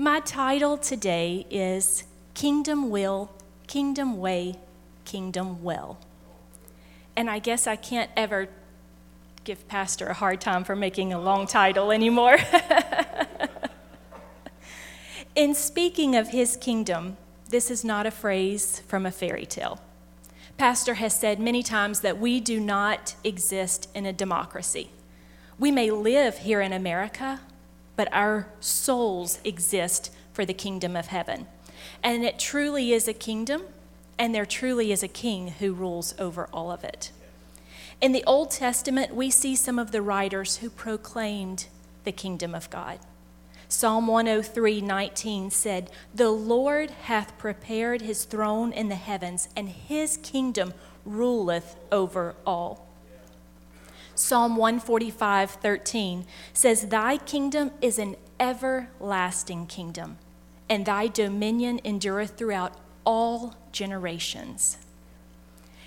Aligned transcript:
My 0.00 0.20
title 0.20 0.78
today 0.78 1.44
is 1.50 2.04
Kingdom 2.34 2.88
Will, 2.88 3.32
Kingdom 3.66 4.18
Way, 4.18 4.54
Kingdom 5.04 5.60
Well. 5.64 5.98
And 7.16 7.28
I 7.28 7.40
guess 7.40 7.66
I 7.66 7.74
can't 7.74 8.08
ever 8.16 8.48
give 9.42 9.66
Pastor 9.66 10.06
a 10.06 10.14
hard 10.14 10.40
time 10.40 10.62
for 10.62 10.76
making 10.76 11.12
a 11.12 11.20
long 11.20 11.48
title 11.48 11.90
anymore. 11.90 12.36
In 15.34 15.52
speaking 15.52 16.14
of 16.14 16.28
his 16.28 16.56
kingdom, 16.56 17.16
this 17.48 17.68
is 17.68 17.84
not 17.84 18.06
a 18.06 18.12
phrase 18.12 18.84
from 18.86 19.04
a 19.04 19.10
fairy 19.10 19.46
tale. 19.46 19.80
Pastor 20.58 20.94
has 20.94 21.12
said 21.12 21.40
many 21.40 21.64
times 21.64 22.02
that 22.02 22.20
we 22.20 22.38
do 22.38 22.60
not 22.60 23.16
exist 23.24 23.90
in 23.96 24.06
a 24.06 24.12
democracy. 24.12 24.90
We 25.58 25.72
may 25.72 25.90
live 25.90 26.38
here 26.38 26.60
in 26.60 26.72
America, 26.72 27.40
but 27.98 28.08
our 28.12 28.46
souls 28.60 29.40
exist 29.42 30.12
for 30.32 30.44
the 30.44 30.54
kingdom 30.54 30.94
of 30.94 31.08
heaven. 31.08 31.48
And 32.00 32.24
it 32.24 32.38
truly 32.38 32.92
is 32.92 33.08
a 33.08 33.12
kingdom, 33.12 33.62
and 34.16 34.32
there 34.32 34.46
truly 34.46 34.92
is 34.92 35.02
a 35.02 35.08
king 35.08 35.48
who 35.48 35.72
rules 35.72 36.14
over 36.16 36.48
all 36.52 36.70
of 36.70 36.84
it. 36.84 37.10
In 38.00 38.12
the 38.12 38.22
Old 38.24 38.52
Testament, 38.52 39.16
we 39.16 39.30
see 39.30 39.56
some 39.56 39.80
of 39.80 39.90
the 39.90 40.00
writers 40.00 40.58
who 40.58 40.70
proclaimed 40.70 41.66
the 42.04 42.12
kingdom 42.12 42.54
of 42.54 42.70
God. 42.70 43.00
Psalm 43.68 44.06
103 44.06 44.80
19 44.80 45.50
said, 45.50 45.90
The 46.14 46.30
Lord 46.30 46.92
hath 47.02 47.36
prepared 47.36 48.02
his 48.02 48.26
throne 48.26 48.72
in 48.72 48.88
the 48.88 48.94
heavens, 48.94 49.48
and 49.56 49.68
his 49.68 50.18
kingdom 50.18 50.72
ruleth 51.04 51.74
over 51.90 52.36
all. 52.46 52.87
Psalm 54.18 54.56
145 54.56 55.52
13 55.52 56.26
says, 56.52 56.88
Thy 56.88 57.18
kingdom 57.18 57.70
is 57.80 58.00
an 58.00 58.16
everlasting 58.40 59.66
kingdom, 59.66 60.18
and 60.68 60.84
thy 60.84 61.06
dominion 61.06 61.80
endureth 61.84 62.36
throughout 62.36 62.74
all 63.06 63.54
generations. 63.70 64.78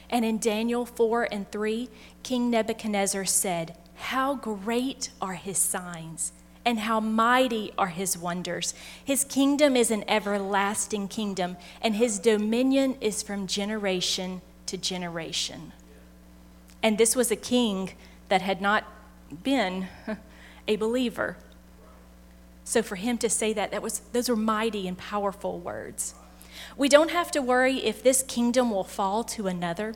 And 0.09 0.23
in 0.23 0.37
Daniel 0.39 0.85
4 0.85 1.27
and 1.29 1.51
3, 1.51 1.89
King 2.23 2.49
Nebuchadnezzar 2.49 3.25
said, 3.25 3.77
How 3.95 4.35
great 4.35 5.09
are 5.21 5.35
his 5.35 5.57
signs! 5.57 6.31
and 6.63 6.77
how 6.77 6.99
mighty 6.99 7.73
are 7.75 7.87
his 7.87 8.15
wonders. 8.15 8.75
His 9.03 9.23
kingdom 9.23 9.75
is 9.75 9.89
an 9.89 10.03
everlasting 10.07 11.07
kingdom, 11.07 11.57
and 11.81 11.95
his 11.95 12.19
dominion 12.19 12.97
is 13.01 13.23
from 13.23 13.47
generation 13.47 14.43
to 14.67 14.77
generation. 14.77 15.73
And 16.83 16.99
this 16.99 17.15
was 17.15 17.31
a 17.31 17.35
king 17.35 17.93
that 18.31 18.41
had 18.41 18.61
not 18.61 18.85
been 19.43 19.89
a 20.65 20.77
believer. 20.77 21.35
So 22.63 22.81
for 22.81 22.95
him 22.95 23.17
to 23.17 23.29
say 23.29 23.51
that, 23.51 23.71
that 23.71 23.81
was, 23.81 23.99
those 24.13 24.29
were 24.29 24.37
mighty 24.37 24.87
and 24.87 24.97
powerful 24.97 25.59
words. 25.59 26.15
We 26.77 26.87
don't 26.87 27.11
have 27.11 27.29
to 27.31 27.41
worry 27.41 27.83
if 27.83 28.01
this 28.01 28.23
kingdom 28.23 28.71
will 28.71 28.85
fall 28.85 29.25
to 29.25 29.47
another. 29.47 29.95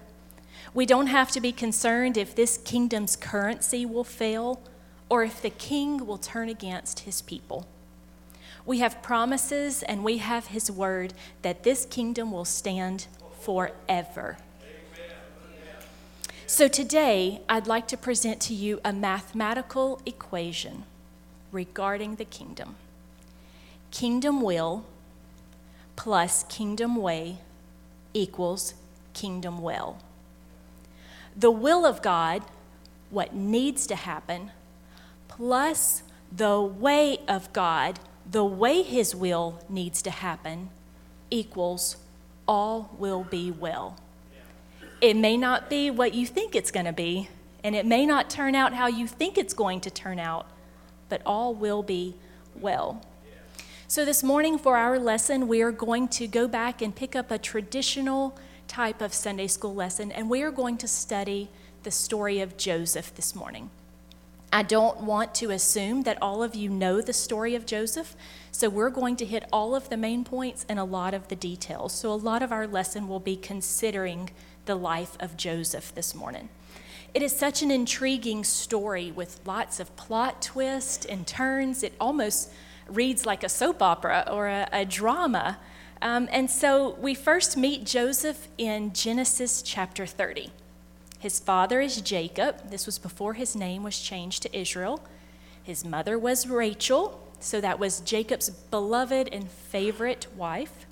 We 0.73 0.85
don't 0.85 1.07
have 1.07 1.31
to 1.31 1.39
be 1.39 1.53
concerned 1.53 2.17
if 2.17 2.35
this 2.35 2.57
kingdom's 2.57 3.15
currency 3.15 3.85
will 3.85 4.03
fail 4.03 4.61
or 5.07 5.23
if 5.23 5.41
the 5.41 5.49
king 5.49 6.05
will 6.05 6.17
turn 6.17 6.49
against 6.49 6.99
his 7.01 7.21
people. 7.21 7.65
We 8.65 8.79
have 8.79 9.01
promises 9.01 9.81
and 9.81 10.03
we 10.03 10.17
have 10.17 10.47
his 10.47 10.69
word 10.69 11.13
that 11.41 11.63
this 11.63 11.85
kingdom 11.85 12.33
will 12.33 12.43
stand 12.43 13.07
forever. 13.39 14.39
So 16.47 16.67
today, 16.67 17.41
I'd 17.49 17.65
like 17.65 17.87
to 17.87 17.97
present 17.97 18.39
to 18.41 18.53
you 18.53 18.79
a 18.85 18.93
mathematical 18.93 19.99
equation 20.05 20.83
regarding 21.51 22.15
the 22.15 22.25
kingdom. 22.25 22.75
Kingdom 23.89 24.43
will 24.43 24.85
plus 25.95 26.43
kingdom 26.43 26.97
way 26.97 27.37
equals 28.13 28.75
kingdom 29.13 29.59
well. 29.59 29.97
The 31.35 31.49
will 31.49 31.83
of 31.83 32.03
God, 32.03 32.43
what 33.09 33.33
needs 33.33 33.87
to 33.87 33.95
happen, 33.95 34.51
plus 35.27 36.03
the 36.31 36.61
way 36.61 37.17
of 37.27 37.51
God, 37.53 37.99
the 38.29 38.45
way 38.45 38.83
His 38.83 39.15
will 39.15 39.63
needs 39.67 39.99
to 40.03 40.11
happen, 40.11 40.69
equals 41.31 41.97
all 42.47 42.95
will 42.99 43.23
be 43.23 43.49
well. 43.49 43.97
It 45.01 45.15
may 45.15 45.35
not 45.35 45.69
be 45.69 45.91
what 45.91 46.13
you 46.13 46.25
think 46.25 46.55
it's 46.55 46.71
going 46.71 46.85
to 46.85 46.93
be, 46.93 47.29
and 47.63 47.75
it 47.75 47.85
may 47.85 48.05
not 48.05 48.29
turn 48.29 48.55
out 48.55 48.73
how 48.73 48.87
you 48.87 49.07
think 49.07 49.37
it's 49.37 49.53
going 49.53 49.81
to 49.81 49.89
turn 49.89 50.19
out, 50.19 50.47
but 51.09 51.21
all 51.25 51.53
will 51.53 51.83
be 51.83 52.15
well. 52.55 53.01
So, 53.87 54.05
this 54.05 54.23
morning 54.23 54.57
for 54.57 54.77
our 54.77 54.97
lesson, 54.97 55.47
we 55.47 55.61
are 55.61 55.71
going 55.71 56.07
to 56.09 56.27
go 56.27 56.47
back 56.47 56.81
and 56.81 56.95
pick 56.95 57.15
up 57.15 57.29
a 57.29 57.37
traditional 57.37 58.37
type 58.67 59.01
of 59.01 59.13
Sunday 59.13 59.47
school 59.47 59.75
lesson, 59.75 60.11
and 60.11 60.29
we 60.29 60.41
are 60.41 60.51
going 60.51 60.77
to 60.77 60.87
study 60.87 61.49
the 61.83 61.91
story 61.91 62.39
of 62.39 62.57
Joseph 62.57 63.13
this 63.13 63.35
morning. 63.35 63.69
I 64.51 64.63
don't 64.63 65.01
want 65.01 65.35
to 65.35 65.51
assume 65.51 66.03
that 66.03 66.17
all 66.21 66.41
of 66.41 66.55
you 66.55 66.69
know 66.69 67.01
the 67.01 67.13
story 67.13 67.55
of 67.55 67.65
Joseph, 67.65 68.15
so 68.51 68.69
we're 68.69 68.89
going 68.89 69.17
to 69.17 69.25
hit 69.25 69.43
all 69.51 69.75
of 69.75 69.89
the 69.89 69.97
main 69.97 70.23
points 70.23 70.65
and 70.69 70.79
a 70.79 70.83
lot 70.83 71.13
of 71.13 71.27
the 71.27 71.35
details. 71.35 71.93
So, 71.93 72.11
a 72.11 72.15
lot 72.15 72.41
of 72.41 72.51
our 72.51 72.65
lesson 72.65 73.07
will 73.07 73.19
be 73.19 73.35
considering 73.35 74.31
the 74.65 74.75
life 74.75 75.17
of 75.19 75.37
Joseph 75.37 75.93
this 75.95 76.13
morning. 76.15 76.49
It 77.13 77.21
is 77.21 77.35
such 77.35 77.61
an 77.61 77.71
intriguing 77.71 78.43
story 78.43 79.11
with 79.11 79.39
lots 79.45 79.79
of 79.79 79.95
plot 79.95 80.41
twists 80.41 81.05
and 81.05 81.25
turns. 81.25 81.81
It 81.81 81.93
almost 81.99 82.51
reads 82.87 83.25
like 83.25 83.43
a 83.43 83.49
soap 83.49 83.81
opera 83.81 84.27
or 84.29 84.47
a, 84.47 84.67
a 84.71 84.85
drama. 84.85 85.57
Um, 86.01 86.27
and 86.31 86.51
so 86.51 86.95
we 86.99 87.15
first 87.15 87.55
meet 87.55 87.85
Joseph 87.85 88.47
in 88.57 88.91
Genesis 88.93 89.61
chapter 89.61 90.05
30. 90.05 90.51
His 91.19 91.39
father 91.39 91.81
is 91.81 92.01
Jacob. 92.01 92.69
This 92.69 92.85
was 92.85 92.99
before 92.99 93.33
his 93.33 93.55
name 93.55 93.81
was 93.81 93.99
changed 93.99 94.43
to 94.43 94.57
Israel. 94.57 95.01
His 95.63 95.83
mother 95.83 96.19
was 96.19 96.47
Rachel, 96.47 97.19
so 97.39 97.59
that 97.61 97.79
was 97.79 98.01
Jacob's 98.01 98.49
beloved 98.49 99.29
and 99.31 99.49
favorite 99.49 100.27
wife. 100.35 100.84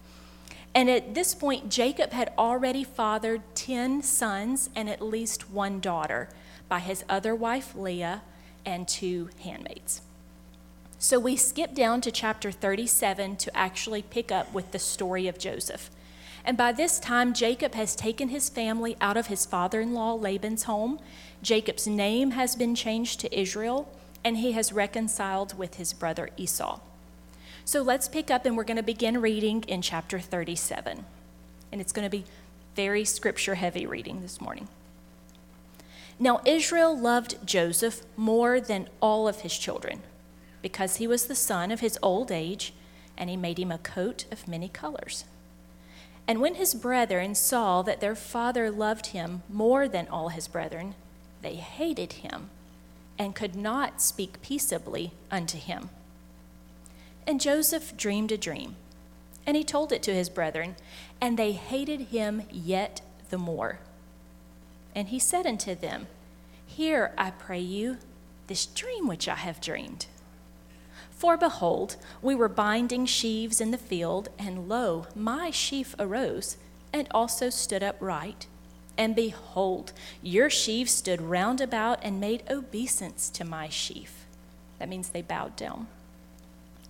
And 0.76 0.90
at 0.90 1.14
this 1.14 1.36
point, 1.36 1.70
Jacob 1.70 2.12
had 2.12 2.34
already 2.38 2.84
fathered 2.84 3.42
10 3.56 4.02
sons 4.02 4.70
and 4.76 4.90
at 4.90 5.02
least 5.02 5.52
one 5.52 5.80
daughter 5.80 6.30
by 6.68 6.80
his 6.80 7.06
other 7.08 7.36
wife, 7.36 7.76
Leah, 7.76 8.24
and 8.66 8.88
two 8.88 9.30
handmaids. 9.44 10.02
So 10.98 11.20
we 11.20 11.36
skip 11.36 11.76
down 11.76 12.02
to 12.02 12.12
chapter 12.12 12.52
37 12.52 13.36
to 13.36 13.58
actually 13.58 14.02
pick 14.02 14.32
up 14.32 14.54
with 14.54 14.72
the 14.72 14.80
story 14.80 15.28
of 15.28 15.38
Joseph. 15.38 15.92
And 16.46 16.58
by 16.58 16.72
this 16.72 17.00
time, 17.00 17.34
Jacob 17.34 17.74
has 17.76 17.96
taken 17.96 18.30
his 18.30 18.50
family 18.50 18.98
out 19.00 19.18
of 19.18 19.28
his 19.28 19.46
father 19.46 19.80
in 19.80 19.94
law 19.94 20.14
Laban's 20.14 20.64
home. 20.64 21.00
Jacob's 21.42 21.88
name 21.88 22.32
has 22.32 22.56
been 22.56 22.74
changed 22.74 23.20
to 23.20 23.38
Israel, 23.40 23.94
and 24.24 24.38
he 24.38 24.54
has 24.54 24.74
reconciled 24.74 25.58
with 25.58 25.76
his 25.76 25.94
brother 25.94 26.30
Esau. 26.38 26.80
So 27.66 27.82
let's 27.82 28.08
pick 28.08 28.30
up, 28.30 28.46
and 28.46 28.58
we're 28.58 28.66
going 28.66 28.78
to 28.78 28.84
begin 28.84 29.22
reading 29.22 29.64
in 29.68 29.82
chapter 29.82 30.20
37. 30.20 31.06
And 31.72 31.82
it's 31.82 31.94
going 31.94 32.06
to 32.06 32.10
be 32.10 32.26
very 32.76 33.06
scripture 33.06 33.56
heavy 33.56 33.86
reading 33.86 34.22
this 34.22 34.42
morning. 34.42 34.68
Now, 36.20 36.42
Israel 36.46 36.98
loved 36.98 37.46
Joseph 37.46 38.02
more 38.18 38.60
than 38.60 38.90
all 39.02 39.28
of 39.28 39.42
his 39.42 39.58
children 39.58 40.02
because 40.62 40.98
he 40.98 41.08
was 41.08 41.26
the 41.26 41.36
son 41.36 41.72
of 41.72 41.80
his 41.80 41.98
old 42.02 42.32
age, 42.32 42.74
and 43.18 43.30
he 43.30 43.38
made 43.38 43.60
him 43.60 43.72
a 43.72 43.78
coat 43.78 44.26
of 44.32 44.48
many 44.48 44.70
colors. 44.70 45.26
And 46.28 46.40
when 46.40 46.56
his 46.56 46.74
brethren 46.74 47.36
saw 47.36 47.82
that 47.82 48.00
their 48.00 48.16
father 48.16 48.72
loved 48.72 49.08
him 49.08 49.44
more 49.50 49.88
than 49.88 50.08
all 50.08 50.30
his 50.30 50.48
brethren, 50.48 50.96
they 51.42 51.56
hated 51.56 52.14
him 52.14 52.50
and 53.20 53.36
could 53.36 53.56
not 53.56 54.02
speak 54.02 54.42
peaceably 54.42 55.12
unto 55.30 55.58
him. 55.58 55.90
And 57.26 57.40
Joseph 57.40 57.96
dreamed 57.96 58.32
a 58.32 58.38
dream, 58.38 58.76
and 59.46 59.56
he 59.56 59.64
told 59.64 59.92
it 59.92 60.04
to 60.04 60.14
his 60.14 60.30
brethren, 60.30 60.76
and 61.22 61.38
they 61.38 61.54
hated 61.54 62.02
him 62.02 62.44
yet 62.52 63.02
the 63.30 63.38
more. 63.38 63.80
And 64.96 65.08
he 65.08 65.20
said 65.20 65.46
unto 65.46 65.74
them, 65.76 66.08
Hear, 66.66 67.14
I 67.18 67.32
pray 67.32 67.60
you, 67.60 67.98
this 68.48 68.66
dream 68.66 69.08
which 69.08 69.28
I 69.28 69.36
have 69.36 69.62
dreamed. 69.62 70.08
For 71.12 71.38
behold, 71.38 71.96
we 72.22 72.36
were 72.36 72.50
binding 72.50 73.06
sheaves 73.06 73.62
in 73.62 73.72
the 73.72 73.78
field, 73.78 74.30
and 74.38 74.68
lo, 74.68 75.08
my 75.16 75.52
sheaf 75.52 75.96
arose, 75.98 76.58
and 76.92 77.08
also 77.12 77.50
stood 77.50 77.82
upright. 77.82 78.48
And 78.98 79.16
behold, 79.16 79.94
your 80.22 80.50
sheaves 80.50 80.92
stood 80.92 81.22
round 81.22 81.62
about 81.62 82.00
and 82.04 82.20
made 82.20 82.44
obeisance 82.50 83.30
to 83.30 83.46
my 83.46 83.70
sheaf. 83.70 84.26
That 84.80 84.90
means 84.90 85.10
they 85.10 85.22
bowed 85.22 85.56
down. 85.56 85.88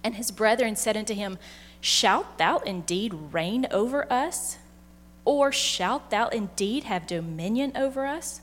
And 0.03 0.15
his 0.15 0.31
brethren 0.31 0.75
said 0.75 0.97
unto 0.97 1.13
him, 1.13 1.37
Shalt 1.79 2.37
thou 2.37 2.59
indeed 2.59 3.13
reign 3.31 3.67
over 3.71 4.11
us? 4.11 4.57
Or 5.25 5.51
shalt 5.51 6.09
thou 6.09 6.27
indeed 6.27 6.83
have 6.83 7.07
dominion 7.07 7.71
over 7.75 8.05
us? 8.05 8.41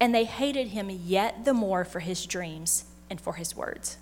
And 0.00 0.14
they 0.14 0.24
hated 0.24 0.68
him 0.68 0.88
yet 0.90 1.44
the 1.44 1.52
more 1.52 1.84
for 1.84 2.00
his 2.00 2.24
dreams 2.24 2.84
and 3.10 3.20
for 3.20 3.34
his 3.34 3.54
words. 3.54 3.98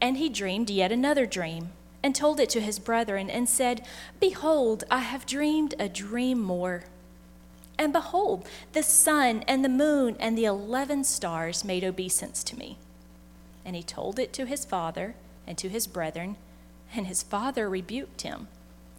And 0.00 0.18
he 0.18 0.28
dreamed 0.28 0.68
yet 0.68 0.92
another 0.92 1.24
dream, 1.26 1.70
and 2.02 2.14
told 2.14 2.40
it 2.40 2.50
to 2.50 2.60
his 2.60 2.78
brethren, 2.78 3.30
and 3.30 3.48
said, 3.48 3.86
Behold, 4.18 4.84
I 4.90 4.98
have 4.98 5.24
dreamed 5.24 5.74
a 5.78 5.88
dream 5.88 6.40
more. 6.40 6.84
And 7.78 7.92
behold, 7.92 8.46
the 8.72 8.82
sun 8.82 9.44
and 9.46 9.64
the 9.64 9.68
moon 9.68 10.16
and 10.20 10.36
the 10.36 10.44
eleven 10.44 11.04
stars 11.04 11.64
made 11.64 11.84
obeisance 11.84 12.42
to 12.44 12.58
me. 12.58 12.76
And 13.64 13.76
he 13.76 13.82
told 13.82 14.18
it 14.18 14.32
to 14.34 14.46
his 14.46 14.64
father 14.64 15.14
and 15.52 15.58
to 15.58 15.68
his 15.68 15.86
brethren, 15.86 16.36
and 16.96 17.06
his 17.06 17.22
father 17.22 17.68
rebuked 17.68 18.22
him, 18.22 18.48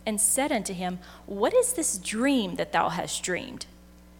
and 0.06 0.22
said 0.22 0.52
unto 0.52 0.72
him, 0.72 1.00
What 1.26 1.52
is 1.52 1.74
this 1.74 1.98
dream 1.98 2.58
that 2.58 2.72
thou 2.72 2.90
hast 2.90 3.24
dreamed? 3.24 3.66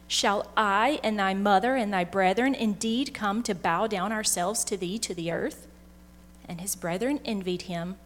Shall 0.08 0.50
I 0.56 0.98
and 1.04 1.16
thy 1.16 1.34
mother 1.34 1.76
and 1.76 1.92
thy 1.92 2.02
brethren 2.02 2.52
indeed 2.52 3.14
come 3.14 3.44
to 3.44 3.54
bow 3.54 3.86
down 3.86 4.10
ourselves 4.10 4.64
to 4.64 4.76
thee 4.76 4.98
to 4.98 5.14
the 5.14 5.30
earth? 5.30 5.68
And 6.48 6.60
his 6.60 6.74
brethren 6.74 7.20
envied 7.24 7.62
him 7.62 7.98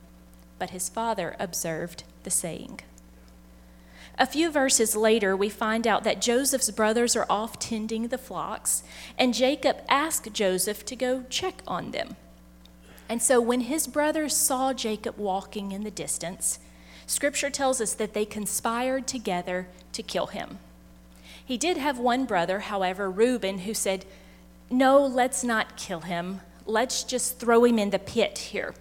but 0.59 0.71
his 0.71 0.91
father 0.91 1.35
observed 1.39 2.05
the 2.25 2.31
saying. 2.31 2.81
A 4.19 4.27
few 4.27 4.51
verses 4.51 4.95
later, 4.95 5.35
we 5.35 5.49
find 5.49 5.87
out 5.87 6.05
that 6.05 6.21
Joseph's 6.21 6.71
brothers 6.71 7.17
are 7.17 7.27
off 7.31 7.59
tending 7.59 8.09
the 8.09 8.19
flocks, 8.19 8.83
and 9.17 9.33
Jacob 9.33 9.79
asked 9.89 10.35
Joseph 10.35 10.85
to 10.85 10.97
go 10.97 11.25
check 11.31 11.63
on 11.67 11.93
them. 11.93 12.17
And 13.09 13.23
so, 13.23 13.41
when 13.41 13.61
his 13.63 13.87
brothers 13.87 14.37
saw 14.37 14.73
Jacob 14.73 15.17
walking 15.17 15.73
in 15.73 15.83
the 15.83 15.91
distance, 15.91 16.59
scripture 17.07 17.51
tells 17.51 17.81
us 17.81 17.95
that 17.95 18.13
they 18.13 18.25
conspired 18.25 19.07
together 19.07 19.69
to 19.93 20.03
kill 20.03 20.27
him. 20.27 20.59
He 21.45 21.57
did 21.57 21.79
have 21.79 21.99
one 21.99 22.27
brother, 22.27 22.61
however, 22.61 23.11
Reuben, 23.11 23.61
who 23.61 23.73
said, 23.73 24.05
No, 24.71 25.05
let's 25.05 25.43
not 25.43 25.77
kill 25.77 26.01
him. 26.01 26.41
Let's 26.67 27.03
just 27.03 27.39
throw 27.39 27.65
him 27.65 27.79
in 27.79 27.91
the 27.91 27.99
pit 27.99 28.39
here 28.39 28.75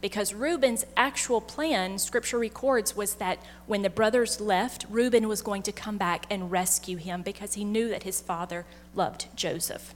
because 0.00 0.32
Reuben's 0.32 0.84
actual 0.96 1.40
plan, 1.40 1.98
scripture 1.98 2.38
records, 2.38 2.96
was 2.96 3.14
that 3.14 3.38
when 3.66 3.82
the 3.82 3.90
brothers 3.90 4.40
left, 4.40 4.86
Reuben 4.88 5.26
was 5.26 5.42
going 5.42 5.62
to 5.62 5.72
come 5.72 5.98
back 5.98 6.26
and 6.30 6.50
rescue 6.50 6.96
him 6.96 7.22
because 7.22 7.54
he 7.54 7.64
knew 7.64 7.88
that 7.88 8.04
his 8.04 8.20
father 8.20 8.64
loved 8.94 9.26
Joseph. 9.34 9.94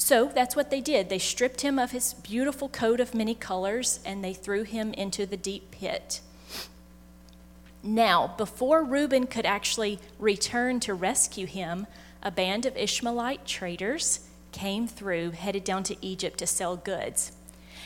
So 0.00 0.30
that's 0.34 0.56
what 0.56 0.70
they 0.70 0.80
did. 0.80 1.10
They 1.10 1.18
stripped 1.18 1.60
him 1.60 1.78
of 1.78 1.90
his 1.90 2.14
beautiful 2.14 2.70
coat 2.70 3.00
of 3.00 3.14
many 3.14 3.34
colors 3.34 4.00
and 4.02 4.24
they 4.24 4.32
threw 4.32 4.62
him 4.62 4.94
into 4.94 5.26
the 5.26 5.36
deep 5.36 5.70
pit. 5.70 6.22
Now, 7.82 8.34
before 8.38 8.82
Reuben 8.82 9.26
could 9.26 9.44
actually 9.44 9.98
return 10.18 10.80
to 10.80 10.94
rescue 10.94 11.46
him, 11.46 11.86
a 12.22 12.30
band 12.30 12.64
of 12.64 12.78
Ishmaelite 12.78 13.44
traders 13.46 14.20
came 14.52 14.88
through, 14.88 15.32
headed 15.32 15.64
down 15.64 15.82
to 15.84 15.96
Egypt 16.00 16.38
to 16.38 16.46
sell 16.46 16.76
goods. 16.78 17.32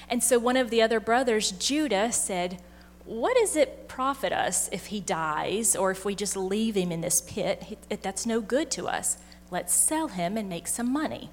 And 0.08 0.22
so 0.22 0.38
one 0.38 0.56
of 0.56 0.70
the 0.70 0.82
other 0.82 1.00
brothers, 1.00 1.50
Judah, 1.50 2.12
said, 2.12 2.62
What 3.04 3.36
does 3.36 3.56
it 3.56 3.88
profit 3.88 4.32
us 4.32 4.68
if 4.70 4.86
he 4.86 5.00
dies 5.00 5.74
or 5.74 5.90
if 5.90 6.04
we 6.04 6.14
just 6.14 6.36
leave 6.36 6.76
him 6.76 6.92
in 6.92 7.00
this 7.00 7.22
pit? 7.22 7.76
That's 8.02 8.24
no 8.24 8.40
good 8.40 8.70
to 8.70 8.86
us. 8.86 9.18
Let's 9.50 9.74
sell 9.74 10.08
him 10.08 10.36
and 10.36 10.48
make 10.48 10.68
some 10.68 10.92
money. 10.92 11.30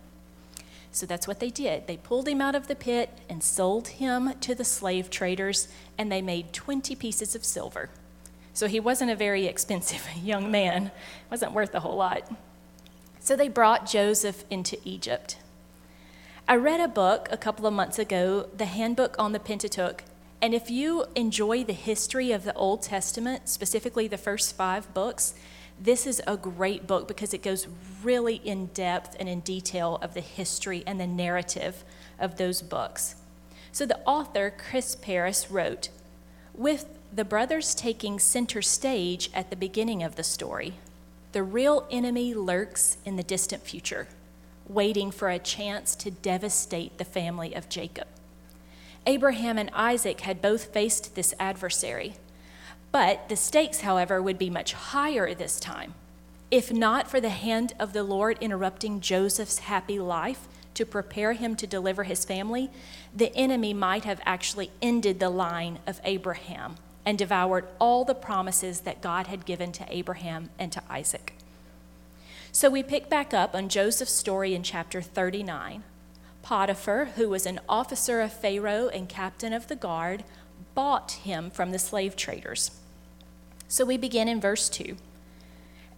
So 0.91 1.05
that's 1.05 1.27
what 1.27 1.39
they 1.39 1.49
did. 1.49 1.87
They 1.87 1.97
pulled 1.97 2.27
him 2.27 2.41
out 2.41 2.55
of 2.55 2.67
the 2.67 2.75
pit 2.75 3.09
and 3.29 3.41
sold 3.41 3.87
him 3.87 4.33
to 4.41 4.53
the 4.53 4.65
slave 4.65 5.09
traders, 5.09 5.67
and 5.97 6.11
they 6.11 6.21
made 6.21 6.53
20 6.53 6.95
pieces 6.95 7.33
of 7.33 7.45
silver. 7.45 7.89
So 8.53 8.67
he 8.67 8.79
wasn't 8.79 9.11
a 9.11 9.15
very 9.15 9.45
expensive 9.45 10.07
young 10.23 10.51
man, 10.51 10.91
wasn't 11.29 11.53
worth 11.53 11.73
a 11.73 11.79
whole 11.79 11.95
lot. 11.95 12.29
So 13.19 13.35
they 13.35 13.47
brought 13.47 13.85
Joseph 13.85 14.43
into 14.49 14.77
Egypt. 14.83 15.37
I 16.47 16.55
read 16.55 16.81
a 16.81 16.87
book 16.87 17.29
a 17.31 17.37
couple 17.37 17.65
of 17.65 17.73
months 17.73 17.97
ago, 17.97 18.49
the 18.55 18.65
Handbook 18.65 19.15
on 19.17 19.31
the 19.31 19.39
Pentateuch. 19.39 20.03
And 20.41 20.53
if 20.53 20.69
you 20.69 21.05
enjoy 21.15 21.63
the 21.63 21.71
history 21.71 22.31
of 22.31 22.43
the 22.43 22.53
Old 22.55 22.81
Testament, 22.81 23.47
specifically 23.47 24.07
the 24.07 24.17
first 24.17 24.55
five 24.55 24.91
books, 24.93 25.35
this 25.81 26.05
is 26.05 26.21
a 26.27 26.37
great 26.37 26.85
book 26.85 27.07
because 27.07 27.33
it 27.33 27.41
goes 27.41 27.67
really 28.03 28.35
in 28.35 28.67
depth 28.67 29.15
and 29.19 29.27
in 29.27 29.39
detail 29.39 29.97
of 30.01 30.13
the 30.13 30.21
history 30.21 30.83
and 30.85 30.99
the 30.99 31.07
narrative 31.07 31.83
of 32.19 32.37
those 32.37 32.61
books. 32.61 33.15
So 33.71 33.85
the 33.85 33.99
author, 34.05 34.53
Chris 34.55 34.95
Paris, 34.95 35.49
wrote 35.49 35.89
With 36.53 36.85
the 37.11 37.25
brothers 37.25 37.73
taking 37.73 38.19
center 38.19 38.61
stage 38.61 39.31
at 39.33 39.49
the 39.49 39.55
beginning 39.55 40.03
of 40.03 40.15
the 40.15 40.23
story, 40.23 40.75
the 41.31 41.43
real 41.43 41.87
enemy 41.89 42.33
lurks 42.33 42.97
in 43.05 43.15
the 43.15 43.23
distant 43.23 43.63
future 43.63 44.07
waiting 44.67 45.11
for 45.11 45.29
a 45.29 45.39
chance 45.39 45.95
to 45.95 46.11
devastate 46.11 46.97
the 46.97 47.05
family 47.05 47.53
of 47.53 47.69
Jacob. 47.69 48.07
Abraham 49.05 49.57
and 49.57 49.69
Isaac 49.73 50.21
had 50.21 50.41
both 50.41 50.65
faced 50.65 51.15
this 51.15 51.33
adversary, 51.39 52.15
but 52.91 53.29
the 53.29 53.35
stakes, 53.35 53.81
however, 53.81 54.21
would 54.21 54.37
be 54.37 54.49
much 54.49 54.73
higher 54.73 55.33
this 55.33 55.59
time. 55.59 55.93
If 56.49 56.71
not 56.71 57.09
for 57.09 57.21
the 57.21 57.29
hand 57.29 57.73
of 57.79 57.93
the 57.93 58.03
Lord 58.03 58.37
interrupting 58.41 58.99
Joseph's 58.99 59.59
happy 59.59 59.99
life 59.99 60.47
to 60.73 60.85
prepare 60.85 61.33
him 61.33 61.55
to 61.55 61.67
deliver 61.67 62.03
his 62.03 62.25
family, 62.25 62.69
the 63.15 63.33
enemy 63.35 63.73
might 63.73 64.03
have 64.03 64.21
actually 64.25 64.71
ended 64.81 65.19
the 65.19 65.29
line 65.29 65.79
of 65.87 66.01
Abraham 66.03 66.75
and 67.05 67.17
devoured 67.17 67.67
all 67.79 68.03
the 68.03 68.13
promises 68.13 68.81
that 68.81 69.01
God 69.01 69.27
had 69.27 69.45
given 69.45 69.71
to 69.73 69.85
Abraham 69.89 70.49
and 70.59 70.71
to 70.73 70.83
Isaac. 70.89 71.33
So 72.51 72.69
we 72.69 72.83
pick 72.83 73.09
back 73.09 73.33
up 73.33 73.55
on 73.55 73.69
Joseph's 73.69 74.11
story 74.11 74.53
in 74.53 74.61
chapter 74.61 75.01
39. 75.01 75.83
Potiphar, 76.41 77.05
who 77.15 77.29
was 77.29 77.45
an 77.45 77.61
officer 77.69 78.19
of 78.19 78.33
Pharaoh 78.33 78.89
and 78.89 79.07
captain 79.07 79.53
of 79.53 79.67
the 79.67 79.75
guard, 79.75 80.25
bought 80.75 81.11
him 81.23 81.49
from 81.49 81.71
the 81.71 81.79
slave 81.79 82.15
traders. 82.15 82.71
So 83.71 83.85
we 83.85 83.95
begin 83.95 84.27
in 84.27 84.41
verse 84.41 84.67
2. 84.67 84.97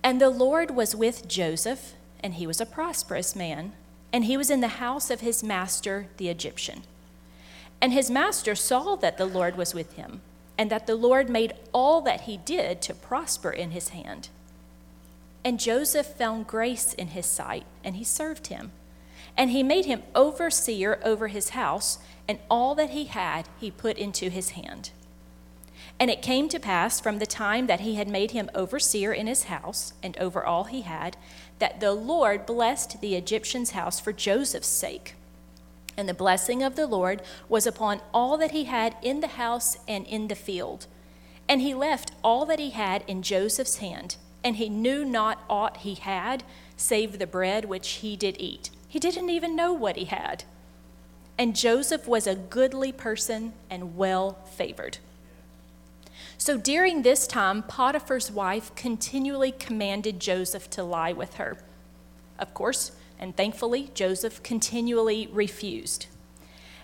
And 0.03 0.21
the 0.21 0.29
Lord 0.29 0.75
was 0.75 0.95
with 0.95 1.27
Joseph, 1.27 1.93
and 2.19 2.35
he 2.35 2.45
was 2.45 2.61
a 2.61 2.67
prosperous 2.67 3.35
man, 3.35 3.73
and 4.13 4.25
he 4.25 4.37
was 4.37 4.51
in 4.51 4.61
the 4.61 4.77
house 4.77 5.09
of 5.09 5.21
his 5.21 5.41
master, 5.43 6.05
the 6.17 6.29
Egyptian. 6.29 6.83
And 7.81 7.91
his 7.91 8.11
master 8.11 8.53
saw 8.53 8.95
that 8.97 9.17
the 9.17 9.25
Lord 9.25 9.57
was 9.57 9.73
with 9.73 9.93
him, 9.93 10.21
and 10.55 10.69
that 10.69 10.85
the 10.85 10.95
Lord 10.95 11.31
made 11.31 11.53
all 11.73 11.99
that 12.01 12.21
he 12.21 12.37
did 12.37 12.79
to 12.83 12.93
prosper 12.93 13.49
in 13.49 13.71
his 13.71 13.89
hand. 13.89 14.29
And 15.43 15.59
Joseph 15.59 16.05
found 16.05 16.45
grace 16.45 16.93
in 16.93 17.07
his 17.07 17.25
sight, 17.25 17.65
and 17.83 17.95
he 17.95 18.03
served 18.03 18.47
him. 18.47 18.71
And 19.35 19.49
he 19.49 19.63
made 19.63 19.85
him 19.85 20.03
overseer 20.13 20.99
over 21.03 21.29
his 21.29 21.49
house, 21.49 21.97
and 22.27 22.37
all 22.51 22.75
that 22.75 22.91
he 22.91 23.05
had 23.05 23.47
he 23.59 23.71
put 23.71 23.97
into 23.97 24.29
his 24.29 24.51
hand. 24.51 24.91
And 25.99 26.09
it 26.09 26.21
came 26.21 26.49
to 26.49 26.59
pass 26.59 26.99
from 26.99 27.19
the 27.19 27.25
time 27.25 27.67
that 27.67 27.81
he 27.81 27.95
had 27.95 28.07
made 28.07 28.31
him 28.31 28.49
overseer 28.53 29.13
in 29.13 29.27
his 29.27 29.43
house, 29.43 29.93
and 30.01 30.17
over 30.17 30.43
all 30.45 30.65
he 30.65 30.81
had, 30.81 31.15
that 31.59 31.79
the 31.79 31.93
Lord 31.93 32.45
blessed 32.45 32.99
the 32.99 33.15
Egyptian's 33.15 33.71
house 33.71 33.99
for 33.99 34.11
Joseph's 34.11 34.67
sake. 34.67 35.15
And 35.95 36.09
the 36.09 36.13
blessing 36.13 36.63
of 36.63 36.75
the 36.75 36.87
Lord 36.87 37.21
was 37.47 37.67
upon 37.67 38.01
all 38.13 38.37
that 38.37 38.51
he 38.51 38.65
had 38.65 38.95
in 39.01 39.21
the 39.21 39.27
house 39.27 39.77
and 39.87 40.05
in 40.07 40.27
the 40.27 40.35
field. 40.35 40.87
And 41.47 41.61
he 41.61 41.73
left 41.73 42.11
all 42.23 42.45
that 42.47 42.59
he 42.59 42.71
had 42.71 43.03
in 43.07 43.21
Joseph's 43.21 43.77
hand 43.77 44.17
and 44.43 44.57
he 44.57 44.69
knew 44.69 45.05
not 45.05 45.43
aught 45.49 45.77
he 45.77 45.95
had, 45.95 46.43
save 46.75 47.17
the 47.17 47.27
bread 47.27 47.65
which 47.65 47.87
he 47.89 48.15
did 48.15 48.35
eat. 48.39 48.69
He 48.87 48.99
didn't 48.99 49.29
even 49.29 49.55
know 49.55 49.71
what 49.73 49.95
he 49.95 50.05
had. 50.05 50.43
And 51.37 51.55
Joseph 51.55 52.07
was 52.07 52.27
a 52.27 52.35
goodly 52.35 52.91
person 52.91 53.53
and 53.69 53.95
well 53.95 54.37
favored. 54.45 54.97
So 56.43 56.57
during 56.57 57.03
this 57.03 57.25
time, 57.25 57.63
Potiphar's 57.63 58.29
wife 58.29 58.75
continually 58.75 59.53
commanded 59.53 60.19
Joseph 60.19 60.69
to 60.71 60.83
lie 60.83 61.13
with 61.13 61.35
her. 61.35 61.57
Of 62.37 62.53
course, 62.53 62.91
and 63.17 63.33
thankfully, 63.33 63.91
Joseph 63.93 64.43
continually 64.43 65.29
refused. 65.31 66.07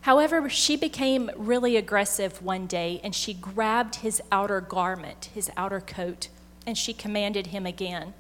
However, 0.04 0.48
she 0.48 0.78
became 0.78 1.30
really 1.36 1.75
aggressive 1.75 2.42
one 2.42 2.68
day 2.68 3.01
and 3.04 3.13
she 3.13 3.34
grabbed 3.34 3.96
his 3.96 4.22
outer 4.32 4.62
garment, 4.62 5.30
his 5.34 5.51
outer 5.58 5.82
coat, 5.82 6.30
and 6.66 6.78
she 6.78 6.94
commanded 6.94 7.48
him 7.48 7.66
again. 7.66 8.13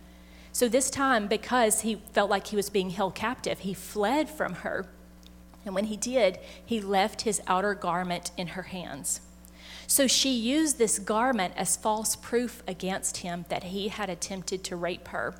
So 0.51 0.67
this 0.67 0.89
time, 0.89 1.29
because 1.29 1.83
he 1.83 2.01
felt 2.11 2.29
like 2.29 2.47
he 2.47 2.57
was 2.57 2.69
being 2.69 2.89
held 2.89 3.15
captive, 3.15 3.59
he 3.59 3.73
fled 3.73 4.29
from 4.29 4.55
her. 4.55 4.87
And 5.63 5.73
when 5.73 5.85
he 5.85 5.95
did, 5.95 6.37
he 6.65 6.81
left 6.81 7.21
his 7.21 7.41
outer 7.47 7.75
garment 7.75 8.31
in 8.35 8.47
her 8.47 8.63
hands. 8.63 9.21
So 9.89 10.05
she 10.05 10.29
used 10.29 10.77
this 10.77 10.99
garment 10.99 11.55
as 11.57 11.75
false 11.75 12.15
proof 12.15 12.61
against 12.67 13.17
him 13.17 13.45
that 13.49 13.63
he 13.63 13.87
had 13.87 14.07
attempted 14.07 14.63
to 14.65 14.75
rape 14.75 15.07
her. 15.07 15.33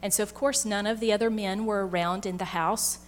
And 0.00 0.14
so, 0.14 0.22
of 0.22 0.32
course, 0.32 0.64
none 0.64 0.86
of 0.86 0.98
the 0.98 1.12
other 1.12 1.28
men 1.28 1.66
were 1.66 1.86
around 1.86 2.24
in 2.24 2.38
the 2.38 2.46
house. 2.46 3.00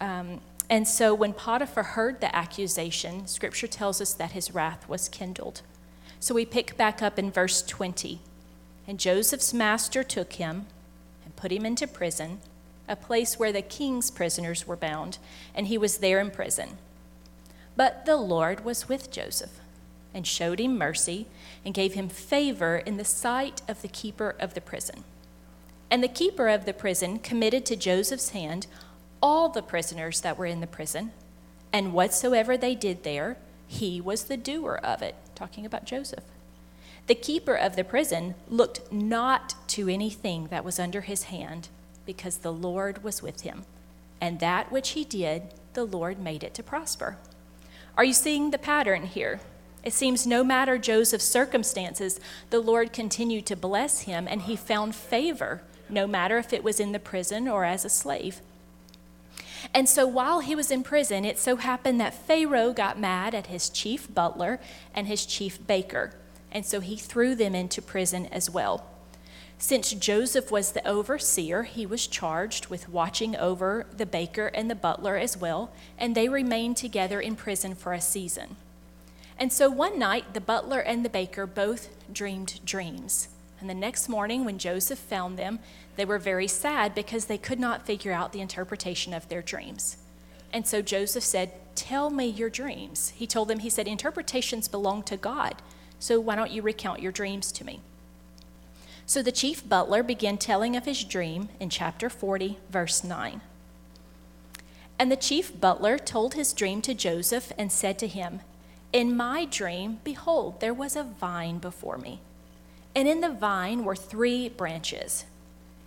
Um, 0.00 0.40
and 0.70 0.88
so, 0.88 1.12
when 1.14 1.34
Potiphar 1.34 1.82
heard 1.82 2.22
the 2.22 2.34
accusation, 2.34 3.26
scripture 3.26 3.66
tells 3.66 4.00
us 4.00 4.14
that 4.14 4.32
his 4.32 4.54
wrath 4.54 4.88
was 4.88 5.10
kindled. 5.10 5.60
So, 6.20 6.34
we 6.34 6.46
pick 6.46 6.74
back 6.78 7.02
up 7.02 7.18
in 7.18 7.30
verse 7.30 7.60
20. 7.60 8.20
And 8.88 8.98
Joseph's 8.98 9.52
master 9.52 10.02
took 10.02 10.32
him 10.32 10.64
and 11.22 11.36
put 11.36 11.52
him 11.52 11.66
into 11.66 11.86
prison, 11.86 12.38
a 12.88 12.96
place 12.96 13.38
where 13.38 13.52
the 13.52 13.60
king's 13.60 14.10
prisoners 14.10 14.66
were 14.66 14.74
bound, 14.74 15.18
and 15.54 15.66
he 15.66 15.76
was 15.76 15.98
there 15.98 16.18
in 16.18 16.30
prison. 16.30 16.78
But 17.76 18.06
the 18.06 18.16
Lord 18.16 18.64
was 18.64 18.88
with 18.88 19.10
Joseph, 19.10 19.60
and 20.14 20.26
showed 20.26 20.60
him 20.60 20.78
mercy 20.78 21.26
and 21.64 21.74
gave 21.74 21.94
him 21.94 22.08
favor 22.08 22.76
in 22.76 22.96
the 22.96 23.04
sight 23.04 23.60
of 23.68 23.82
the 23.82 23.88
keeper 23.88 24.34
of 24.38 24.54
the 24.54 24.60
prison. 24.60 25.04
And 25.90 26.02
the 26.02 26.08
keeper 26.08 26.48
of 26.48 26.64
the 26.64 26.72
prison 26.72 27.18
committed 27.18 27.66
to 27.66 27.76
Joseph's 27.76 28.30
hand 28.30 28.66
all 29.20 29.48
the 29.48 29.62
prisoners 29.62 30.20
that 30.20 30.38
were 30.38 30.46
in 30.46 30.60
the 30.60 30.66
prison, 30.66 31.12
and 31.72 31.92
whatsoever 31.92 32.56
they 32.56 32.74
did 32.74 33.02
there, 33.02 33.38
he 33.66 34.00
was 34.00 34.24
the 34.24 34.36
doer 34.36 34.78
of 34.84 35.02
it. 35.02 35.14
Talking 35.34 35.64
about 35.64 35.86
Joseph. 35.86 36.24
The 37.06 37.14
keeper 37.14 37.54
of 37.54 37.74
the 37.74 37.84
prison 37.84 38.34
looked 38.48 38.92
not 38.92 39.54
to 39.68 39.88
anything 39.88 40.48
that 40.48 40.64
was 40.64 40.78
under 40.78 41.00
his 41.00 41.24
hand, 41.24 41.68
because 42.06 42.38
the 42.38 42.52
Lord 42.52 43.02
was 43.02 43.22
with 43.22 43.40
him. 43.40 43.64
And 44.20 44.40
that 44.40 44.70
which 44.70 44.90
he 44.90 45.04
did, 45.04 45.54
the 45.72 45.84
Lord 45.84 46.18
made 46.18 46.44
it 46.44 46.54
to 46.54 46.62
prosper. 46.62 47.16
Are 47.96 48.04
you 48.04 48.12
seeing 48.12 48.50
the 48.50 48.58
pattern 48.58 49.06
here? 49.06 49.40
It 49.84 49.92
seems 49.92 50.26
no 50.26 50.42
matter 50.42 50.78
Joseph's 50.78 51.26
circumstances, 51.26 52.18
the 52.48 52.60
Lord 52.60 52.92
continued 52.92 53.44
to 53.46 53.56
bless 53.56 54.00
him, 54.00 54.26
and 54.26 54.42
he 54.42 54.56
found 54.56 54.94
favor, 54.94 55.62
no 55.90 56.06
matter 56.06 56.38
if 56.38 56.54
it 56.54 56.64
was 56.64 56.80
in 56.80 56.92
the 56.92 56.98
prison 56.98 57.46
or 57.46 57.66
as 57.66 57.84
a 57.84 57.90
slave. 57.90 58.40
And 59.74 59.86
so 59.86 60.06
while 60.06 60.40
he 60.40 60.54
was 60.54 60.70
in 60.70 60.82
prison, 60.82 61.26
it 61.26 61.38
so 61.38 61.56
happened 61.56 62.00
that 62.00 62.14
Pharaoh 62.14 62.72
got 62.72 62.98
mad 62.98 63.34
at 63.34 63.48
his 63.48 63.68
chief 63.68 64.12
butler 64.12 64.58
and 64.94 65.06
his 65.06 65.26
chief 65.26 65.64
baker, 65.66 66.12
and 66.50 66.64
so 66.64 66.80
he 66.80 66.96
threw 66.96 67.34
them 67.34 67.54
into 67.54 67.82
prison 67.82 68.26
as 68.26 68.48
well. 68.48 68.86
Since 69.58 69.92
Joseph 69.92 70.50
was 70.50 70.72
the 70.72 70.86
overseer, 70.86 71.62
he 71.64 71.84
was 71.84 72.06
charged 72.06 72.68
with 72.68 72.88
watching 72.88 73.36
over 73.36 73.86
the 73.94 74.06
baker 74.06 74.46
and 74.48 74.70
the 74.70 74.74
butler 74.74 75.16
as 75.16 75.36
well, 75.36 75.72
and 75.98 76.14
they 76.14 76.28
remained 76.28 76.76
together 76.78 77.20
in 77.20 77.36
prison 77.36 77.74
for 77.74 77.92
a 77.92 78.00
season. 78.00 78.56
And 79.38 79.52
so 79.52 79.68
one 79.68 79.98
night, 79.98 80.32
the 80.34 80.40
butler 80.40 80.80
and 80.80 81.04
the 81.04 81.08
baker 81.08 81.46
both 81.46 81.88
dreamed 82.12 82.60
dreams. 82.64 83.28
And 83.60 83.68
the 83.68 83.74
next 83.74 84.08
morning, 84.08 84.44
when 84.44 84.58
Joseph 84.58 84.98
found 84.98 85.38
them, 85.38 85.58
they 85.96 86.04
were 86.04 86.18
very 86.18 86.48
sad 86.48 86.94
because 86.94 87.26
they 87.26 87.38
could 87.38 87.58
not 87.58 87.86
figure 87.86 88.12
out 88.12 88.32
the 88.32 88.40
interpretation 88.40 89.12
of 89.12 89.28
their 89.28 89.42
dreams. 89.42 89.96
And 90.52 90.66
so 90.66 90.82
Joseph 90.82 91.24
said, 91.24 91.52
Tell 91.74 92.10
me 92.10 92.26
your 92.26 92.50
dreams. 92.50 93.10
He 93.16 93.26
told 93.26 93.48
them, 93.48 93.58
He 93.60 93.70
said, 93.70 93.88
Interpretations 93.88 94.68
belong 94.68 95.02
to 95.04 95.16
God. 95.16 95.56
So 95.98 96.20
why 96.20 96.36
don't 96.36 96.50
you 96.50 96.62
recount 96.62 97.00
your 97.00 97.12
dreams 97.12 97.50
to 97.52 97.64
me? 97.64 97.80
So 99.06 99.22
the 99.22 99.32
chief 99.32 99.68
butler 99.68 100.02
began 100.02 100.38
telling 100.38 100.76
of 100.76 100.84
his 100.84 101.04
dream 101.04 101.48
in 101.60 101.70
chapter 101.70 102.08
40, 102.08 102.58
verse 102.70 103.04
9. 103.04 103.40
And 104.98 105.10
the 105.10 105.16
chief 105.16 105.60
butler 105.60 105.98
told 105.98 106.34
his 106.34 106.52
dream 106.52 106.80
to 106.82 106.94
Joseph 106.94 107.52
and 107.58 107.70
said 107.70 107.98
to 107.98 108.06
him, 108.06 108.40
In 108.94 109.14
my 109.14 109.44
dream, 109.44 109.98
behold, 110.04 110.60
there 110.60 110.72
was 110.72 110.96
a 110.96 111.02
vine 111.02 111.58
before 111.58 111.98
me 111.98 112.22
and 112.94 113.08
in 113.08 113.20
the 113.20 113.30
vine 113.30 113.84
were 113.84 113.96
three 113.96 114.48
branches. 114.48 115.24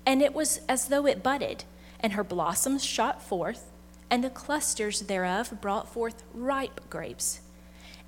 And 0.05 0.21
it 0.21 0.33
was 0.33 0.59
as 0.67 0.87
though 0.87 1.05
it 1.05 1.23
budded, 1.23 1.63
and 1.99 2.13
her 2.13 2.23
blossoms 2.23 2.83
shot 2.83 3.21
forth, 3.21 3.71
and 4.09 4.23
the 4.23 4.29
clusters 4.29 5.01
thereof 5.01 5.61
brought 5.61 5.91
forth 5.91 6.23
ripe 6.33 6.81
grapes. 6.89 7.41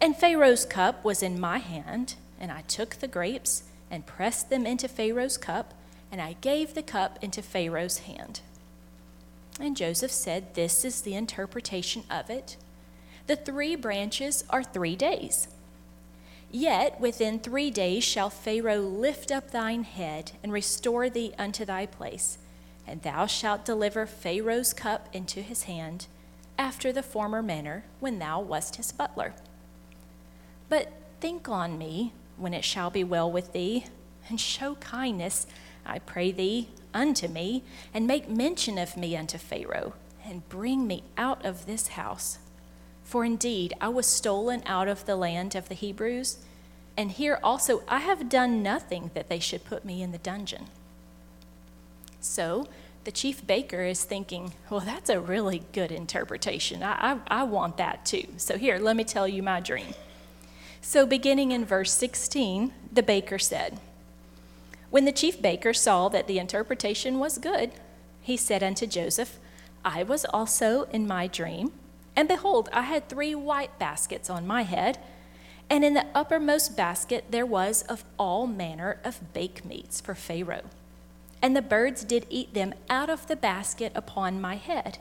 And 0.01 0.15
Pharaoh's 0.15 0.65
cup 0.65 1.03
was 1.03 1.24
in 1.24 1.39
my 1.39 1.60
hand, 1.60 2.15
and 2.39 2.51
I 2.51 2.62
took 2.62 2.96
the 2.96 3.08
grapes 3.08 3.63
and 3.91 4.06
pressed 4.06 4.50
them 4.50 4.65
into 4.65 4.88
Pharaoh's 4.88 5.38
cup, 5.38 5.74
and 6.12 6.22
I 6.22 6.36
gave 6.41 6.74
the 6.74 6.84
cup 6.84 7.20
into 7.22 7.41
Pharaoh's 7.41 8.00
hand. 8.00 8.41
And 9.60 9.75
Joseph 9.75 10.12
said, 10.12 10.56
This 10.56 10.86
is 10.86 11.01
the 11.01 11.15
interpretation 11.15 12.03
of 12.10 12.29
it. 12.29 12.56
The 13.30 13.36
three 13.36 13.76
branches 13.76 14.44
are 14.50 14.64
three 14.64 14.96
days. 14.96 15.50
Yet 16.50 17.00
within 17.00 17.38
three 17.38 17.70
days 17.70 18.04
shall 18.04 18.32
Pharaoh 18.32 18.82
lift 18.82 19.32
up 19.32 19.52
thine 19.52 19.84
head 19.84 20.32
and 20.42 20.52
restore 20.52 21.12
thee 21.12 21.36
unto 21.38 21.64
thy 21.64 21.86
place, 21.86 22.40
and 22.88 23.04
thou 23.04 23.28
shalt 23.28 23.66
deliver 23.66 24.08
Pharaoh's 24.08 24.74
cup 24.74 25.10
into 25.14 25.44
his 25.44 25.66
hand, 25.66 26.08
after 26.58 26.92
the 26.92 27.04
former 27.04 27.44
manner 27.44 27.84
when 28.00 28.18
thou 28.18 28.42
wast 28.42 28.78
his 28.78 28.92
butler. 28.92 29.36
But 30.68 30.92
think 31.22 31.48
on 31.48 31.78
me 31.78 32.14
when 32.36 32.56
it 32.56 32.66
shall 32.66 32.90
be 32.90 33.04
well 33.04 33.32
with 33.32 33.54
thee, 33.54 33.86
and 34.28 34.42
show 34.42 34.74
kindness, 34.74 35.46
I 35.86 36.00
pray 36.00 36.32
thee, 36.32 36.70
unto 36.96 37.28
me, 37.28 37.64
and 37.94 38.08
make 38.08 38.28
mention 38.28 38.80
of 38.80 38.98
me 38.98 39.16
unto 39.16 39.38
Pharaoh, 39.38 39.94
and 40.26 40.50
bring 40.50 40.88
me 40.88 41.04
out 41.16 41.46
of 41.46 41.68
this 41.68 41.90
house 41.90 42.40
for 43.10 43.25
indeed, 43.25 43.74
I 43.82 43.88
was 43.88 44.06
stolen 44.06 44.62
out 44.68 44.88
of 44.88 45.08
the 45.08 45.16
land 45.16 45.56
of 45.56 45.68
the 45.68 45.74
Hebrews, 45.74 46.38
and 46.96 47.10
here 47.10 47.39
also 47.42 47.82
I 47.88 48.01
have 48.01 48.30
done 48.30 48.62
nothing 48.62 49.10
that 49.16 49.30
they 49.30 49.39
should 49.39 49.66
put 49.66 49.84
me 49.84 50.04
in 50.04 50.12
the 50.12 50.20
dungeon. 50.20 50.68
So 52.20 52.68
the 53.06 53.12
chief 53.12 53.48
baker 53.48 53.82
is 53.82 54.04
thinking, 54.04 54.54
well, 54.70 54.82
that's 54.82 55.10
a 55.10 55.20
really 55.20 55.63
good 55.74 55.92
interpretation. 55.92 56.84
I, 56.84 57.13
I, 57.13 57.39
I 57.39 57.44
want 57.46 57.78
that 57.78 58.06
too. 58.06 58.28
So 58.38 58.60
here, 58.60 58.78
let 58.78 58.96
me 58.96 59.04
tell 59.04 59.28
you 59.28 59.42
my 59.42 59.60
dream. 59.60 59.96
So, 60.80 61.08
beginning 61.08 61.51
in 61.51 61.66
verse 61.66 61.92
16, 61.92 62.72
the 62.94 63.01
baker 63.01 63.39
said, 63.39 63.80
When 64.92 65.06
the 65.06 65.12
chief 65.12 65.42
baker 65.42 65.74
saw 65.74 66.10
that 66.10 66.28
the 66.28 66.38
interpretation 66.38 67.18
was 67.18 67.39
good, 67.39 67.72
he 68.22 68.38
said 68.38 68.62
unto 68.62 68.86
Joseph, 68.86 69.39
I 69.84 70.04
was 70.04 70.25
also 70.25 70.84
in 70.92 71.08
my 71.08 71.25
dream 71.25 71.72
and 72.20 72.28
behold, 72.28 72.68
I 72.74 72.82
had 72.82 73.08
three 73.08 73.34
white 73.34 73.80
baskets 73.80 74.30
on 74.30 74.46
my 74.46 74.64
head, 74.64 74.98
and 75.70 75.86
in 75.86 75.94
the 75.94 76.06
uppermost 76.14 76.76
basket 76.76 77.24
there 77.30 77.46
was 77.46 77.84
of 77.84 78.04
all 78.18 78.46
manner 78.46 79.00
of 79.06 79.32
bake 79.32 79.64
meats 79.64 80.02
for 80.02 80.14
Pharaoh. 80.14 80.66
And 81.42 81.56
the 81.56 81.62
birds 81.62 82.04
did 82.04 82.28
eat 82.30 82.54
them 82.54 82.74
out 82.90 83.10
of 83.10 83.28
the 83.28 83.38
basket 83.38 83.94
upon 83.96 84.42
my 84.42 84.58
head. 84.58 84.98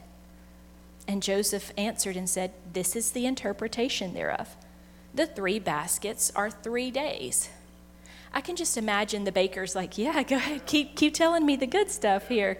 And 1.09 1.21
Joseph 1.21 1.73
answered 1.77 2.17
and 2.17 2.31
said, 2.31 2.53
This 2.73 2.95
is 2.95 3.11
the 3.11 3.27
interpretation 3.27 4.15
thereof. 4.15 4.57
The 5.13 5.27
three 5.27 5.59
baskets 5.59 6.31
are 6.37 6.53
three 6.53 6.93
days. 6.93 7.49
I 8.33 8.41
can 8.41 8.55
just 8.55 8.77
imagine 8.77 9.25
the 9.25 9.33
baker's 9.33 9.75
like, 9.75 9.99
Yeah, 9.99 10.23
go 10.29 10.37
ahead, 10.37 10.67
keep, 10.67 10.95
keep 10.95 11.15
telling 11.15 11.45
me 11.45 11.57
the 11.57 11.67
good 11.67 11.91
stuff 11.91 12.29
here. 12.29 12.59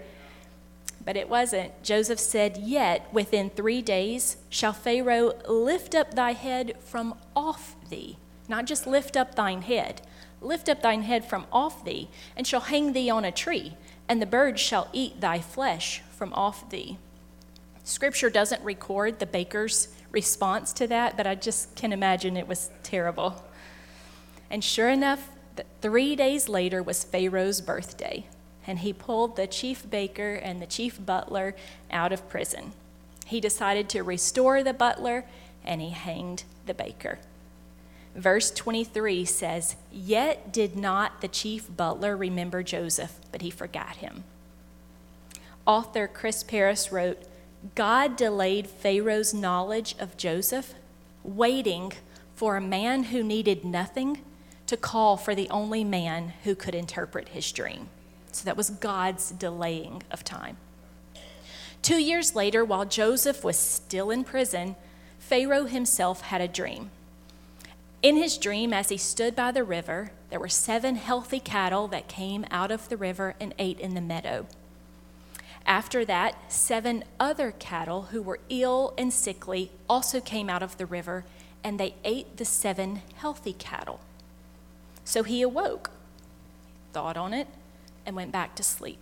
But 1.09 1.17
it 1.17 1.27
wasn't. 1.27 1.81
Joseph 1.81 2.19
said, 2.19 2.57
Yet 2.57 3.11
within 3.11 3.49
three 3.49 3.81
days 3.81 4.37
shall 4.47 4.73
Pharaoh 4.73 5.33
lift 5.47 5.95
up 5.95 6.13
thy 6.13 6.33
head 6.33 6.75
from 6.81 7.15
off 7.35 7.75
thee. 7.89 8.19
Not 8.47 8.65
just 8.65 8.85
lift 8.85 9.17
up 9.17 9.33
thine 9.33 9.63
head, 9.63 10.03
lift 10.39 10.69
up 10.69 10.83
thine 10.83 11.01
head 11.01 11.25
from 11.25 11.47
off 11.51 11.83
thee, 11.83 12.09
and 12.37 12.45
shall 12.45 12.59
hang 12.59 12.93
thee 12.93 13.09
on 13.09 13.25
a 13.25 13.31
tree, 13.31 13.75
and 14.07 14.21
the 14.21 14.27
birds 14.27 14.61
shall 14.61 14.87
eat 14.93 15.19
thy 15.19 15.39
flesh 15.39 16.03
from 16.11 16.31
off 16.33 16.69
thee. 16.69 16.99
Scripture 17.83 18.29
doesn't 18.29 18.63
record 18.63 19.17
the 19.17 19.25
baker's 19.25 19.87
response 20.11 20.73
to 20.73 20.85
that, 20.85 21.17
but 21.17 21.25
I 21.25 21.33
just 21.33 21.75
can 21.75 21.91
imagine 21.91 22.37
it 22.37 22.47
was 22.47 22.69
terrible. 22.83 23.43
And 24.51 24.63
sure 24.63 24.89
enough, 24.89 25.27
three 25.81 26.15
days 26.15 26.47
later 26.47 26.83
was 26.83 27.03
Pharaoh's 27.03 27.61
birthday 27.61 28.27
and 28.67 28.79
he 28.79 28.93
pulled 28.93 29.35
the 29.35 29.47
chief 29.47 29.89
baker 29.89 30.33
and 30.35 30.61
the 30.61 30.67
chief 30.67 31.03
butler 31.03 31.55
out 31.91 32.11
of 32.11 32.29
prison. 32.29 32.73
He 33.25 33.39
decided 33.39 33.89
to 33.89 34.03
restore 34.03 34.63
the 34.63 34.73
butler 34.73 35.25
and 35.63 35.81
he 35.81 35.89
hanged 35.89 36.43
the 36.65 36.73
baker. 36.73 37.19
Verse 38.15 38.51
23 38.51 39.23
says, 39.25 39.75
Yet 39.91 40.51
did 40.51 40.75
not 40.75 41.21
the 41.21 41.27
chief 41.27 41.67
butler 41.75 42.17
remember 42.17 42.63
Joseph, 42.63 43.19
but 43.31 43.41
he 43.41 43.51
forgot 43.51 43.97
him. 43.97 44.23
Author 45.65 46.07
Chris 46.07 46.43
Paris 46.43 46.91
wrote, 46.91 47.19
God 47.75 48.15
delayed 48.15 48.67
Pharaoh's 48.67 49.33
knowledge 49.33 49.95
of 49.99 50.17
Joseph, 50.17 50.73
waiting 51.23 51.91
for 52.35 52.55
a 52.55 52.61
man 52.61 53.05
who 53.05 53.21
needed 53.21 53.65
nothing 53.65 54.21
to 54.65 54.77
call 54.77 55.17
for 55.17 55.35
the 55.35 55.49
only 55.49 55.83
man 55.83 56.33
who 56.43 56.55
could 56.55 56.73
interpret 56.73 57.29
his 57.29 57.51
dream. 57.51 57.89
So 58.31 58.45
that 58.45 58.57
was 58.57 58.69
God's 58.69 59.31
delaying 59.31 60.03
of 60.11 60.23
time. 60.23 60.57
Two 61.81 62.01
years 62.01 62.35
later, 62.35 62.63
while 62.63 62.85
Joseph 62.85 63.43
was 63.43 63.57
still 63.57 64.11
in 64.11 64.23
prison, 64.23 64.75
Pharaoh 65.17 65.65
himself 65.65 66.21
had 66.21 66.41
a 66.41 66.47
dream. 66.47 66.91
In 68.01 68.15
his 68.15 68.37
dream, 68.37 68.73
as 68.73 68.89
he 68.89 68.97
stood 68.97 69.35
by 69.35 69.51
the 69.51 69.63
river, 69.63 70.11
there 70.29 70.39
were 70.39 70.49
seven 70.49 70.95
healthy 70.95 71.39
cattle 71.39 71.87
that 71.89 72.07
came 72.07 72.45
out 72.49 72.71
of 72.71 72.87
the 72.89 72.97
river 72.97 73.35
and 73.39 73.53
ate 73.59 73.79
in 73.79 73.93
the 73.93 74.01
meadow. 74.01 74.47
After 75.65 76.05
that, 76.05 76.51
seven 76.51 77.03
other 77.19 77.51
cattle 77.51 78.03
who 78.03 78.21
were 78.21 78.39
ill 78.49 78.93
and 78.97 79.11
sickly 79.11 79.71
also 79.89 80.21
came 80.21 80.49
out 80.49 80.63
of 80.63 80.77
the 80.77 80.85
river, 80.85 81.25
and 81.63 81.79
they 81.79 81.95
ate 82.03 82.37
the 82.37 82.45
seven 82.45 83.01
healthy 83.17 83.53
cattle. 83.53 83.99
So 85.03 85.23
he 85.23 85.41
awoke, 85.41 85.91
thought 86.93 87.17
on 87.17 87.33
it, 87.33 87.47
and 88.09 88.15
went 88.15 88.31
back 88.31 88.55
to 88.55 88.63
sleep. 88.63 88.97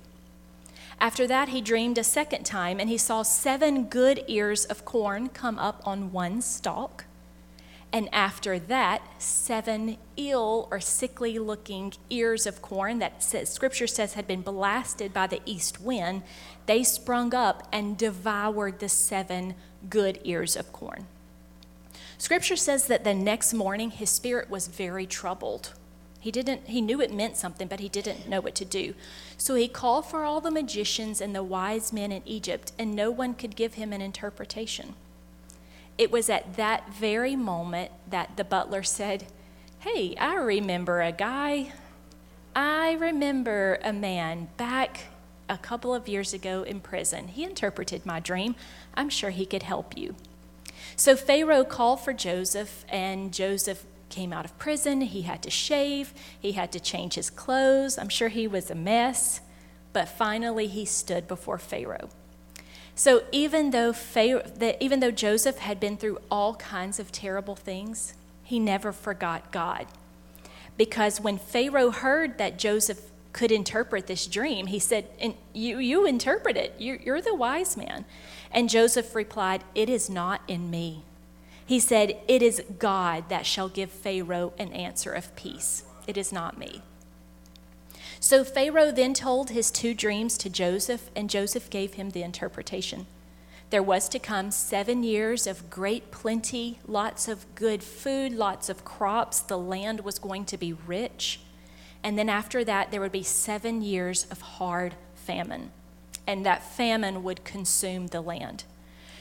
After 1.00 1.26
that, 1.28 1.50
he 1.50 1.62
dreamed 1.62 1.98
a 1.98 2.04
second 2.04 2.44
time, 2.44 2.80
and 2.80 2.90
he 2.90 2.98
saw 2.98 3.24
seven 3.24 3.86
good 3.86 4.24
ears 4.28 4.66
of 4.66 4.84
corn 4.84 5.30
come 5.30 5.58
up 5.58 5.82
on 5.86 6.12
one 6.12 6.42
stalk. 6.42 7.06
And 7.94 8.10
after 8.12 8.60
that, 8.60 9.02
seven 9.18 9.96
ill 10.18 10.68
or 10.70 10.82
sickly 10.82 11.40
looking 11.40 11.94
ears 12.10 12.46
of 12.46 12.62
corn 12.62 13.00
that 13.00 13.24
scripture 13.24 13.88
says 13.88 14.16
had 14.16 14.28
been 14.28 14.42
blasted 14.42 15.14
by 15.14 15.28
the 15.28 15.42
east 15.46 15.80
wind, 15.80 16.24
they 16.66 16.84
sprung 16.84 17.34
up 17.34 17.66
and 17.72 17.98
devoured 17.98 18.80
the 18.80 18.90
seven 18.90 19.56
good 19.90 20.20
ears 20.26 20.58
of 20.58 20.74
corn. 20.74 21.08
Scripture 22.18 22.58
says 22.58 22.88
that 22.88 23.06
the 23.06 23.14
next 23.14 23.54
morning 23.54 23.92
his 23.92 24.10
spirit 24.10 24.50
was 24.50 24.68
very 24.68 25.06
troubled. 25.06 25.74
He 26.20 26.32
didn't 26.32 26.68
he 26.68 26.82
knew 26.82 27.02
it 27.02 27.14
meant 27.14 27.38
something, 27.38 27.68
but 27.68 27.80
he 27.80 27.90
didn't 27.90 28.28
know 28.28 28.42
what 28.42 28.56
to 28.56 28.66
do. 28.66 28.94
So 29.38 29.56
he 29.56 29.68
called 29.68 30.06
for 30.06 30.24
all 30.24 30.42
the 30.42 30.52
magicians 30.52 31.22
and 31.22 31.36
the 31.36 31.44
wise 31.44 31.94
men 31.94 32.12
in 32.12 32.22
Egypt, 32.26 32.72
and 32.78 32.96
no 32.96 33.12
one 33.12 33.34
could 33.34 33.56
give 33.56 33.76
him 33.76 33.94
an 33.94 34.02
interpretation. 34.02 34.96
It 35.98 36.12
was 36.12 36.30
at 36.30 36.56
that 36.58 36.94
very 36.94 37.36
moment 37.36 37.92
that 38.10 38.38
the 38.38 38.44
butler 38.44 38.84
said, 38.84 39.26
Hey, 39.80 40.16
I 40.18 40.36
remember 40.36 41.02
a 41.02 41.12
guy. 41.12 41.74
I 42.56 42.94
remember 42.94 43.80
a 43.84 43.94
man 43.94 44.50
back 44.58 45.06
a 45.50 45.58
couple 45.58 45.94
of 45.94 46.08
years 46.08 46.34
ago 46.34 46.64
in 46.64 46.80
prison. 46.80 47.30
He 47.30 47.44
interpreted 47.44 48.06
my 48.06 48.20
dream. 48.20 48.56
I'm 48.96 49.10
sure 49.10 49.30
he 49.30 49.46
could 49.46 49.64
help 49.64 49.98
you. 49.98 50.16
So 50.96 51.16
Pharaoh 51.16 51.64
called 51.64 52.02
for 52.02 52.14
Joseph, 52.14 52.86
and 52.90 53.34
Joseph 53.34 53.86
came 54.10 54.34
out 54.34 54.46
of 54.46 54.58
prison. 54.58 55.02
He 55.02 55.24
had 55.24 55.44
to 55.44 55.50
shave, 55.50 56.14
he 56.40 56.54
had 56.54 56.72
to 56.72 56.80
change 56.80 57.16
his 57.16 57.30
clothes. 57.30 57.98
I'm 57.98 58.10
sure 58.10 58.30
he 58.30 58.48
was 58.48 58.70
a 58.72 58.76
mess, 58.76 59.42
but 59.94 60.08
finally 60.08 60.68
he 60.68 60.86
stood 60.86 61.28
before 61.28 61.58
Pharaoh. 61.58 62.10
So 62.96 63.24
even 63.32 63.72
though, 63.72 63.94
Pharaoh, 63.94 64.44
even 64.80 65.02
though 65.02 65.12
Joseph 65.12 65.60
had 65.60 65.80
been 65.80 65.98
through 65.98 66.20
all 66.32 66.56
kinds 66.56 67.00
of 67.00 67.12
terrible 67.12 67.56
things, 67.56 68.16
he 68.44 68.60
never 68.60 68.92
forgot 68.92 69.52
God. 69.52 69.86
Because 70.78 71.22
when 71.22 71.38
Pharaoh 71.38 71.92
heard 71.92 72.38
that 72.38 72.58
Joseph 72.58 73.02
could 73.34 73.52
interpret 73.52 74.08
this 74.08 74.26
dream, 74.26 74.66
he 74.66 74.80
said, 74.80 75.06
and 75.20 75.36
you, 75.54 75.78
you 75.78 76.08
interpret 76.08 76.58
it. 76.58 76.74
You're, 76.80 76.96
you're 76.98 77.22
the 77.22 77.36
wise 77.36 77.78
man. 77.78 78.06
And 78.52 78.70
Joseph 78.70 79.14
replied, 79.14 79.64
It 79.76 79.90
is 79.90 80.10
not 80.10 80.42
in 80.48 80.72
me. 80.72 81.04
He 81.68 81.80
said, 81.80 82.18
It 82.28 82.42
is 82.42 82.64
God 82.80 83.30
that 83.30 83.46
shall 83.46 83.70
give 83.70 83.92
Pharaoh 83.92 84.54
an 84.58 84.74
answer 84.74 85.12
of 85.12 85.36
peace. 85.36 85.84
It 86.08 86.18
is 86.18 86.34
not 86.34 86.58
me. 86.58 86.82
So 88.20 88.44
Pharaoh 88.44 88.92
then 88.92 89.14
told 89.14 89.52
his 89.52 89.70
two 89.70 89.94
dreams 89.94 90.38
to 90.40 90.50
Joseph, 90.50 91.12
and 91.16 91.30
Joseph 91.30 91.70
gave 91.70 91.94
him 91.94 92.10
the 92.10 92.24
interpretation. 92.24 93.06
There 93.70 93.84
was 93.84 94.08
to 94.10 94.18
come 94.18 94.50
seven 94.50 95.04
years 95.04 95.46
of 95.46 95.70
great 95.70 96.10
plenty, 96.10 96.80
lots 96.88 97.28
of 97.28 97.46
good 97.54 97.84
food, 97.84 98.32
lots 98.32 98.70
of 98.70 98.86
crops. 98.86 99.42
The 99.42 99.58
land 99.60 100.00
was 100.00 100.18
going 100.18 100.46
to 100.46 100.58
be 100.58 100.74
rich. 100.74 101.42
And 102.02 102.18
then 102.18 102.30
after 102.30 102.64
that, 102.64 102.92
there 102.92 103.02
would 103.02 103.12
be 103.12 103.24
seven 103.24 103.82
years 103.82 104.26
of 104.32 104.40
hard 104.40 104.96
famine 105.14 105.72
and 106.28 106.46
that 106.46 106.62
famine 106.62 107.24
would 107.24 107.46
consume 107.46 108.08
the 108.08 108.22
land. 108.22 108.66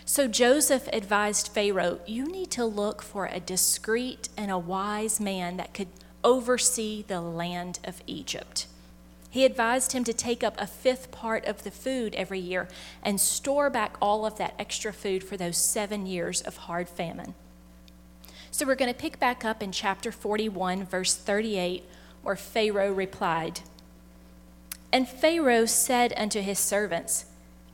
So 0.09 0.29
Joseph 0.29 0.89
advised 0.93 1.49
Pharaoh, 1.49 1.99
You 2.07 2.27
need 2.27 2.53
to 2.53 2.65
look 2.65 3.03
for 3.03 3.27
a 3.27 3.41
discreet 3.41 4.29
and 4.37 4.53
a 4.53 4.59
wise 4.59 5.19
man 5.19 5.57
that 5.57 5.75
could 5.75 5.89
oversee 6.23 7.05
the 7.07 7.21
land 7.21 7.81
of 7.83 8.05
Egypt. 8.07 8.69
He 9.31 9.45
advised 9.45 9.91
him 9.91 10.05
to 10.05 10.13
take 10.13 10.45
up 10.45 10.55
a 10.59 10.67
fifth 10.69 11.11
part 11.11 11.45
of 11.45 11.65
the 11.65 11.73
food 11.73 12.15
every 12.15 12.39
year 12.39 12.69
and 13.03 13.21
store 13.21 13.69
back 13.69 13.97
all 14.01 14.25
of 14.25 14.39
that 14.39 14.55
extra 14.61 14.93
food 14.93 15.25
for 15.25 15.37
those 15.37 15.57
seven 15.57 16.07
years 16.07 16.41
of 16.41 16.57
hard 16.57 16.89
famine. 16.89 17.35
So 18.53 18.65
we're 18.65 18.77
going 18.77 18.95
to 18.95 18.99
pick 18.99 19.19
back 19.19 19.45
up 19.45 19.61
in 19.61 19.73
chapter 19.73 20.13
41, 20.13 20.87
verse 20.87 21.17
38, 21.17 21.83
where 22.23 22.37
Pharaoh 22.37 22.93
replied, 22.93 23.61
and 24.93 25.09
Pharaoh 25.09 25.67
said 25.67 26.15
unto 26.17 26.41
his 26.41 26.61
servants, 26.61 27.27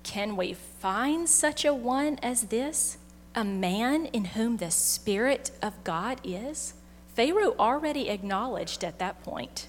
Can 0.03 0.35
we 0.35 0.55
find 0.83 1.29
such 1.29 1.65
a 1.65 1.73
one 1.73 2.19
as 2.25 2.47
this, 2.47 2.99
a 3.37 3.45
man 3.45 4.05
in 4.07 4.25
whom 4.25 4.57
the 4.57 4.69
Spirit 4.69 5.53
of 5.63 5.73
God 5.85 6.21
is? 6.25 6.75
Pharaoh 7.15 7.55
already 7.57 8.09
acknowledged 8.09 8.83
at 8.83 8.99
that 8.99 9.23
point. 9.23 9.69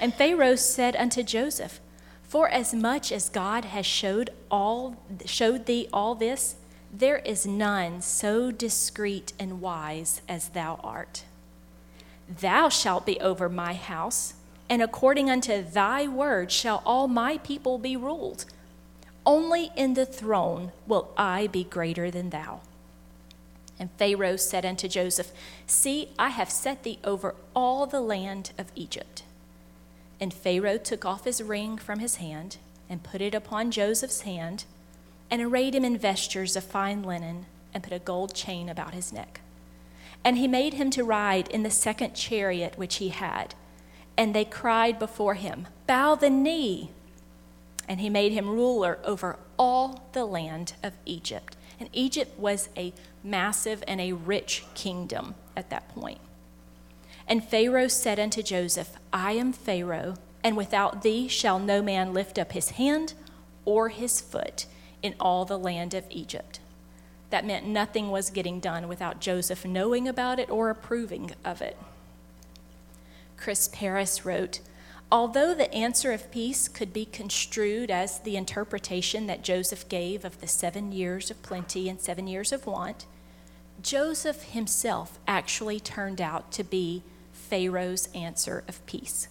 And 0.00 0.14
Pharaoh 0.14 0.54
said 0.54 0.94
unto 0.94 1.24
Joseph, 1.24 1.80
For 2.22 2.48
as 2.48 2.72
much 2.72 3.10
as 3.10 3.28
God 3.28 3.64
has 3.64 3.84
showed 3.84 4.30
all 4.48 4.96
showed 5.24 5.66
thee 5.66 5.88
all 5.92 6.14
this, 6.14 6.54
there 6.92 7.18
is 7.18 7.44
none 7.44 8.00
so 8.00 8.52
discreet 8.52 9.32
and 9.40 9.60
wise 9.60 10.20
as 10.28 10.50
thou 10.50 10.78
art. 10.84 11.24
Thou 12.28 12.68
shalt 12.68 13.06
be 13.06 13.18
over 13.20 13.48
my 13.48 13.74
house 13.74 14.34
and 14.70 14.82
according 14.82 15.28
unto 15.30 15.62
thy 15.62 16.06
word 16.06 16.52
shall 16.52 16.80
all 16.86 17.08
my 17.08 17.38
people 17.38 17.78
be 17.78 17.96
ruled. 17.96 18.44
Only 19.26 19.70
in 19.76 19.94
the 19.94 20.06
throne 20.06 20.72
will 20.86 21.10
I 21.16 21.48
be 21.48 21.64
greater 21.64 22.10
than 22.10 22.30
thou. 22.30 22.60
And 23.78 23.90
Pharaoh 23.98 24.36
said 24.36 24.64
unto 24.64 24.88
Joseph, 24.88 25.32
See, 25.66 26.10
I 26.18 26.28
have 26.30 26.50
set 26.50 26.82
thee 26.84 26.98
over 27.04 27.34
all 27.54 27.86
the 27.86 28.00
land 28.00 28.52
of 28.56 28.72
Egypt. 28.74 29.24
And 30.20 30.32
Pharaoh 30.32 30.78
took 30.78 31.04
off 31.04 31.24
his 31.24 31.42
ring 31.42 31.76
from 31.76 31.98
his 31.98 32.16
hand 32.16 32.56
and 32.88 33.02
put 33.02 33.20
it 33.20 33.34
upon 33.34 33.72
Joseph's 33.72 34.22
hand, 34.22 34.64
and 35.30 35.42
arrayed 35.42 35.74
him 35.74 35.84
in 35.84 35.98
vestures 35.98 36.54
of 36.54 36.62
fine 36.62 37.02
linen, 37.02 37.46
and 37.74 37.82
put 37.82 37.92
a 37.92 37.98
gold 37.98 38.32
chain 38.32 38.68
about 38.68 38.94
his 38.94 39.12
neck. 39.12 39.40
And 40.24 40.38
he 40.38 40.46
made 40.46 40.74
him 40.74 40.88
to 40.90 41.04
ride 41.04 41.48
in 41.48 41.64
the 41.64 41.70
second 41.70 42.14
chariot 42.14 42.78
which 42.78 42.96
he 42.96 43.08
had 43.08 43.54
and 44.16 44.34
they 44.34 44.44
cried 44.44 44.98
before 44.98 45.34
him, 45.34 45.68
Bow 45.86 46.14
the 46.14 46.30
knee. 46.30 46.90
And 47.88 48.00
he 48.00 48.10
made 48.10 48.32
him 48.32 48.48
ruler 48.48 48.98
over 49.04 49.38
all 49.58 50.08
the 50.12 50.24
land 50.24 50.74
of 50.82 50.94
Egypt. 51.04 51.56
And 51.78 51.88
Egypt 51.92 52.38
was 52.38 52.68
a 52.76 52.92
massive 53.22 53.82
and 53.86 54.00
a 54.00 54.12
rich 54.12 54.64
kingdom 54.74 55.34
at 55.56 55.70
that 55.70 55.88
point. 55.88 56.20
And 57.28 57.44
Pharaoh 57.44 57.88
said 57.88 58.18
unto 58.18 58.42
Joseph, 58.42 58.96
I 59.12 59.32
am 59.32 59.52
Pharaoh, 59.52 60.14
and 60.44 60.56
without 60.56 61.02
thee 61.02 61.28
shall 61.28 61.58
no 61.58 61.82
man 61.82 62.14
lift 62.14 62.38
up 62.38 62.52
his 62.52 62.70
hand 62.70 63.14
or 63.64 63.88
his 63.88 64.20
foot 64.20 64.66
in 65.02 65.14
all 65.18 65.44
the 65.44 65.58
land 65.58 65.92
of 65.92 66.04
Egypt. 66.08 66.60
That 67.30 67.44
meant 67.44 67.66
nothing 67.66 68.10
was 68.10 68.30
getting 68.30 68.60
done 68.60 68.86
without 68.86 69.20
Joseph 69.20 69.64
knowing 69.64 70.06
about 70.06 70.38
it 70.38 70.48
or 70.48 70.70
approving 70.70 71.32
of 71.44 71.60
it. 71.60 71.76
Chris 73.36 73.68
Paris 73.72 74.24
wrote 74.24 74.60
Although 75.10 75.54
the 75.54 75.72
answer 75.72 76.12
of 76.12 76.30
peace 76.32 76.66
could 76.66 76.92
be 76.92 77.04
construed 77.04 77.90
as 77.90 78.18
the 78.18 78.36
interpretation 78.36 79.28
that 79.28 79.42
Joseph 79.44 79.88
gave 79.88 80.24
of 80.24 80.40
the 80.40 80.48
seven 80.48 80.90
years 80.90 81.30
of 81.30 81.42
plenty 81.42 81.88
and 81.88 82.00
seven 82.00 82.26
years 82.26 82.50
of 82.50 82.66
want, 82.66 83.06
Joseph 83.80 84.42
himself 84.42 85.18
actually 85.28 85.78
turned 85.78 86.20
out 86.20 86.50
to 86.52 86.64
be 86.64 87.04
Pharaoh's 87.32 88.08
answer 88.14 88.64
of 88.66 88.84
peace. 88.86 89.28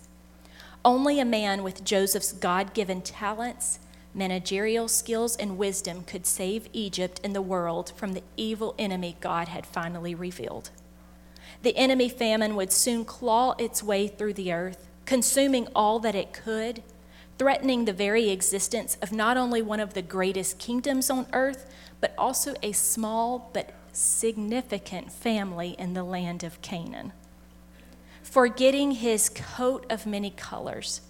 Only 0.86 1.20
a 1.20 1.26
man 1.26 1.62
with 1.62 1.84
Joseph's 1.84 2.32
God 2.32 2.74
given 2.74 3.02
talents, 3.02 3.80
managerial 4.14 4.88
skills, 4.88 5.36
and 5.36 5.58
wisdom 5.58 6.04
could 6.04 6.26
save 6.26 6.70
Egypt 6.72 7.20
and 7.22 7.36
the 7.36 7.42
world 7.42 7.92
from 7.98 8.14
the 8.14 8.24
evil 8.38 8.76
enemy 8.80 9.18
God 9.20 9.50
had 9.50 9.66
finally 9.66 10.16
revealed. 10.16 10.70
The 11.64 11.76
enemy 11.76 12.08
famine 12.08 12.56
would 12.56 12.72
soon 12.72 13.04
claw 13.04 13.56
its 13.58 13.84
way 13.84 14.08
through 14.08 14.34
the 14.34 14.54
earth, 14.54 14.88
consuming 15.06 15.68
all 15.76 16.00
that 16.00 16.16
it 16.16 16.34
could, 16.34 16.84
threatening 17.38 17.86
the 17.86 17.94
very 17.94 18.30
existence 18.30 18.98
of 19.02 19.12
not 19.12 19.38
only 19.38 19.62
one 19.62 19.80
of 19.80 19.94
the 19.94 20.02
greatest 20.02 20.58
kingdoms 20.58 21.10
on 21.10 21.28
earth, 21.34 21.72
but 22.02 22.14
also 22.18 22.54
a 22.64 22.72
small 22.72 23.50
but 23.54 23.74
significant 23.92 25.12
family 25.12 25.76
in 25.78 25.94
the 25.94 26.04
land 26.04 26.44
of 26.44 26.62
Canaan. 26.62 27.14
Forgetting 28.24 28.92
his 28.92 29.30
coat 29.30 29.86
of 29.90 30.06
many 30.06 30.30
colors, 30.30 31.02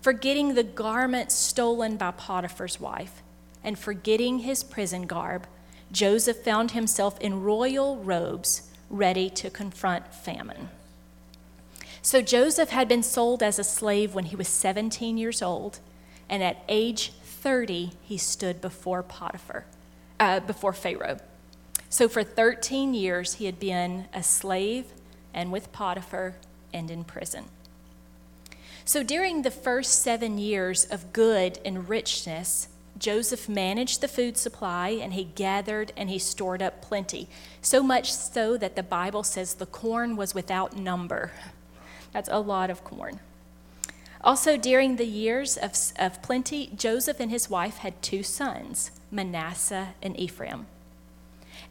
forgetting 0.00 0.54
the 0.54 0.64
garment 0.64 1.30
stolen 1.30 1.96
by 1.96 2.10
Potiphar's 2.10 2.80
wife, 2.80 3.22
and 3.62 3.78
forgetting 3.78 4.40
his 4.40 4.62
prison 4.62 5.06
garb, 5.06 5.46
Joseph 5.90 6.38
found 6.38 6.72
himself 6.72 7.18
in 7.20 7.42
royal 7.42 7.96
robes 7.96 8.70
ready 8.90 9.30
to 9.30 9.48
confront 9.48 10.12
famine. 10.12 10.68
So 12.04 12.20
Joseph 12.20 12.68
had 12.68 12.86
been 12.86 13.02
sold 13.02 13.42
as 13.42 13.58
a 13.58 13.64
slave 13.64 14.14
when 14.14 14.26
he 14.26 14.36
was 14.36 14.46
17 14.46 15.16
years 15.16 15.40
old, 15.40 15.78
and 16.28 16.42
at 16.42 16.62
age 16.68 17.14
30, 17.22 17.92
he 18.02 18.18
stood 18.18 18.60
before 18.60 19.02
Potiphar, 19.02 19.64
uh, 20.20 20.40
before 20.40 20.74
Pharaoh. 20.74 21.16
So 21.88 22.06
for 22.10 22.22
13 22.22 22.92
years, 22.92 23.36
he 23.36 23.46
had 23.46 23.58
been 23.58 24.04
a 24.12 24.22
slave 24.22 24.84
and 25.32 25.50
with 25.50 25.72
Potiphar 25.72 26.34
and 26.74 26.90
in 26.90 27.04
prison. 27.04 27.46
So 28.84 29.02
during 29.02 29.40
the 29.40 29.50
first 29.50 30.02
seven 30.02 30.36
years 30.36 30.84
of 30.84 31.14
good 31.14 31.58
and 31.64 31.88
richness, 31.88 32.68
Joseph 32.98 33.48
managed 33.48 34.02
the 34.02 34.08
food 34.08 34.36
supply 34.36 34.90
and 34.90 35.14
he 35.14 35.24
gathered 35.24 35.94
and 35.96 36.10
he 36.10 36.18
stored 36.18 36.60
up 36.60 36.82
plenty. 36.82 37.28
So 37.62 37.82
much 37.82 38.12
so 38.12 38.58
that 38.58 38.76
the 38.76 38.82
Bible 38.82 39.22
says 39.22 39.54
the 39.54 39.64
corn 39.64 40.16
was 40.16 40.34
without 40.34 40.76
number. 40.76 41.32
That's 42.14 42.30
a 42.32 42.38
lot 42.38 42.70
of 42.70 42.82
corn. 42.84 43.20
Also, 44.22 44.56
during 44.56 44.96
the 44.96 45.04
years 45.04 45.58
of, 45.58 45.72
of 45.98 46.22
plenty, 46.22 46.70
Joseph 46.74 47.20
and 47.20 47.30
his 47.30 47.50
wife 47.50 47.78
had 47.78 48.00
two 48.00 48.22
sons, 48.22 48.90
Manasseh 49.10 49.88
and 50.00 50.18
Ephraim. 50.18 50.66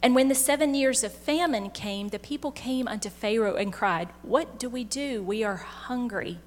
And 0.03 0.13
when 0.13 0.27
the 0.27 0.35
seven 0.35 0.75
years 0.75 1.03
of 1.03 1.13
famine 1.13 1.69
came, 1.71 2.09
the 2.09 2.19
people 2.19 2.51
came 2.51 2.87
unto 2.87 3.09
Pharaoh 3.09 3.55
and 3.55 3.73
cried, 3.73 4.09
What 4.21 4.59
do 4.59 4.69
we 4.69 4.83
do? 4.83 5.23
We 5.23 5.43
are 5.43 5.55
hungry. 5.55 6.39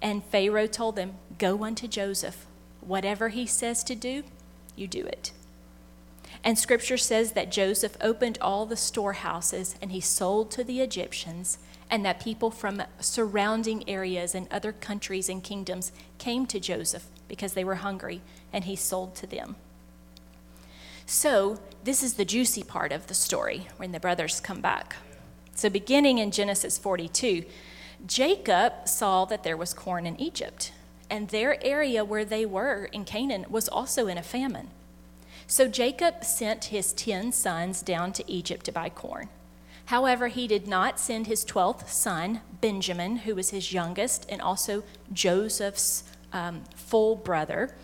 And 0.00 0.24
Pharaoh 0.24 0.66
told 0.66 0.96
them, 0.96 1.16
Go 1.38 1.64
unto 1.64 1.88
Joseph. 1.88 2.46
Whatever 2.80 3.28
he 3.28 3.46
says 3.46 3.84
to 3.84 3.94
do, 3.94 4.22
you 4.76 4.86
do 4.86 5.04
it. 5.04 5.32
And 6.44 6.58
scripture 6.58 6.96
says 6.96 7.32
that 7.32 7.52
Joseph 7.52 7.96
opened 8.00 8.38
all 8.40 8.64
the 8.64 8.76
storehouses 8.76 9.76
and 9.82 9.92
he 9.92 10.00
sold 10.00 10.50
to 10.52 10.64
the 10.64 10.80
Egyptians, 10.80 11.58
and 11.92 12.04
that 12.04 12.18
people 12.18 12.50
from 12.50 12.82
surrounding 12.98 13.88
areas 13.88 14.34
and 14.34 14.48
other 14.50 14.72
countries 14.72 15.28
and 15.28 15.44
kingdoms 15.44 15.92
came 16.16 16.46
to 16.46 16.58
Joseph 16.58 17.06
because 17.28 17.52
they 17.52 17.62
were 17.62 17.76
hungry, 17.76 18.22
and 18.52 18.64
he 18.64 18.74
sold 18.74 19.14
to 19.14 19.26
them. 19.26 19.54
So, 21.06 21.60
this 21.84 22.02
is 22.02 22.14
the 22.14 22.24
juicy 22.24 22.62
part 22.62 22.92
of 22.92 23.06
the 23.06 23.14
story 23.14 23.68
when 23.76 23.92
the 23.92 24.00
brothers 24.00 24.40
come 24.40 24.60
back. 24.60 24.96
So, 25.54 25.68
beginning 25.68 26.16
in 26.18 26.30
Genesis 26.30 26.78
42, 26.78 27.44
Jacob 28.06 28.88
saw 28.88 29.26
that 29.26 29.44
there 29.44 29.56
was 29.56 29.74
corn 29.74 30.06
in 30.06 30.18
Egypt, 30.18 30.72
and 31.10 31.28
their 31.28 31.62
area 31.62 32.04
where 32.04 32.24
they 32.24 32.46
were 32.46 32.86
in 32.86 33.04
Canaan 33.04 33.44
was 33.50 33.68
also 33.68 34.06
in 34.06 34.16
a 34.16 34.22
famine. 34.22 34.70
So 35.46 35.68
Jacob 35.68 36.24
sent 36.24 36.66
his 36.66 36.94
ten 36.94 37.32
sons 37.32 37.82
down 37.82 38.14
to 38.14 38.30
Egypt 38.30 38.64
to 38.64 38.72
buy 38.72 38.88
corn. 38.88 39.28
However, 39.86 40.28
he 40.28 40.46
did 40.46 40.66
not 40.66 40.98
send 40.98 41.26
his 41.26 41.44
twelfth 41.44 41.90
son, 41.90 42.40
Benjamin, 42.60 43.16
who 43.18 43.34
was 43.34 43.50
his 43.50 43.72
youngest 43.72 44.26
and 44.28 44.40
also 44.40 44.84
Joseph's 45.12 46.04
um, 46.32 46.62
full 46.74 47.16
brother. 47.16 47.74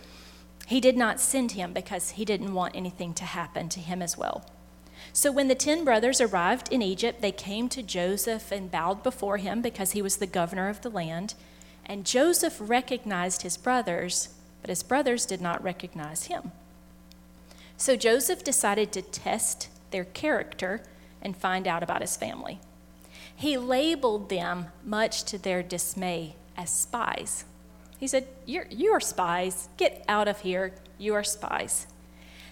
He 0.67 0.79
did 0.79 0.97
not 0.97 1.19
send 1.19 1.53
him 1.53 1.73
because 1.73 2.11
he 2.11 2.25
didn't 2.25 2.53
want 2.53 2.75
anything 2.75 3.13
to 3.15 3.25
happen 3.25 3.69
to 3.69 3.79
him 3.79 4.01
as 4.01 4.17
well. 4.17 4.45
So 5.13 5.31
when 5.31 5.47
the 5.47 5.55
ten 5.55 5.83
brothers 5.83 6.21
arrived 6.21 6.71
in 6.71 6.81
Egypt, 6.81 7.21
they 7.21 7.31
came 7.31 7.69
to 7.69 7.81
Joseph 7.83 8.51
and 8.51 8.71
bowed 8.71 9.01
before 9.01 9.37
him 9.37 9.61
because 9.61 9.91
he 9.91 10.01
was 10.01 10.17
the 10.17 10.27
governor 10.27 10.69
of 10.69 10.81
the 10.81 10.89
land. 10.89 11.33
And 11.85 12.05
Joseph 12.05 12.57
recognized 12.59 13.41
his 13.41 13.57
brothers, 13.57 14.29
but 14.61 14.69
his 14.69 14.83
brothers 14.83 15.25
did 15.25 15.41
not 15.41 15.63
recognize 15.63 16.25
him. 16.25 16.51
So 17.77 17.95
Joseph 17.95 18.43
decided 18.43 18.91
to 18.91 19.01
test 19.01 19.69
their 19.91 20.05
character 20.05 20.83
and 21.21 21.35
find 21.35 21.67
out 21.67 21.83
about 21.83 22.01
his 22.01 22.17
family. 22.17 22.59
He 23.35 23.57
labeled 23.57 24.29
them, 24.29 24.67
much 24.83 25.23
to 25.25 25.37
their 25.37 25.63
dismay, 25.63 26.35
as 26.57 26.69
spies. 26.69 27.45
He 27.97 28.07
said, 28.07 28.27
You're, 28.45 28.65
You 28.69 28.91
are 28.91 28.99
spies. 28.99 29.69
Get 29.77 30.03
out 30.07 30.27
of 30.27 30.41
here. 30.41 30.73
You 30.97 31.13
are 31.13 31.23
spies. 31.23 31.87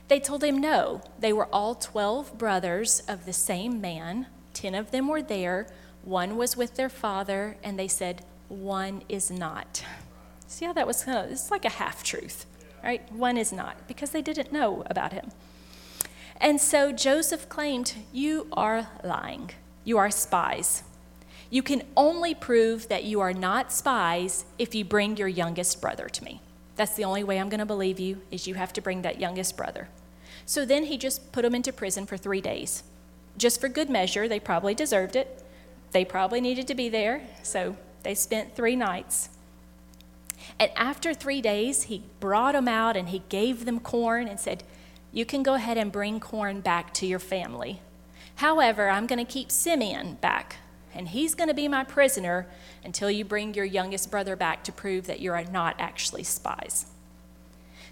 They 0.07 0.19
told 0.19 0.43
him 0.43 0.57
no. 0.59 1.01
They 1.19 1.33
were 1.33 1.53
all 1.53 1.75
12 1.75 2.37
brothers 2.37 3.01
of 3.07 3.25
the 3.25 3.33
same 3.33 3.81
man. 3.81 4.27
Ten 4.53 4.75
of 4.75 4.91
them 4.91 5.07
were 5.07 5.21
there. 5.21 5.67
One 6.03 6.37
was 6.37 6.55
with 6.55 6.75
their 6.75 6.89
father, 6.89 7.57
and 7.63 7.77
they 7.77 7.89
said, 7.89 8.23
One 8.47 9.03
is 9.09 9.29
not. 9.29 9.83
See 10.47 10.65
how 10.65 10.73
that 10.73 10.87
was 10.87 11.03
kind 11.03 11.17
of, 11.17 11.31
it's 11.31 11.51
like 11.51 11.65
a 11.65 11.69
half 11.69 12.03
truth, 12.03 12.45
right? 12.81 13.11
One 13.11 13.37
is 13.37 13.51
not, 13.51 13.87
because 13.87 14.11
they 14.11 14.21
didn't 14.21 14.53
know 14.53 14.83
about 14.89 15.11
him. 15.11 15.31
And 16.39 16.61
so 16.61 16.91
Joseph 16.91 17.49
claimed, 17.49 17.93
You 18.11 18.47
are 18.53 18.87
lying. 19.03 19.51
You 19.83 19.97
are 19.97 20.11
spies. 20.11 20.83
You 21.49 21.63
can 21.63 21.83
only 21.95 22.35
prove 22.35 22.89
that 22.89 23.05
you 23.05 23.19
are 23.21 23.33
not 23.33 23.71
spies 23.71 24.45
if 24.59 24.75
you 24.75 24.83
bring 24.83 25.17
your 25.17 25.27
youngest 25.27 25.81
brother 25.81 26.09
to 26.09 26.23
me. 26.23 26.41
That's 26.75 26.95
the 26.95 27.05
only 27.05 27.23
way 27.23 27.39
I'm 27.39 27.49
going 27.49 27.59
to 27.59 27.65
believe 27.65 27.99
you, 27.99 28.21
is 28.29 28.47
you 28.47 28.55
have 28.55 28.73
to 28.73 28.81
bring 28.81 29.01
that 29.01 29.19
youngest 29.19 29.57
brother. 29.57 29.87
So 30.45 30.65
then 30.65 30.85
he 30.85 30.97
just 30.97 31.31
put 31.31 31.41
them 31.41 31.55
into 31.55 31.73
prison 31.73 32.05
for 32.05 32.17
three 32.17 32.41
days. 32.41 32.83
Just 33.37 33.59
for 33.59 33.69
good 33.69 33.89
measure, 33.89 34.27
they 34.27 34.39
probably 34.39 34.75
deserved 34.75 35.15
it. 35.15 35.43
They 35.91 36.05
probably 36.05 36.41
needed 36.41 36.67
to 36.67 36.75
be 36.75 36.89
there, 36.89 37.21
so 37.43 37.77
they 38.03 38.13
spent 38.13 38.55
three 38.55 38.75
nights. 38.75 39.29
And 40.59 40.71
after 40.75 41.13
three 41.13 41.41
days, 41.41 41.83
he 41.83 42.03
brought 42.19 42.53
them 42.53 42.67
out 42.67 42.97
and 42.97 43.09
he 43.09 43.23
gave 43.29 43.65
them 43.65 43.79
corn 43.79 44.27
and 44.27 44.39
said, 44.39 44.63
You 45.11 45.25
can 45.25 45.43
go 45.43 45.55
ahead 45.55 45.77
and 45.77 45.91
bring 45.91 46.19
corn 46.19 46.61
back 46.61 46.93
to 46.95 47.05
your 47.05 47.19
family. 47.19 47.81
However, 48.35 48.89
I'm 48.89 49.07
going 49.07 49.25
to 49.25 49.31
keep 49.31 49.51
Simeon 49.51 50.15
back, 50.21 50.57
and 50.93 51.07
he's 51.07 51.33
going 51.33 51.47
to 51.47 51.55
be 51.55 51.67
my 51.67 51.83
prisoner 51.83 52.47
until 52.83 53.09
you 53.09 53.25
bring 53.25 53.53
your 53.53 53.65
youngest 53.65 54.11
brother 54.11 54.35
back 54.35 54.63
to 54.65 54.71
prove 54.71 55.07
that 55.07 55.21
you're 55.21 55.43
not 55.45 55.75
actually 55.79 56.23
spies. 56.23 56.85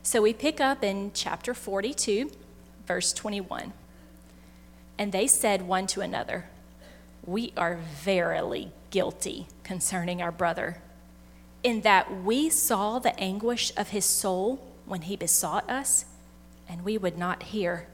So 0.03 0.21
we 0.21 0.33
pick 0.33 0.61
up 0.61 0.83
in 0.83 1.11
chapter 1.15 1.55
42, 1.55 2.29
verse 2.85 3.11
21. 3.11 3.73
And 4.99 5.11
they 5.11 5.25
said 5.25 5.63
one 5.63 5.87
to 5.87 6.01
another, 6.01 6.45
We 7.25 7.53
are 7.57 7.79
verily 8.03 8.71
guilty 8.91 9.47
concerning 9.63 10.21
our 10.21 10.31
brother, 10.31 10.77
in 11.63 11.81
that 11.81 12.23
we 12.23 12.51
saw 12.51 12.99
the 12.99 13.19
anguish 13.19 13.71
of 13.75 13.89
his 13.89 14.05
soul 14.05 14.63
when 14.85 15.01
he 15.01 15.15
besought 15.15 15.67
us, 15.69 16.05
and 16.67 16.83
we 16.83 16.97
would 16.97 17.17
not 17.17 17.43
hear. 17.43 17.87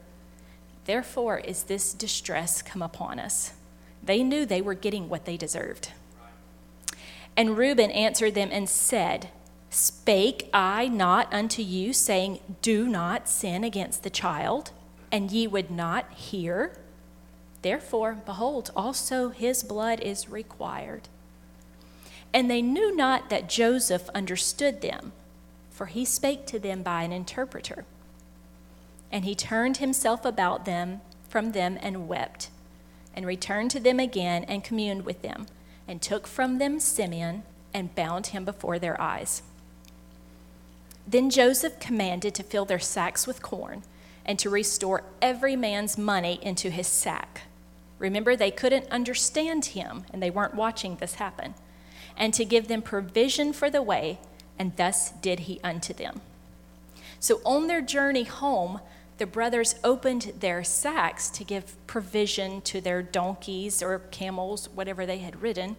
Therefore 0.84 1.38
is 1.38 1.64
this 1.64 1.94
distress 1.94 2.62
come 2.62 2.82
upon 2.82 3.18
us. 3.18 3.52
They 4.02 4.22
knew 4.22 4.44
they 4.44 4.62
were 4.62 4.74
getting 4.74 5.08
what 5.08 5.24
they 5.24 5.36
deserved. 5.36 5.92
And 7.36 7.56
Reuben 7.56 7.90
answered 7.90 8.34
them 8.34 8.50
and 8.52 8.68
said, 8.68 9.30
Spake 9.70 10.50
I 10.52 10.88
not 10.88 11.32
unto 11.32 11.62
you, 11.62 11.92
saying, 11.92 12.40
Do 12.60 12.88
not 12.88 13.28
sin 13.28 13.64
against 13.64 14.02
the 14.02 14.10
child, 14.10 14.70
and 15.10 15.30
ye 15.30 15.46
would 15.46 15.70
not 15.70 16.12
hear? 16.12 16.76
Therefore, 17.62 18.18
behold, 18.26 18.70
also 18.76 19.30
his 19.30 19.62
blood 19.62 20.00
is 20.00 20.28
required. 20.28 21.08
And 22.34 22.50
they 22.50 22.60
knew 22.60 22.94
not 22.94 23.30
that 23.30 23.48
Joseph 23.48 24.10
understood 24.14 24.80
them, 24.82 25.12
for 25.70 25.86
he 25.86 26.04
spake 26.04 26.46
to 26.46 26.58
them 26.58 26.82
by 26.82 27.02
an 27.02 27.12
interpreter. 27.12 27.86
And 29.12 29.24
he 29.24 29.34
turned 29.34 29.76
himself 29.76 30.24
about 30.24 30.64
them 30.64 31.02
from 31.28 31.52
them 31.52 31.78
and 31.80 32.08
wept, 32.08 32.48
and 33.14 33.26
returned 33.26 33.70
to 33.72 33.80
them 33.80 34.00
again 34.00 34.44
and 34.44 34.64
communed 34.64 35.04
with 35.04 35.22
them, 35.22 35.46
and 35.86 36.00
took 36.00 36.26
from 36.26 36.58
them 36.58 36.80
Simeon 36.80 37.42
and 37.74 37.94
bound 37.94 38.28
him 38.28 38.44
before 38.44 38.78
their 38.78 39.00
eyes. 39.00 39.42
Then 41.06 41.30
Joseph 41.30 41.78
commanded 41.78 42.34
to 42.36 42.42
fill 42.42 42.64
their 42.64 42.78
sacks 42.78 43.26
with 43.26 43.42
corn 43.42 43.82
and 44.24 44.38
to 44.38 44.50
restore 44.50 45.02
every 45.20 45.56
man's 45.56 45.98
money 45.98 46.38
into 46.42 46.70
his 46.70 46.86
sack. 46.86 47.42
Remember, 47.98 48.36
they 48.36 48.50
couldn't 48.50 48.90
understand 48.90 49.66
him 49.66 50.04
and 50.12 50.22
they 50.22 50.30
weren't 50.30 50.54
watching 50.54 50.96
this 50.96 51.14
happen. 51.14 51.54
And 52.16 52.32
to 52.34 52.44
give 52.44 52.68
them 52.68 52.82
provision 52.82 53.52
for 53.52 53.70
the 53.70 53.82
way, 53.82 54.18
and 54.58 54.76
thus 54.76 55.10
did 55.10 55.40
he 55.40 55.60
unto 55.64 55.92
them. 55.92 56.20
So 57.18 57.40
on 57.44 57.68
their 57.68 57.80
journey 57.80 58.24
home, 58.24 58.80
the 59.22 59.26
brothers 59.26 59.76
opened 59.84 60.32
their 60.40 60.64
sacks 60.64 61.30
to 61.30 61.44
give 61.44 61.76
provision 61.86 62.60
to 62.62 62.80
their 62.80 63.04
donkeys 63.04 63.80
or 63.80 64.00
camels, 64.10 64.68
whatever 64.74 65.06
they 65.06 65.18
had 65.18 65.40
ridden, 65.40 65.76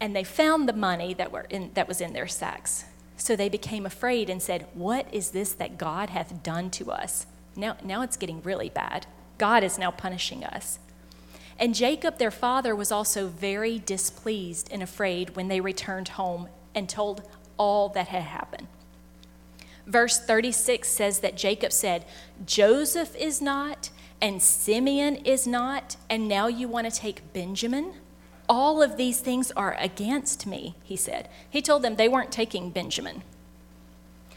and 0.00 0.16
they 0.16 0.24
found 0.24 0.68
the 0.68 0.72
money 0.72 1.14
that, 1.14 1.30
were 1.30 1.46
in, 1.50 1.70
that 1.74 1.86
was 1.86 2.00
in 2.00 2.14
their 2.14 2.26
sacks. 2.26 2.84
So 3.16 3.36
they 3.36 3.48
became 3.48 3.86
afraid 3.86 4.28
and 4.28 4.42
said, 4.42 4.66
What 4.74 5.06
is 5.14 5.30
this 5.30 5.52
that 5.52 5.78
God 5.78 6.10
hath 6.10 6.42
done 6.42 6.68
to 6.70 6.90
us? 6.90 7.26
Now, 7.54 7.76
now 7.84 8.02
it's 8.02 8.16
getting 8.16 8.42
really 8.42 8.70
bad. 8.70 9.06
God 9.38 9.62
is 9.62 9.78
now 9.78 9.92
punishing 9.92 10.42
us. 10.42 10.80
And 11.60 11.76
Jacob, 11.76 12.18
their 12.18 12.32
father, 12.32 12.74
was 12.74 12.90
also 12.90 13.28
very 13.28 13.78
displeased 13.78 14.68
and 14.72 14.82
afraid 14.82 15.36
when 15.36 15.46
they 15.46 15.60
returned 15.60 16.08
home 16.08 16.48
and 16.74 16.88
told 16.88 17.22
all 17.56 17.88
that 17.90 18.08
had 18.08 18.24
happened. 18.24 18.65
Verse 19.86 20.18
36 20.18 20.88
says 20.88 21.20
that 21.20 21.36
Jacob 21.36 21.72
said, 21.72 22.04
Joseph 22.44 23.14
is 23.16 23.40
not, 23.40 23.90
and 24.20 24.42
Simeon 24.42 25.16
is 25.16 25.46
not, 25.46 25.96
and 26.10 26.26
now 26.26 26.48
you 26.48 26.66
want 26.68 26.90
to 26.90 27.00
take 27.00 27.32
Benjamin? 27.32 27.94
All 28.48 28.82
of 28.82 28.96
these 28.96 29.20
things 29.20 29.52
are 29.52 29.76
against 29.78 30.46
me, 30.46 30.76
he 30.82 30.96
said. 30.96 31.28
He 31.48 31.62
told 31.62 31.82
them 31.82 31.96
they 31.96 32.08
weren't 32.08 32.32
taking 32.32 32.70
Benjamin. 32.70 33.22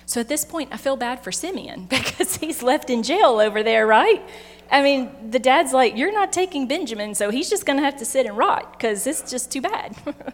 So 0.06 0.20
at 0.20 0.28
this 0.28 0.44
point, 0.44 0.70
I 0.72 0.78
feel 0.78 0.96
bad 0.96 1.24
for 1.24 1.32
Simeon 1.32 1.86
because 1.90 2.38
he's 2.38 2.64
left 2.64 2.90
in 2.90 3.04
jail 3.04 3.40
over 3.40 3.64
there, 3.64 3.86
right? 3.86 4.22
I 4.72 4.82
mean, 4.82 5.32
the 5.32 5.40
dad's 5.40 5.74
like, 5.74 5.98
You're 5.98 6.14
not 6.14 6.32
taking 6.32 6.68
Benjamin, 6.68 7.16
so 7.16 7.30
he's 7.32 7.50
just 7.50 7.66
going 7.66 7.78
to 7.78 7.84
have 7.84 7.98
to 7.98 8.06
sit 8.06 8.26
and 8.26 8.38
rot 8.38 8.74
because 8.74 9.08
it's 9.08 9.30
just 9.30 9.52
too 9.52 9.62
bad. 9.62 9.96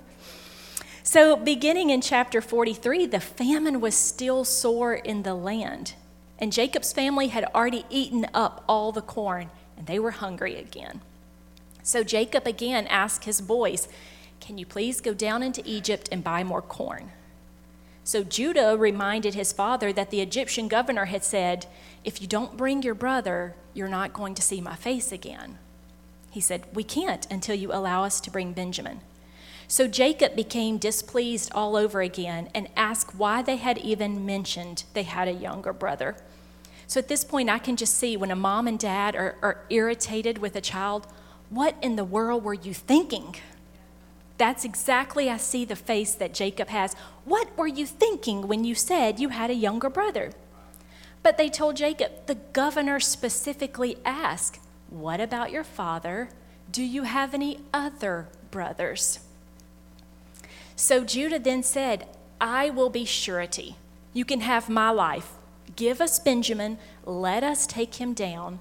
So, 1.08 1.36
beginning 1.36 1.92
in 1.92 2.02
chapter 2.02 2.42
43, 2.42 3.06
the 3.06 3.20
famine 3.20 3.80
was 3.80 3.94
still 3.94 4.44
sore 4.44 4.96
in 4.96 5.22
the 5.22 5.36
land. 5.36 5.94
And 6.40 6.52
Jacob's 6.52 6.94
family 6.94 7.28
had 7.28 7.46
already 7.54 7.86
eaten 7.92 8.26
up 8.34 8.64
all 8.68 8.92
the 8.92 9.04
corn, 9.04 9.52
and 9.78 9.86
they 9.86 10.00
were 10.00 10.10
hungry 10.10 10.56
again. 10.56 11.02
So, 11.84 12.04
Jacob 12.04 12.48
again 12.48 12.88
asked 12.88 13.26
his 13.26 13.40
boys, 13.40 13.88
Can 14.40 14.58
you 14.58 14.66
please 14.66 15.00
go 15.00 15.14
down 15.14 15.44
into 15.44 15.62
Egypt 15.64 16.10
and 16.12 16.24
buy 16.24 16.44
more 16.44 16.64
corn? 16.64 17.12
So, 18.04 18.24
Judah 18.24 18.76
reminded 18.76 19.36
his 19.36 19.54
father 19.54 19.94
that 19.94 20.10
the 20.10 20.22
Egyptian 20.22 20.68
governor 20.68 21.06
had 21.06 21.24
said, 21.24 21.68
If 22.04 22.20
you 22.20 22.28
don't 22.28 22.58
bring 22.58 22.82
your 22.82 22.96
brother, 22.96 23.54
you're 23.76 23.88
not 23.88 24.12
going 24.12 24.34
to 24.34 24.42
see 24.42 24.60
my 24.60 24.76
face 24.76 25.12
again. 25.12 25.60
He 26.32 26.42
said, 26.42 26.66
We 26.74 26.84
can't 26.84 27.28
until 27.30 27.56
you 27.56 27.72
allow 27.72 28.04
us 28.04 28.20
to 28.22 28.32
bring 28.32 28.54
Benjamin. 28.54 29.02
So 29.68 29.88
Jacob 29.88 30.36
became 30.36 30.78
displeased 30.78 31.52
all 31.54 31.76
over 31.76 32.02
again 32.02 32.50
and 32.54 32.70
asked 32.76 33.16
why 33.16 33.42
they 33.42 33.58
had 33.58 33.78
even 33.80 34.26
mentioned 34.26 34.84
they 34.94 35.04
had 35.04 35.28
a 35.28 35.34
younger 35.34 35.74
brother. 35.74 36.16
So 36.88 37.00
at 37.00 37.08
this 37.08 37.24
point, 37.24 37.50
I 37.50 37.58
can 37.58 37.76
just 37.76 37.96
see 37.96 38.16
when 38.16 38.32
a 38.32 38.36
mom 38.36 38.68
and 38.68 38.78
dad 38.78 39.16
are, 39.16 39.36
are 39.42 39.66
irritated 39.70 40.38
with 40.38 40.56
a 40.56 40.62
child, 40.62 41.08
what 41.50 41.76
in 41.82 41.96
the 41.96 42.04
world 42.04 42.44
were 42.44 42.54
you 42.54 42.74
thinking? 42.74 43.36
That's 44.38 44.66
exactly, 44.66 45.30
I 45.30 45.38
see 45.38 45.66
the 45.66 45.76
face 45.76 46.14
that 46.16 46.34
Jacob 46.34 46.68
has. 46.68 46.94
What 47.24 47.58
were 47.58 47.68
you 47.68 47.86
thinking 47.86 48.48
when 48.48 48.64
you 48.64 48.76
said 48.76 49.20
you 49.20 49.30
had 49.30 49.50
a 49.50 49.56
younger 49.56 49.90
brother? 49.90 50.34
But 51.24 51.38
they 51.38 51.50
told 51.50 51.78
Jacob, 51.78 52.28
the 52.28 52.36
governor 52.36 53.00
specifically 53.00 53.98
asked, 54.06 54.60
What 54.90 55.20
about 55.20 55.52
your 55.52 55.64
father? 55.64 56.30
Do 56.70 56.84
you 56.84 57.04
have 57.04 57.34
any 57.34 57.62
other 57.74 58.28
brothers? 58.52 59.20
So 60.76 61.04
Judah 61.04 61.40
then 61.40 61.64
said, 61.64 62.08
I 62.40 62.70
will 62.70 62.90
be 62.90 63.06
surety. 63.06 63.76
You 64.14 64.26
can 64.26 64.42
have 64.42 64.70
my 64.70 64.90
life. 64.90 65.34
Give 65.76 66.02
us 66.02 66.20
Benjamin, 66.20 66.78
let 67.06 67.44
us 67.44 67.66
take 67.66 67.96
him 67.96 68.14
down. 68.14 68.60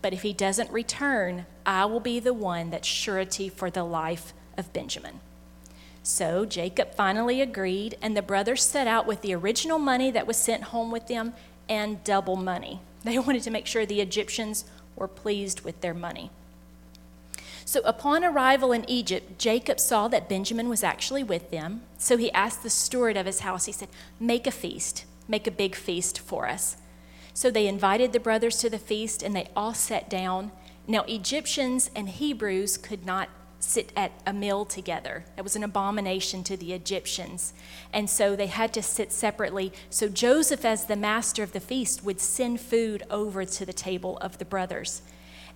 But 0.00 0.12
if 0.12 0.22
he 0.22 0.32
doesn't 0.32 0.70
return, 0.70 1.46
I 1.66 1.84
will 1.86 2.00
be 2.00 2.20
the 2.20 2.34
one 2.34 2.70
that's 2.70 2.86
surety 2.86 3.48
for 3.48 3.70
the 3.70 3.84
life 3.84 4.32
of 4.56 4.72
Benjamin. 4.72 5.20
So 6.02 6.46
Jacob 6.46 6.94
finally 6.94 7.40
agreed, 7.42 7.98
and 8.00 8.16
the 8.16 8.22
brothers 8.22 8.64
set 8.64 8.86
out 8.86 9.06
with 9.06 9.20
the 9.20 9.34
original 9.34 9.78
money 9.78 10.10
that 10.10 10.26
was 10.26 10.36
sent 10.36 10.64
home 10.64 10.90
with 10.90 11.06
them 11.08 11.34
and 11.68 12.02
double 12.04 12.36
money. 12.36 12.80
They 13.04 13.18
wanted 13.18 13.44
to 13.44 13.50
make 13.50 13.66
sure 13.66 13.86
the 13.86 14.00
Egyptians 14.00 14.64
were 14.96 15.06
pleased 15.06 15.60
with 15.60 15.80
their 15.80 15.94
money. 15.94 16.30
So 17.68 17.82
upon 17.84 18.24
arrival 18.24 18.72
in 18.72 18.88
Egypt, 18.88 19.38
Jacob 19.38 19.78
saw 19.78 20.08
that 20.08 20.26
Benjamin 20.26 20.70
was 20.70 20.82
actually 20.82 21.22
with 21.22 21.50
them. 21.50 21.82
So 21.98 22.16
he 22.16 22.32
asked 22.32 22.62
the 22.62 22.70
steward 22.70 23.14
of 23.18 23.26
his 23.26 23.40
house, 23.40 23.66
he 23.66 23.72
said, 23.72 23.90
Make 24.18 24.46
a 24.46 24.50
feast, 24.50 25.04
make 25.28 25.46
a 25.46 25.50
big 25.50 25.74
feast 25.74 26.18
for 26.18 26.48
us. 26.48 26.78
So 27.34 27.50
they 27.50 27.66
invited 27.66 28.14
the 28.14 28.20
brothers 28.20 28.56
to 28.60 28.70
the 28.70 28.78
feast 28.78 29.22
and 29.22 29.36
they 29.36 29.50
all 29.54 29.74
sat 29.74 30.08
down. 30.08 30.50
Now, 30.86 31.02
Egyptians 31.02 31.90
and 31.94 32.08
Hebrews 32.08 32.78
could 32.78 33.04
not 33.04 33.28
sit 33.60 33.92
at 33.94 34.12
a 34.24 34.32
meal 34.32 34.64
together. 34.64 35.26
That 35.36 35.42
was 35.44 35.54
an 35.54 35.62
abomination 35.62 36.44
to 36.44 36.56
the 36.56 36.72
Egyptians. 36.72 37.52
And 37.92 38.08
so 38.08 38.34
they 38.34 38.46
had 38.46 38.72
to 38.72 38.82
sit 38.82 39.12
separately. 39.12 39.74
So 39.90 40.08
Joseph, 40.08 40.64
as 40.64 40.86
the 40.86 40.96
master 40.96 41.42
of 41.42 41.52
the 41.52 41.60
feast, 41.60 42.02
would 42.02 42.18
send 42.18 42.62
food 42.62 43.02
over 43.10 43.44
to 43.44 43.66
the 43.66 43.74
table 43.74 44.16
of 44.22 44.38
the 44.38 44.46
brothers. 44.46 45.02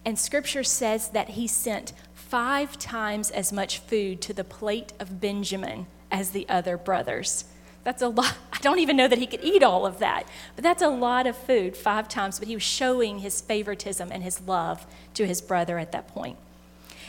And 0.05 0.19
scripture 0.19 0.65
says 0.65 1.09
that 1.09 1.31
he 1.31 1.47
sent 1.47 1.93
five 2.15 2.79
times 2.79 3.31
as 3.31 3.53
much 3.53 3.79
food 3.79 4.21
to 4.23 4.33
the 4.33 4.45
plate 4.45 4.93
of 4.99 5.21
Benjamin 5.21 5.87
as 6.11 6.31
the 6.31 6.49
other 6.49 6.77
brothers. 6.77 7.45
That's 7.85 8.03
a 8.03 8.09
lot. 8.09 8.37
I 8.53 8.59
don't 8.59 8.79
even 8.79 8.97
know 8.97 9.09
that 9.09 9.19
he 9.19 9.27
could 9.27 9.43
eat 9.43 9.63
all 9.63 9.87
of 9.87 9.99
that, 9.99 10.27
but 10.55 10.63
that's 10.63 10.83
a 10.83 10.89
lot 10.89 11.27
of 11.27 11.37
food, 11.37 11.77
five 11.77 12.09
times. 12.09 12.39
But 12.39 12.49
he 12.49 12.55
was 12.55 12.63
showing 12.63 13.19
his 13.19 13.41
favoritism 13.41 14.11
and 14.13 14.23
his 14.23 14.41
love 14.41 14.87
to 15.15 15.27
his 15.27 15.41
brother 15.41 15.79
at 15.79 15.93
that 15.93 16.09
point. 16.09 16.39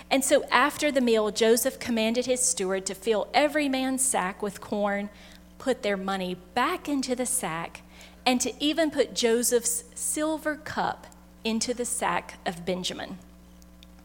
And 0.10 0.24
so 0.24 0.44
after 0.52 0.92
the 0.92 1.02
meal, 1.02 1.32
Joseph 1.32 1.80
commanded 1.80 2.26
his 2.26 2.42
steward 2.42 2.86
to 2.88 2.96
fill 2.96 3.28
every 3.34 3.70
man's 3.70 4.04
sack 4.04 4.42
with 4.42 4.62
corn, 4.62 5.10
put 5.58 5.84
their 5.84 5.98
money 5.98 6.36
back 6.54 6.90
into 6.90 7.16
the 7.16 7.26
sack, 7.26 7.82
and 8.26 8.40
to 8.42 8.54
even 8.64 8.92
put 8.92 9.14
Joseph's 9.14 9.84
silver 9.96 10.56
cup 10.56 11.08
into 11.44 11.74
the 11.74 11.86
sack 11.86 12.36
of 12.46 12.66
Benjamin. 12.66 13.18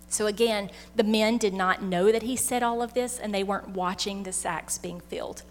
So 0.09 0.27
again, 0.27 0.71
the 0.97 1.05
men 1.05 1.37
did 1.37 1.55
not 1.55 1.83
know 1.83 2.11
that 2.11 2.23
he 2.23 2.37
said 2.37 2.63
all 2.63 2.83
of 2.83 2.95
this, 2.95 3.19
and 3.19 3.35
they 3.35 3.45
weren't 3.45 3.71
watching 3.71 4.23
the 4.23 4.33
sacks 4.33 4.79
being 4.79 5.01
filled. 5.01 5.43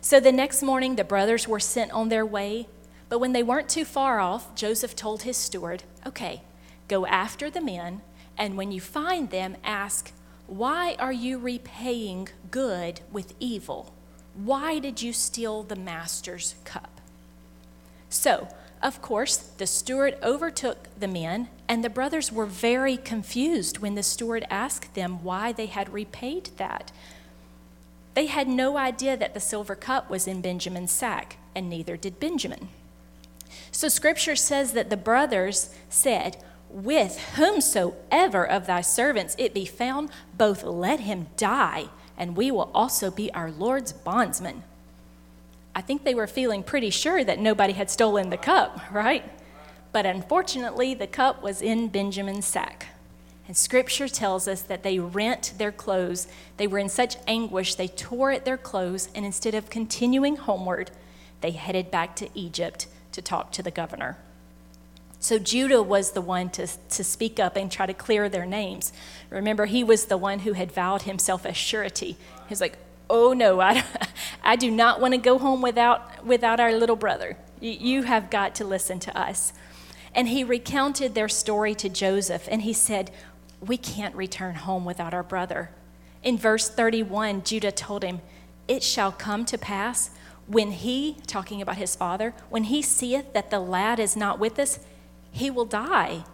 So 0.00 0.20
the 0.20 0.32
next 0.32 0.62
morning, 0.62 0.96
the 0.96 1.04
brothers 1.04 1.46
were 1.46 1.60
sent 1.60 1.92
on 1.92 2.08
their 2.08 2.26
way. 2.26 2.66
But 3.08 3.20
when 3.20 3.32
they 3.32 3.42
weren't 3.42 3.68
too 3.68 3.84
far 3.84 4.20
off, 4.20 4.54
Joseph 4.54 4.94
told 4.94 5.22
his 5.22 5.36
steward, 5.36 5.84
Okay, 6.06 6.42
go 6.88 7.06
after 7.06 7.50
the 7.50 7.60
men, 7.60 8.02
and 8.36 8.56
when 8.56 8.70
you 8.70 8.80
find 8.80 9.30
them, 9.30 9.56
ask, 9.64 10.12
Why 10.46 10.96
are 10.98 11.12
you 11.12 11.38
repaying 11.38 12.28
good 12.50 13.00
with 13.10 13.34
evil? 13.40 13.94
Why 14.34 14.78
did 14.78 15.02
you 15.02 15.12
steal 15.12 15.62
the 15.62 15.76
master's 15.76 16.54
cup? 16.64 17.00
So, 18.08 18.48
of 18.82 19.02
course, 19.02 19.36
the 19.36 19.66
steward 19.66 20.16
overtook 20.22 20.88
the 20.98 21.08
men, 21.08 21.48
and 21.68 21.82
the 21.82 21.90
brothers 21.90 22.30
were 22.30 22.46
very 22.46 22.96
confused 22.96 23.78
when 23.78 23.94
the 23.94 24.02
steward 24.02 24.46
asked 24.50 24.94
them 24.94 25.22
why 25.24 25.52
they 25.52 25.66
had 25.66 25.92
repaid 25.92 26.50
that. 26.56 26.92
They 28.14 28.26
had 28.26 28.48
no 28.48 28.76
idea 28.76 29.16
that 29.16 29.34
the 29.34 29.40
silver 29.40 29.74
cup 29.74 30.10
was 30.10 30.26
in 30.26 30.40
Benjamin's 30.40 30.92
sack, 30.92 31.38
and 31.54 31.68
neither 31.68 31.96
did 31.96 32.20
Benjamin. 32.20 32.68
So, 33.72 33.88
scripture 33.88 34.36
says 34.36 34.72
that 34.72 34.90
the 34.90 34.96
brothers 34.96 35.74
said, 35.88 36.42
With 36.70 37.18
whomsoever 37.34 38.46
of 38.46 38.66
thy 38.66 38.80
servants 38.80 39.34
it 39.38 39.54
be 39.54 39.64
found, 39.64 40.10
both 40.36 40.62
let 40.62 41.00
him 41.00 41.26
die, 41.36 41.88
and 42.16 42.36
we 42.36 42.50
will 42.50 42.70
also 42.74 43.10
be 43.10 43.32
our 43.34 43.50
Lord's 43.50 43.92
bondsmen. 43.92 44.62
I 45.78 45.80
think 45.80 46.02
they 46.02 46.16
were 46.16 46.26
feeling 46.26 46.64
pretty 46.64 46.90
sure 46.90 47.22
that 47.22 47.38
nobody 47.38 47.72
had 47.72 47.88
stolen 47.88 48.30
the 48.30 48.36
cup, 48.36 48.80
right? 48.90 49.22
But 49.92 50.06
unfortunately, 50.06 50.92
the 50.92 51.06
cup 51.06 51.40
was 51.40 51.62
in 51.62 51.86
Benjamin's 51.86 52.46
sack. 52.46 52.88
And 53.46 53.56
scripture 53.56 54.08
tells 54.08 54.48
us 54.48 54.60
that 54.62 54.82
they 54.82 54.98
rent 54.98 55.52
their 55.56 55.70
clothes. 55.70 56.26
They 56.56 56.66
were 56.66 56.80
in 56.80 56.88
such 56.88 57.16
anguish, 57.28 57.76
they 57.76 57.86
tore 57.86 58.32
at 58.32 58.44
their 58.44 58.56
clothes, 58.56 59.08
and 59.14 59.24
instead 59.24 59.54
of 59.54 59.70
continuing 59.70 60.34
homeward, 60.34 60.90
they 61.42 61.52
headed 61.52 61.92
back 61.92 62.16
to 62.16 62.28
Egypt 62.36 62.88
to 63.12 63.22
talk 63.22 63.52
to 63.52 63.62
the 63.62 63.70
governor. 63.70 64.16
So 65.20 65.38
Judah 65.38 65.80
was 65.80 66.10
the 66.10 66.20
one 66.20 66.50
to, 66.50 66.66
to 66.66 67.04
speak 67.04 67.38
up 67.38 67.54
and 67.54 67.70
try 67.70 67.86
to 67.86 67.94
clear 67.94 68.28
their 68.28 68.46
names. 68.46 68.92
Remember, 69.30 69.66
he 69.66 69.84
was 69.84 70.06
the 70.06 70.16
one 70.16 70.40
who 70.40 70.54
had 70.54 70.72
vowed 70.72 71.02
himself 71.02 71.46
as 71.46 71.56
surety. 71.56 72.16
He's 72.48 72.60
like, 72.60 72.78
oh 73.10 73.32
no, 73.32 73.60
I, 73.60 73.84
I 74.42 74.56
do 74.56 74.70
not 74.70 75.00
want 75.00 75.14
to 75.14 75.18
go 75.18 75.38
home 75.38 75.62
without, 75.62 76.24
without 76.24 76.60
our 76.60 76.72
little 76.72 76.96
brother. 76.96 77.36
You, 77.60 77.70
you 77.72 78.02
have 78.04 78.30
got 78.30 78.54
to 78.56 78.64
listen 78.64 78.98
to 79.00 79.18
us. 79.18 79.52
And 80.14 80.28
he 80.28 80.42
recounted 80.44 81.14
their 81.14 81.28
story 81.28 81.74
to 81.76 81.88
Joseph, 81.88 82.48
and 82.50 82.62
he 82.62 82.72
said, 82.72 83.10
We 83.60 83.76
can't 83.76 84.14
return 84.14 84.56
home 84.56 84.84
without 84.84 85.14
our 85.14 85.22
brother. 85.22 85.70
In 86.22 86.36
verse 86.36 86.68
31, 86.68 87.44
Judah 87.44 87.72
told 87.72 88.02
him, 88.02 88.20
It 88.66 88.82
shall 88.82 89.12
come 89.12 89.44
to 89.46 89.58
pass 89.58 90.10
when 90.46 90.72
he, 90.72 91.18
talking 91.26 91.60
about 91.60 91.76
his 91.76 91.94
father, 91.94 92.34
when 92.48 92.64
he 92.64 92.80
seeth 92.80 93.34
that 93.34 93.50
the 93.50 93.60
lad 93.60 94.00
is 94.00 94.16
not 94.16 94.38
with 94.38 94.58
us, 94.58 94.80
he 95.30 95.50
will 95.50 95.66
die. 95.66 96.24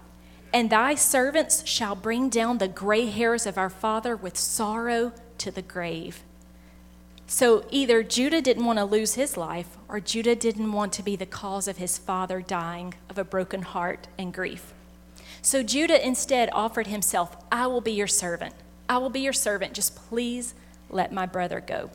And 0.53 0.71
thy 0.71 0.95
servants 0.95 1.67
shall 1.67 1.97
bring 1.97 2.29
down 2.29 2.59
the 2.59 2.69
gray 2.69 3.07
hairs 3.07 3.45
of 3.45 3.59
our 3.59 3.69
father 3.69 4.15
with 4.15 4.39
sorrow 4.39 5.13
to 5.39 5.51
the 5.51 5.63
grave. 5.63 6.23
So 7.27 7.65
either 7.71 8.03
Judah 8.03 8.43
didn't 8.43 8.67
want 8.67 8.79
to 8.79 8.85
lose 8.85 9.15
his 9.15 9.37
life, 9.37 9.79
or 9.89 9.99
Judah 9.99 10.37
didn't 10.37 10.73
want 10.73 10.93
to 10.95 11.03
be 11.03 11.17
the 11.17 11.27
cause 11.27 11.67
of 11.67 11.79
his 11.79 11.97
father 11.97 12.43
dying 12.43 12.95
of 13.09 13.17
a 13.17 13.25
broken 13.25 13.63
heart 13.63 14.09
and 14.19 14.33
grief. 14.33 14.75
So 15.41 15.63
Judah 15.63 16.05
instead 16.05 16.51
offered 16.53 16.87
himself, 16.87 17.37
I 17.51 17.67
will 17.67 17.81
be 17.81 17.93
your 17.93 18.07
servant. 18.07 18.55
I 18.89 18.99
will 18.99 19.11
be 19.11 19.21
your 19.21 19.33
servant. 19.33 19.73
Just 19.73 19.97
please 19.97 20.55
let 20.91 21.13
my 21.13 21.27
brother 21.27 21.61
go. 21.61 21.91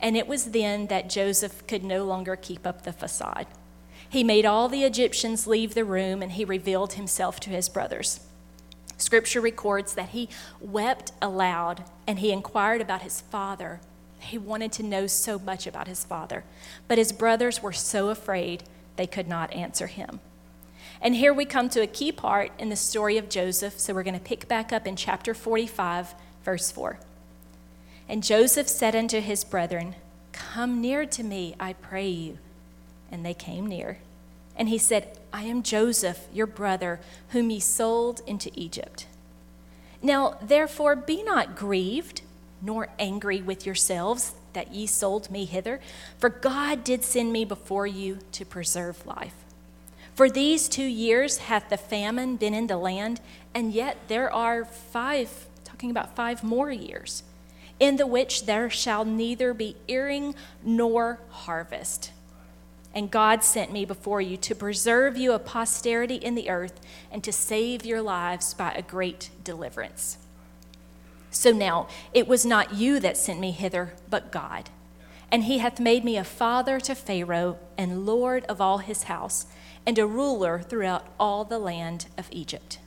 And 0.00 0.16
it 0.16 0.26
was 0.26 0.46
then 0.46 0.86
that 0.86 1.10
Joseph 1.10 1.66
could 1.66 1.84
no 1.84 2.04
longer 2.04 2.36
keep 2.36 2.66
up 2.66 2.82
the 2.82 2.92
facade. 2.92 3.46
He 4.08 4.24
made 4.24 4.46
all 4.46 4.68
the 4.68 4.84
Egyptians 4.84 5.46
leave 5.46 5.74
the 5.74 5.84
room 5.84 6.22
and 6.22 6.32
he 6.32 6.44
revealed 6.44 6.94
himself 6.94 7.38
to 7.40 7.50
his 7.50 7.68
brothers. 7.68 8.20
Scripture 8.96 9.40
records 9.40 9.94
that 9.94 10.10
he 10.10 10.28
wept 10.60 11.12
aloud 11.22 11.84
and 12.06 12.18
he 12.18 12.32
inquired 12.32 12.80
about 12.80 13.02
his 13.02 13.20
father 13.20 13.80
he 14.22 14.38
wanted 14.38 14.72
to 14.72 14.82
know 14.82 15.06
so 15.06 15.38
much 15.38 15.66
about 15.66 15.88
his 15.88 16.04
father, 16.04 16.44
but 16.88 16.98
his 16.98 17.12
brothers 17.12 17.62
were 17.62 17.72
so 17.72 18.08
afraid 18.08 18.64
they 18.96 19.06
could 19.06 19.28
not 19.28 19.52
answer 19.52 19.86
him. 19.86 20.20
And 21.00 21.14
here 21.14 21.32
we 21.32 21.46
come 21.46 21.68
to 21.70 21.80
a 21.80 21.86
key 21.86 22.12
part 22.12 22.52
in 22.58 22.68
the 22.68 22.76
story 22.76 23.16
of 23.16 23.30
Joseph, 23.30 23.78
so 23.78 23.94
we're 23.94 24.02
going 24.02 24.18
to 24.18 24.20
pick 24.20 24.46
back 24.48 24.72
up 24.72 24.86
in 24.86 24.96
chapter 24.96 25.32
45, 25.32 26.14
verse 26.44 26.70
4. 26.70 26.98
And 28.08 28.22
Joseph 28.22 28.68
said 28.68 28.94
unto 28.94 29.20
his 29.20 29.44
brethren, 29.44 29.94
Come 30.32 30.80
near 30.80 31.06
to 31.06 31.22
me, 31.22 31.54
I 31.58 31.72
pray 31.72 32.08
you. 32.08 32.38
And 33.10 33.24
they 33.24 33.34
came 33.34 33.66
near. 33.66 33.98
And 34.56 34.68
he 34.68 34.78
said, 34.78 35.18
I 35.32 35.44
am 35.44 35.62
Joseph, 35.62 36.26
your 36.32 36.46
brother, 36.46 37.00
whom 37.30 37.50
ye 37.50 37.60
sold 37.60 38.20
into 38.26 38.50
Egypt. 38.54 39.06
Now, 40.02 40.38
therefore, 40.42 40.96
be 40.96 41.22
not 41.22 41.56
grieved, 41.56 42.22
nor 42.62 42.88
angry 42.98 43.40
with 43.40 43.66
yourselves 43.66 44.34
that 44.52 44.72
ye 44.72 44.86
sold 44.86 45.30
me 45.30 45.44
hither, 45.44 45.80
for 46.18 46.28
God 46.28 46.84
did 46.84 47.04
send 47.04 47.32
me 47.32 47.44
before 47.44 47.86
you 47.86 48.18
to 48.32 48.44
preserve 48.44 49.06
life. 49.06 49.34
For 50.14 50.28
these 50.28 50.68
two 50.68 50.84
years 50.84 51.38
hath 51.38 51.68
the 51.70 51.76
famine 51.76 52.36
been 52.36 52.54
in 52.54 52.66
the 52.66 52.76
land, 52.76 53.20
and 53.54 53.72
yet 53.72 53.96
there 54.08 54.32
are 54.32 54.64
five, 54.64 55.46
talking 55.64 55.90
about 55.90 56.16
five 56.16 56.44
more 56.44 56.70
years, 56.70 57.22
in 57.78 57.96
the 57.96 58.06
which 58.06 58.44
there 58.44 58.68
shall 58.68 59.04
neither 59.04 59.54
be 59.54 59.76
earing 59.88 60.34
nor 60.62 61.20
harvest. 61.30 62.12
And 62.92 63.10
God 63.10 63.44
sent 63.44 63.72
me 63.72 63.84
before 63.84 64.20
you 64.20 64.36
to 64.38 64.54
preserve 64.54 65.16
you 65.16 65.32
a 65.32 65.38
posterity 65.38 66.16
in 66.16 66.34
the 66.34 66.50
earth 66.50 66.80
and 67.10 67.22
to 67.22 67.32
save 67.32 67.86
your 67.86 68.02
lives 68.02 68.52
by 68.52 68.72
a 68.72 68.82
great 68.82 69.30
deliverance. 69.44 70.18
So 71.30 71.52
now 71.52 71.88
it 72.12 72.26
was 72.26 72.44
not 72.44 72.74
you 72.74 73.00
that 73.00 73.16
sent 73.16 73.40
me 73.40 73.52
hither, 73.52 73.94
but 74.08 74.32
God. 74.32 74.70
And 75.30 75.44
he 75.44 75.58
hath 75.58 75.78
made 75.78 76.04
me 76.04 76.16
a 76.16 76.24
father 76.24 76.80
to 76.80 76.94
Pharaoh 76.94 77.58
and 77.78 78.04
Lord 78.04 78.44
of 78.46 78.60
all 78.60 78.78
his 78.78 79.04
house, 79.04 79.46
and 79.86 79.98
a 79.98 80.06
ruler 80.06 80.60
throughout 80.60 81.06
all 81.18 81.44
the 81.44 81.58
land 81.58 82.06
of 82.18 82.28
Egypt. 82.30 82.78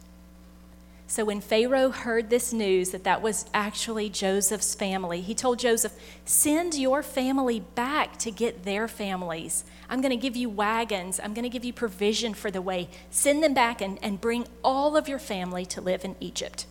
So 1.08 1.25
when 1.25 1.41
Pharaoh 1.41 1.91
heard 1.91 2.29
this 2.29 2.51
news 2.51 2.89
that 2.89 3.03
that 3.03 3.21
was 3.21 3.45
actually 3.53 4.10
Joseph's 4.10 4.73
family, 4.73 5.21
he 5.21 5.36
told 5.36 5.60
Joseph, 5.60 5.93
Send 6.25 6.73
your 6.73 7.03
family 7.03 7.60
back 7.60 8.17
to 8.17 8.32
get 8.32 8.63
their 8.63 8.88
families. 8.88 9.63
I'm 9.89 10.01
going 10.01 10.10
to 10.10 10.17
give 10.17 10.36
you 10.36 10.49
wagons. 10.49 11.19
I'm 11.23 11.36
going 11.36 11.43
to 11.43 11.49
give 11.49 11.63
you 11.65 11.71
provision 11.71 12.34
for 12.34 12.49
the 12.49 12.63
way. 12.63 12.89
Send 13.12 13.43
them 13.43 13.53
back 13.53 13.79
and, 13.79 13.99
and 14.01 14.19
bring 14.19 14.47
all 14.63 14.97
of 14.97 15.08
your 15.08 15.19
family 15.19 15.67
to 15.67 15.82
live 15.82 16.03
in 16.03 16.15
Egypt. 16.19 16.65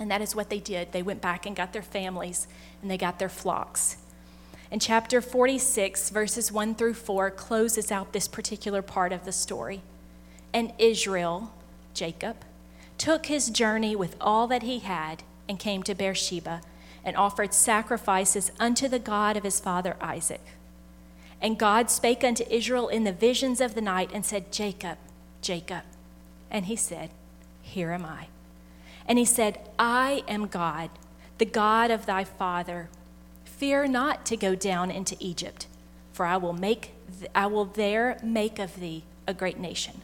And 0.00 0.10
that 0.10 0.22
is 0.22 0.34
what 0.34 0.48
they 0.48 0.58
did. 0.58 0.92
They 0.92 1.02
went 1.02 1.20
back 1.20 1.44
and 1.44 1.54
got 1.54 1.74
their 1.74 1.82
families 1.82 2.48
and 2.80 2.90
they 2.90 2.96
got 2.96 3.18
their 3.18 3.28
flocks. 3.28 3.98
And 4.70 4.80
chapter 4.80 5.20
46, 5.20 6.10
verses 6.10 6.50
1 6.50 6.74
through 6.76 6.94
4, 6.94 7.30
closes 7.32 7.92
out 7.92 8.12
this 8.12 8.26
particular 8.26 8.82
part 8.82 9.12
of 9.12 9.24
the 9.24 9.32
story. 9.32 9.82
And 10.54 10.72
Israel, 10.78 11.52
Jacob, 11.92 12.36
took 12.96 13.26
his 13.26 13.50
journey 13.50 13.94
with 13.94 14.16
all 14.20 14.46
that 14.46 14.62
he 14.62 14.78
had 14.78 15.22
and 15.48 15.58
came 15.58 15.82
to 15.82 15.94
Beersheba 15.94 16.62
and 17.04 17.16
offered 17.16 17.52
sacrifices 17.52 18.52
unto 18.58 18.88
the 18.88 18.98
God 18.98 19.36
of 19.36 19.44
his 19.44 19.60
father 19.60 19.96
Isaac. 20.00 20.44
And 21.42 21.58
God 21.58 21.90
spake 21.90 22.22
unto 22.22 22.44
Israel 22.48 22.88
in 22.88 23.04
the 23.04 23.12
visions 23.12 23.60
of 23.60 23.74
the 23.74 23.80
night 23.80 24.10
and 24.14 24.24
said, 24.24 24.52
Jacob, 24.52 24.98
Jacob. 25.42 25.82
And 26.50 26.66
he 26.66 26.76
said, 26.76 27.10
Here 27.62 27.92
am 27.92 28.04
I. 28.04 28.28
And 29.06 29.18
he 29.18 29.24
said, 29.24 29.58
I 29.78 30.22
am 30.28 30.46
God, 30.46 30.90
the 31.38 31.44
God 31.44 31.90
of 31.90 32.06
thy 32.06 32.24
father. 32.24 32.88
Fear 33.44 33.88
not 33.88 34.24
to 34.26 34.36
go 34.36 34.54
down 34.54 34.90
into 34.90 35.16
Egypt, 35.20 35.66
for 36.12 36.26
I 36.26 36.36
will 36.36 36.52
make 36.52 36.92
I 37.34 37.46
will 37.46 37.64
there 37.64 38.18
make 38.22 38.58
of 38.58 38.80
thee 38.80 39.04
a 39.26 39.34
great 39.34 39.58
nation. 39.58 40.00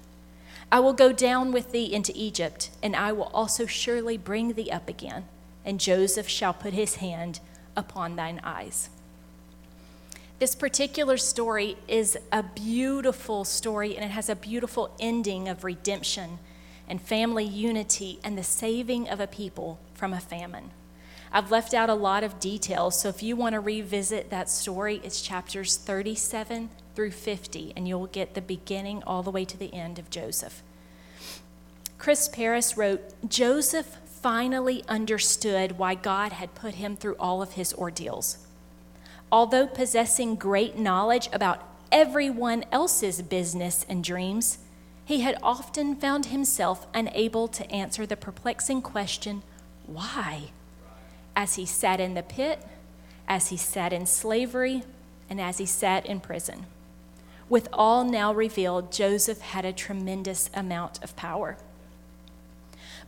I 0.70 0.80
will 0.80 0.92
go 0.92 1.12
down 1.12 1.52
with 1.52 1.72
thee 1.72 1.92
into 1.92 2.12
Egypt, 2.14 2.70
and 2.82 2.96
I 2.96 3.12
will 3.12 3.30
also 3.32 3.66
surely 3.66 4.18
bring 4.18 4.54
thee 4.54 4.70
up 4.70 4.88
again, 4.88 5.24
and 5.64 5.78
Joseph 5.78 6.28
shall 6.28 6.52
put 6.52 6.72
his 6.72 6.96
hand 6.96 7.40
upon 7.76 8.16
thine 8.16 8.40
eyes. 8.42 8.90
This 10.38 10.54
particular 10.54 11.16
story 11.16 11.76
is 11.88 12.18
a 12.32 12.42
beautiful 12.42 13.44
story, 13.44 13.94
and 13.96 14.04
it 14.04 14.10
has 14.10 14.28
a 14.28 14.36
beautiful 14.36 14.90
ending 15.00 15.48
of 15.48 15.64
redemption 15.64 16.38
and 16.88 17.00
family 17.00 17.44
unity 17.44 18.18
and 18.22 18.36
the 18.36 18.42
saving 18.42 19.08
of 19.08 19.20
a 19.20 19.26
people 19.26 19.78
from 19.94 20.12
a 20.12 20.20
famine. 20.20 20.70
I've 21.32 21.50
left 21.50 21.74
out 21.74 21.90
a 21.90 21.94
lot 21.94 22.24
of 22.24 22.40
details, 22.40 23.00
so 23.00 23.08
if 23.08 23.22
you 23.22 23.36
want 23.36 23.54
to 23.54 23.60
revisit 23.60 24.30
that 24.30 24.48
story, 24.48 25.00
it's 25.02 25.20
chapters 25.20 25.76
37 25.76 26.70
through 26.94 27.10
50, 27.10 27.72
and 27.76 27.86
you'll 27.86 28.06
get 28.06 28.34
the 28.34 28.40
beginning 28.40 29.02
all 29.04 29.22
the 29.22 29.30
way 29.30 29.44
to 29.44 29.58
the 29.58 29.74
end 29.74 29.98
of 29.98 30.08
Joseph. 30.08 30.62
Chris 31.98 32.28
Paris 32.28 32.76
wrote 32.76 33.02
Joseph 33.28 33.98
finally 34.04 34.82
understood 34.88 35.78
why 35.78 35.94
God 35.94 36.32
had 36.32 36.54
put 36.54 36.74
him 36.74 36.96
through 36.96 37.16
all 37.18 37.42
of 37.42 37.52
his 37.52 37.72
ordeals. 37.74 38.38
Although 39.30 39.66
possessing 39.66 40.36
great 40.36 40.78
knowledge 40.78 41.28
about 41.32 41.62
everyone 41.92 42.64
else's 42.72 43.22
business 43.22 43.84
and 43.88 44.02
dreams, 44.02 44.58
he 45.06 45.20
had 45.20 45.38
often 45.40 45.94
found 45.94 46.26
himself 46.26 46.84
unable 46.92 47.46
to 47.46 47.70
answer 47.70 48.04
the 48.04 48.16
perplexing 48.16 48.82
question, 48.82 49.42
why? 49.86 50.50
As 51.36 51.54
he 51.54 51.64
sat 51.64 52.00
in 52.00 52.14
the 52.14 52.24
pit, 52.24 52.60
as 53.28 53.48
he 53.50 53.56
sat 53.56 53.92
in 53.92 54.04
slavery, 54.04 54.82
and 55.30 55.40
as 55.40 55.58
he 55.58 55.66
sat 55.66 56.04
in 56.06 56.18
prison. 56.18 56.66
With 57.48 57.68
all 57.72 58.02
now 58.02 58.34
revealed, 58.34 58.90
Joseph 58.90 59.40
had 59.40 59.64
a 59.64 59.72
tremendous 59.72 60.50
amount 60.52 61.02
of 61.04 61.14
power. 61.14 61.56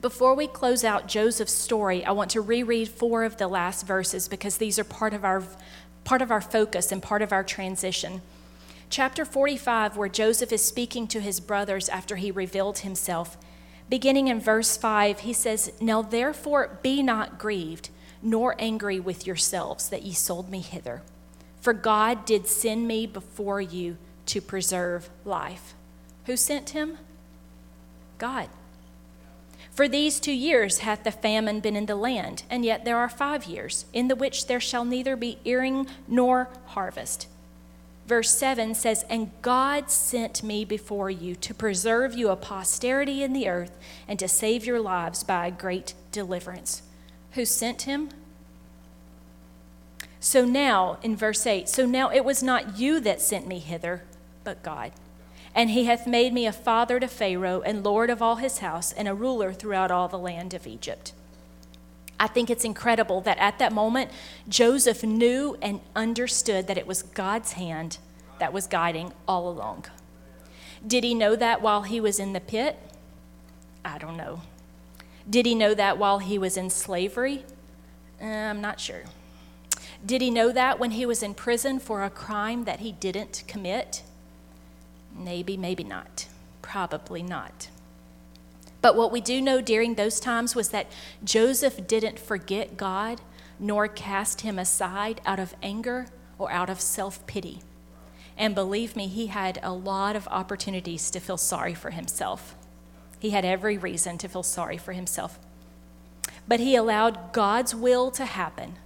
Before 0.01 0.37
we 0.37 0.47
close 0.47 0.85
out 0.85 1.09
Joseph's 1.09 1.53
story, 1.53 2.05
I 2.05 2.13
want 2.13 2.31
to 2.31 2.41
reread 2.41 2.89
four 2.89 3.25
of 3.25 3.39
the 3.39 3.49
last 3.49 3.85
verses 3.85 4.29
because 4.29 4.59
these 4.59 4.79
are 4.79 4.85
part 4.85 5.15
of 5.15 5.25
our, 5.25 5.43
part 6.05 6.23
of 6.23 6.31
our 6.31 6.41
focus 6.41 6.93
and 6.93 7.03
part 7.03 7.23
of 7.23 7.33
our 7.33 7.43
transition. 7.43 8.23
Chapter 8.91 9.27
45, 9.27 9.99
where 9.99 10.09
Joseph 10.09 10.51
is 10.51 10.65
speaking 10.65 11.07
to 11.09 11.21
his 11.21 11.41
brothers 11.41 11.91
after 11.91 12.17
he 12.17 12.31
revealed 12.31 12.79
himself. 12.79 13.37
Beginning 13.91 14.29
in 14.29 14.41
verse 14.41 14.79
5, 14.79 15.21
he 15.21 15.35
says, 15.35 15.73
Now 15.81 16.01
therefore 16.01 16.79
be 16.83 17.03
not 17.03 17.39
grieved, 17.39 17.91
nor 18.23 18.57
angry 18.59 18.99
with 18.99 19.27
yourselves 19.27 19.91
that 19.91 20.03
ye 20.03 20.13
sold 20.15 20.49
me 20.49 20.61
hither. 20.61 21.03
For 21.61 21.75
God 21.75 22.25
did 22.25 22.47
send 22.47 22.89
me 22.89 23.07
before 23.07 23.61
you 23.61 23.99
to 24.27 24.41
preserve 24.41 25.11
life. 25.25 25.75
Who 26.25 26.37
sent 26.37 26.71
him? 26.71 26.97
God. 28.17 28.49
For 29.71 29.87
these 29.87 30.19
two 30.19 30.33
years 30.33 30.79
hath 30.79 31.05
the 31.05 31.11
famine 31.11 31.61
been 31.61 31.77
in 31.77 31.87
the 31.87 31.95
land, 31.95 32.45
and 32.49 32.65
yet 32.65 32.85
there 32.85 32.99
are 32.99 33.09
five 33.09 33.45
years, 33.45 33.85
in 33.93 34.09
the 34.09 34.17
which 34.17 34.47
there 34.47 34.61
shall 34.61 34.85
neither 34.85 35.15
be 35.15 35.39
earing 35.45 35.87
nor 36.09 36.49
harvest. 36.67 37.29
Verse 38.09 38.31
7 38.31 38.75
says, 38.75 39.05
And 39.11 39.31
God 39.43 39.91
sent 39.91 40.43
me 40.43 40.65
before 40.65 41.11
you 41.11 41.35
to 41.37 41.53
preserve 41.53 42.17
you 42.17 42.31
a 42.31 42.37
posterity 42.37 43.23
in 43.23 43.35
the 43.35 43.47
earth 43.47 43.79
and 44.09 44.19
to 44.19 44.27
save 44.27 44.65
your 44.65 44.81
lives 44.81 45.23
by 45.23 45.47
a 45.47 45.51
great 45.51 45.93
deliverance. 46.11 46.81
Who 47.33 47.45
sent 47.45 47.83
him? 47.83 48.09
So 50.21 50.47
now, 50.47 50.97
in 51.03 51.17
verse 51.17 51.47
8, 51.47 51.69
so 51.69 51.85
now 51.85 52.09
it 52.09 52.25
was 52.25 52.43
not 52.43 52.79
you 52.79 52.99
that 53.01 53.21
sent 53.21 53.47
me 53.47 53.59
hither, 53.59 54.05
but 54.43 54.63
God. 54.63 54.93
And 55.55 55.69
he 55.69 55.85
hath 55.85 56.07
made 56.07 56.33
me 56.33 56.47
a 56.47 56.53
father 56.53 56.99
to 56.99 57.09
Pharaoh, 57.09 57.61
and 57.61 57.85
lord 57.85 58.09
of 58.09 58.23
all 58.23 58.37
his 58.37 58.59
house, 58.59 58.91
and 58.91 59.07
a 59.07 59.13
ruler 59.13 59.53
throughout 59.53 59.91
all 59.91 60.09
the 60.09 60.19
land 60.19 60.55
of 60.55 60.67
Egypt. 60.67 61.13
I 62.21 62.27
think 62.27 62.51
it's 62.51 62.65
incredible 62.65 63.21
that 63.23 63.39
at 63.39 63.59
that 63.59 63.73
moment, 63.73 64.11
Joseph 64.49 65.05
knew 65.05 65.57
and 65.63 65.81
understood 65.95 66.67
that 66.67 66.79
it 66.79 66.87
was 66.87 67.03
God's 67.03 67.53
hand 67.53 67.99
that 68.39 68.53
was 68.53 68.67
guiding 68.67 69.13
all 69.27 69.49
along. 69.49 69.87
Did 70.87 71.05
he 71.05 71.15
know 71.15 71.37
that 71.37 71.63
while 71.63 71.83
he 71.83 72.01
was 72.01 72.19
in 72.19 72.33
the 72.33 72.41
pit? 72.41 72.79
I 73.85 73.99
don't 73.99 74.17
know. 74.17 74.43
Did 75.29 75.47
he 75.47 75.55
know 75.55 75.75
that 75.75 75.99
while 75.99 76.19
he 76.19 76.39
was 76.39 76.57
in 76.57 76.71
slavery? 76.71 77.45
Uh, 78.21 78.27
I'm 78.27 78.61
not 78.61 78.81
sure. 78.81 79.05
Did 80.05 80.23
he 80.23 80.31
know 80.31 80.53
that 80.53 80.79
when 80.79 80.93
he 80.93 81.05
was 81.05 81.23
in 81.23 81.35
prison 81.35 81.79
for 81.79 82.05
a 82.05 82.11
crime 82.11 82.65
that 82.65 82.81
he 82.81 82.93
didn't 82.93 83.45
commit? 83.47 84.03
Maybe, 85.15 85.57
maybe 85.57 85.85
not. 85.85 86.27
Probably 86.63 87.23
not. 87.23 87.69
But 88.81 88.97
what 88.97 89.13
we 89.13 89.21
do 89.21 89.41
know 89.41 89.61
during 89.61 89.95
those 89.95 90.21
times 90.21 90.55
was 90.55 90.69
that 90.71 90.87
Joseph 91.25 91.87
didn't 91.87 92.19
forget 92.19 92.77
God 92.77 93.21
nor 93.59 93.89
cast 93.89 94.43
him 94.43 94.59
aside 94.59 95.21
out 95.27 95.41
of 95.41 95.55
anger 95.63 96.07
or 96.39 96.51
out 96.53 96.71
of 96.71 96.81
self 96.81 97.27
pity. 97.27 97.61
And 98.37 98.55
believe 98.55 98.95
me, 98.95 99.09
he 99.09 99.27
had 99.27 99.59
a 99.63 99.73
lot 99.73 100.15
of 100.15 100.29
opportunities 100.29 101.11
to 101.11 101.21
feel 101.21 101.37
sorry 101.37 101.75
for 101.75 101.91
himself. 101.91 102.55
He 103.19 103.31
had 103.31 103.45
every 103.45 103.77
reason 103.77 104.17
to 104.19 104.29
feel 104.29 104.45
sorry 104.45 104.79
for 104.79 104.93
himself. 104.93 105.41
But 106.47 106.61
he 106.61 106.77
allowed 106.77 107.33
God's 107.33 107.75
will 107.75 108.13
to 108.13 108.25
happen 108.25 108.77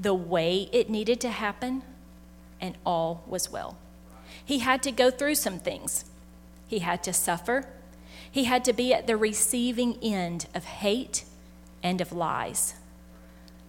the 0.00 0.14
way 0.14 0.68
it 0.72 0.88
needed 0.88 1.20
to 1.22 1.30
happen, 1.30 1.82
and 2.60 2.78
all 2.86 3.24
was 3.26 3.50
well. 3.50 3.76
He 4.44 4.60
had 4.60 4.80
to 4.84 4.92
go 4.92 5.10
through 5.10 5.34
some 5.34 5.58
things. 5.58 6.04
He 6.68 6.78
had 6.78 7.02
to 7.02 7.12
suffer. 7.12 7.66
He 8.30 8.44
had 8.44 8.64
to 8.64 8.72
be 8.72 8.92
at 8.92 9.06
the 9.06 9.16
receiving 9.16 9.98
end 10.02 10.46
of 10.54 10.64
hate 10.64 11.24
and 11.82 12.00
of 12.00 12.12
lies. 12.12 12.74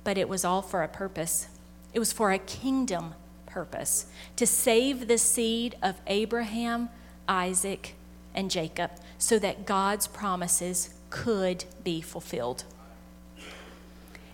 but 0.03 0.17
it 0.17 0.29
was 0.29 0.43
all 0.45 0.61
for 0.61 0.81
a 0.83 0.87
purpose. 0.87 1.47
It 1.93 1.99
was 1.99 2.11
for 2.11 2.31
a 2.31 2.39
kingdom 2.39 3.13
purpose 3.45 4.07
to 4.35 4.45
save 4.45 5.07
the 5.07 5.17
seed 5.17 5.75
of 5.81 6.01
Abraham, 6.07 6.89
Isaac, 7.27 7.95
and 8.33 8.49
Jacob 8.49 8.91
so 9.17 9.39
that 9.39 9.65
God's 9.65 10.07
promises 10.07 10.93
could 11.09 11.65
be 11.83 12.01
fulfilled. 12.01 12.63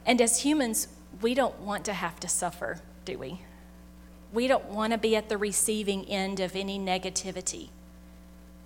And 0.06 0.22
as 0.22 0.42
humans, 0.42 0.88
we 1.22 1.34
don't 1.34 1.60
want 1.60 1.86
to 1.86 1.94
have 1.94 2.20
to 2.20 2.28
suffer, 2.28 2.82
do 3.06 3.18
we? 3.18 3.42
We 4.32 4.48
don't 4.48 4.66
want 4.66 4.92
to 4.92 4.98
be 4.98 5.16
at 5.16 5.30
the 5.30 5.38
receiving 5.38 6.06
end 6.06 6.40
of 6.40 6.56
any 6.56 6.78
negativity. 6.78 7.70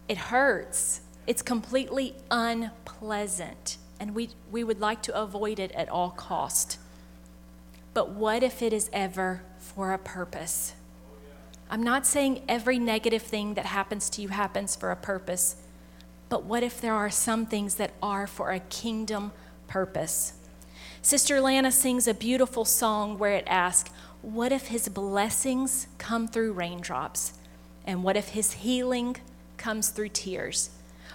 It 0.07 0.17
hurts. 0.17 1.01
It's 1.27 1.41
completely 1.41 2.15
unpleasant, 2.31 3.77
and 3.99 4.15
we, 4.15 4.29
we 4.51 4.63
would 4.63 4.79
like 4.79 5.01
to 5.03 5.19
avoid 5.19 5.59
it 5.59 5.71
at 5.73 5.89
all 5.89 6.09
cost. 6.09 6.79
But 7.93 8.11
what 8.11 8.43
if 8.43 8.61
it 8.61 8.73
is 8.73 8.89
ever 8.93 9.43
for 9.57 9.93
a 9.93 9.97
purpose? 9.97 10.73
I'm 11.69 11.83
not 11.83 12.07
saying 12.07 12.43
every 12.47 12.79
negative 12.79 13.21
thing 13.21 13.53
that 13.53 13.67
happens 13.67 14.09
to 14.11 14.21
you 14.21 14.29
happens 14.29 14.75
for 14.75 14.91
a 14.91 14.95
purpose, 14.95 15.57
but 16.27 16.43
what 16.43 16.63
if 16.63 16.81
there 16.81 16.93
are 16.93 17.11
some 17.11 17.45
things 17.45 17.75
that 17.75 17.91
are 18.01 18.25
for 18.25 18.51
a 18.51 18.59
kingdom 18.59 19.31
purpose? 19.67 20.33
Sister 21.01 21.39
Lana 21.39 21.71
sings 21.71 22.07
a 22.07 22.13
beautiful 22.13 22.65
song 22.65 23.17
where 23.17 23.33
it 23.33 23.45
asks, 23.47 23.91
What 24.21 24.51
if 24.51 24.67
his 24.67 24.89
blessings 24.89 25.87
come 25.97 26.27
through 26.27 26.53
raindrops? 26.53 27.33
And 27.85 28.03
what 28.03 28.17
if 28.17 28.29
his 28.29 28.53
healing 28.53 29.17
comes 29.57 29.89
through 29.89 30.09
tears? 30.09 30.71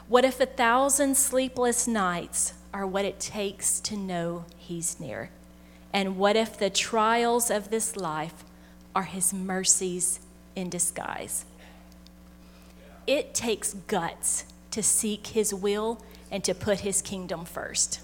What 0.07 0.27
if 0.27 0.39
a 0.39 0.47
thousand 0.47 1.17
sleepless 1.17 1.89
nights 1.89 2.53
are 2.75 2.87
what 2.87 3.07
it 3.07 3.19
takes 3.19 3.81
to 3.81 3.97
know 3.97 4.45
He's 4.59 5.01
near? 5.01 5.31
And 5.95 6.19
what 6.19 6.37
if 6.37 6.59
the 6.59 6.69
trials 6.69 7.51
of 7.51 7.71
this 7.71 7.97
life 7.97 8.45
are 8.95 9.05
His 9.05 9.33
mercies 9.33 10.21
in 10.55 10.69
disguise? 10.69 11.47
It 13.07 13.33
takes 13.33 13.73
guts 13.73 14.45
to 14.73 14.83
seek 14.83 15.29
His 15.29 15.55
will 15.55 16.03
and 16.31 16.45
to 16.45 16.55
put 16.55 16.81
His 16.81 17.01
kingdom 17.01 17.47
first. 17.47 18.01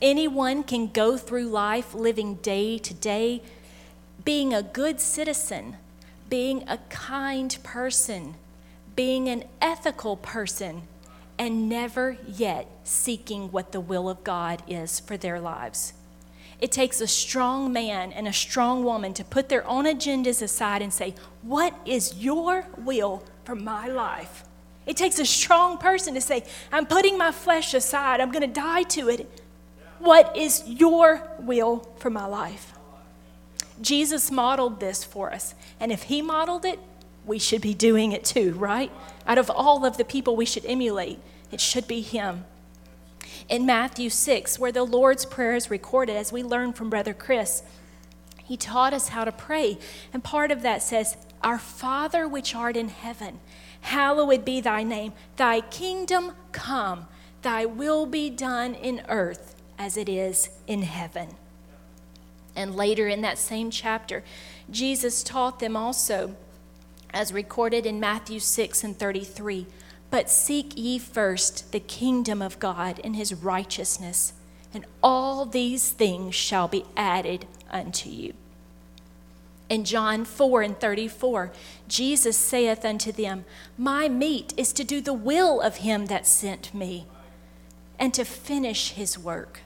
Anyone 0.00 0.62
can 0.62 0.86
go 0.86 1.16
through 1.16 1.48
life 1.48 1.94
living 1.94 2.36
day 2.36 2.78
to 2.78 2.94
day, 2.94 3.42
being 4.24 4.54
a 4.54 4.62
good 4.62 5.00
citizen, 5.00 5.78
being 6.28 6.62
a 6.68 6.78
kind 6.88 7.58
person 7.64 8.36
being 9.00 9.30
an 9.30 9.42
ethical 9.62 10.14
person 10.14 10.82
and 11.38 11.70
never 11.70 12.18
yet 12.28 12.66
seeking 12.84 13.50
what 13.50 13.72
the 13.72 13.80
will 13.80 14.10
of 14.10 14.22
God 14.22 14.62
is 14.68 15.00
for 15.00 15.16
their 15.16 15.40
lives. 15.40 15.94
It 16.60 16.70
takes 16.70 17.00
a 17.00 17.06
strong 17.06 17.72
man 17.72 18.12
and 18.12 18.28
a 18.28 18.32
strong 18.34 18.84
woman 18.84 19.14
to 19.14 19.24
put 19.24 19.48
their 19.48 19.66
own 19.66 19.86
agendas 19.86 20.42
aside 20.42 20.82
and 20.82 20.92
say, 20.92 21.14
What 21.40 21.74
is 21.86 22.16
your 22.18 22.66
will 22.76 23.24
for 23.44 23.54
my 23.54 23.88
life? 23.88 24.44
It 24.84 24.98
takes 24.98 25.18
a 25.18 25.24
strong 25.24 25.78
person 25.78 26.12
to 26.12 26.20
say, 26.20 26.44
I'm 26.70 26.84
putting 26.84 27.16
my 27.16 27.32
flesh 27.32 27.72
aside, 27.72 28.20
I'm 28.20 28.30
going 28.30 28.46
to 28.46 28.60
die 28.60 28.82
to 28.82 29.08
it. 29.08 29.26
What 29.98 30.36
is 30.36 30.62
your 30.66 31.26
will 31.38 31.88
for 32.00 32.10
my 32.10 32.26
life? 32.26 32.74
Jesus 33.80 34.30
modeled 34.30 34.78
this 34.78 35.04
for 35.04 35.32
us. 35.32 35.54
And 35.80 35.90
if 35.90 36.02
he 36.02 36.20
modeled 36.20 36.66
it, 36.66 36.78
we 37.24 37.38
should 37.38 37.60
be 37.60 37.74
doing 37.74 38.12
it 38.12 38.24
too, 38.24 38.52
right? 38.54 38.90
Out 39.26 39.38
of 39.38 39.50
all 39.50 39.84
of 39.84 39.96
the 39.96 40.04
people 40.04 40.36
we 40.36 40.46
should 40.46 40.64
emulate, 40.64 41.18
it 41.50 41.60
should 41.60 41.86
be 41.86 42.00
Him. 42.00 42.44
In 43.48 43.66
Matthew 43.66 44.10
6, 44.10 44.58
where 44.58 44.72
the 44.72 44.84
Lord's 44.84 45.24
Prayer 45.24 45.54
is 45.54 45.70
recorded, 45.70 46.16
as 46.16 46.32
we 46.32 46.42
learned 46.42 46.76
from 46.76 46.90
Brother 46.90 47.14
Chris, 47.14 47.62
he 48.44 48.56
taught 48.56 48.92
us 48.92 49.08
how 49.08 49.24
to 49.24 49.32
pray. 49.32 49.78
And 50.12 50.24
part 50.24 50.50
of 50.50 50.62
that 50.62 50.82
says, 50.82 51.16
Our 51.42 51.58
Father 51.58 52.26
which 52.26 52.54
art 52.54 52.76
in 52.76 52.88
heaven, 52.88 53.40
hallowed 53.82 54.44
be 54.44 54.60
thy 54.60 54.82
name. 54.82 55.12
Thy 55.36 55.60
kingdom 55.60 56.32
come, 56.52 57.06
thy 57.42 57.64
will 57.64 58.06
be 58.06 58.30
done 58.30 58.74
in 58.74 59.02
earth 59.08 59.54
as 59.78 59.96
it 59.96 60.08
is 60.08 60.50
in 60.66 60.82
heaven. 60.82 61.36
And 62.56 62.74
later 62.74 63.06
in 63.06 63.20
that 63.22 63.38
same 63.38 63.70
chapter, 63.70 64.24
Jesus 64.70 65.22
taught 65.22 65.60
them 65.60 65.76
also 65.76 66.36
as 67.12 67.32
recorded 67.32 67.86
in 67.86 68.00
Matthew 68.00 68.40
6 68.40 68.84
and 68.84 68.98
33. 68.98 69.66
But 70.10 70.28
seek 70.28 70.76
ye 70.76 70.98
first 70.98 71.72
the 71.72 71.80
kingdom 71.80 72.42
of 72.42 72.58
God 72.58 73.00
and 73.04 73.14
his 73.14 73.32
righteousness, 73.32 74.32
and 74.74 74.84
all 75.02 75.46
these 75.46 75.90
things 75.90 76.34
shall 76.34 76.68
be 76.68 76.84
added 76.96 77.46
unto 77.70 78.08
you. 78.10 78.34
In 79.68 79.84
John 79.84 80.24
4 80.24 80.62
and 80.62 80.80
34, 80.80 81.52
Jesus 81.86 82.36
saith 82.36 82.84
unto 82.84 83.12
them, 83.12 83.44
My 83.78 84.08
meat 84.08 84.52
is 84.56 84.72
to 84.72 84.82
do 84.82 85.00
the 85.00 85.14
will 85.14 85.60
of 85.60 85.76
him 85.76 86.06
that 86.06 86.26
sent 86.26 86.74
me, 86.74 87.06
and 87.96 88.12
to 88.14 88.24
finish 88.24 88.92
his 88.92 89.16
work. 89.16 89.60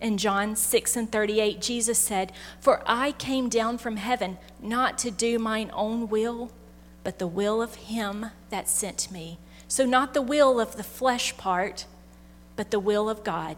In 0.00 0.16
John 0.16 0.56
6 0.56 0.96
and 0.96 1.12
38, 1.12 1.60
Jesus 1.60 1.98
said, 1.98 2.32
For 2.60 2.82
I 2.86 3.12
came 3.12 3.48
down 3.48 3.78
from 3.78 3.96
heaven 3.96 4.38
not 4.60 4.96
to 4.98 5.10
do 5.10 5.38
mine 5.38 5.70
own 5.74 6.08
will, 6.08 6.50
but 7.04 7.18
the 7.18 7.26
will 7.26 7.60
of 7.60 7.74
him 7.74 8.26
that 8.48 8.68
sent 8.68 9.10
me. 9.10 9.38
So, 9.68 9.84
not 9.84 10.14
the 10.14 10.22
will 10.22 10.58
of 10.58 10.76
the 10.76 10.82
flesh 10.82 11.36
part, 11.36 11.86
but 12.56 12.70
the 12.70 12.80
will 12.80 13.08
of 13.08 13.22
God. 13.22 13.56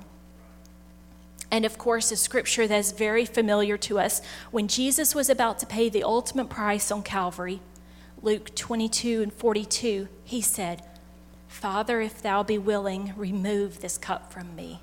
And 1.51 1.64
of 1.64 1.78
course, 1.78 2.11
a 2.11 2.16
scripture 2.16 2.66
that's 2.66 2.93
very 2.93 3.24
familiar 3.24 3.76
to 3.78 3.99
us 3.99 4.22
when 4.51 4.68
Jesus 4.68 5.14
was 5.14 5.28
about 5.28 5.59
to 5.61 5.66
pay 5.66 5.88
the 5.88 6.03
ultimate 6.03 6.49
price 6.49 6.90
on 6.90 7.03
Calvary, 7.03 7.61
Luke 8.22 8.55
22 8.55 9.22
and 9.22 9.32
42, 9.32 10.09
he 10.24 10.40
said, 10.40 10.82
Father, 11.49 12.01
if 12.01 12.22
thou 12.22 12.43
be 12.43 12.57
willing, 12.57 13.12
remove 13.16 13.80
this 13.80 13.99
cup 13.99 14.32
from 14.32 14.57
me. 14.57 14.80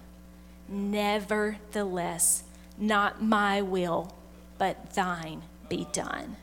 Nevertheless, 0.69 2.43
not 2.77 3.23
my 3.23 3.61
will, 3.61 4.13
but 4.57 4.93
thine 4.93 5.41
be 5.67 5.87
done. 5.91 6.35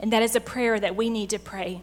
And 0.00 0.12
that 0.12 0.22
is 0.22 0.34
a 0.34 0.40
prayer 0.40 0.80
that 0.80 0.96
we 0.96 1.10
need 1.10 1.30
to 1.30 1.38
pray. 1.38 1.82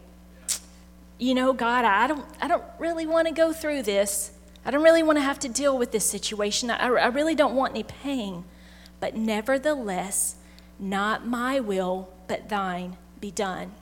You 1.18 1.34
know, 1.34 1.52
God, 1.52 1.84
I 1.84 2.06
don't, 2.06 2.24
I 2.40 2.48
don't 2.48 2.64
really 2.78 3.06
want 3.06 3.28
to 3.28 3.34
go 3.34 3.52
through 3.52 3.82
this. 3.82 4.32
I 4.64 4.70
don't 4.70 4.82
really 4.82 5.02
want 5.02 5.18
to 5.18 5.22
have 5.22 5.38
to 5.40 5.48
deal 5.48 5.76
with 5.78 5.92
this 5.92 6.04
situation. 6.04 6.70
I, 6.70 6.86
I 6.86 7.06
really 7.06 7.34
don't 7.34 7.54
want 7.54 7.72
any 7.72 7.84
pain. 7.84 8.44
But 9.00 9.16
nevertheless, 9.16 10.36
not 10.78 11.26
my 11.26 11.60
will, 11.60 12.08
but 12.28 12.48
thine 12.48 12.96
be 13.20 13.30
done. 13.30 13.72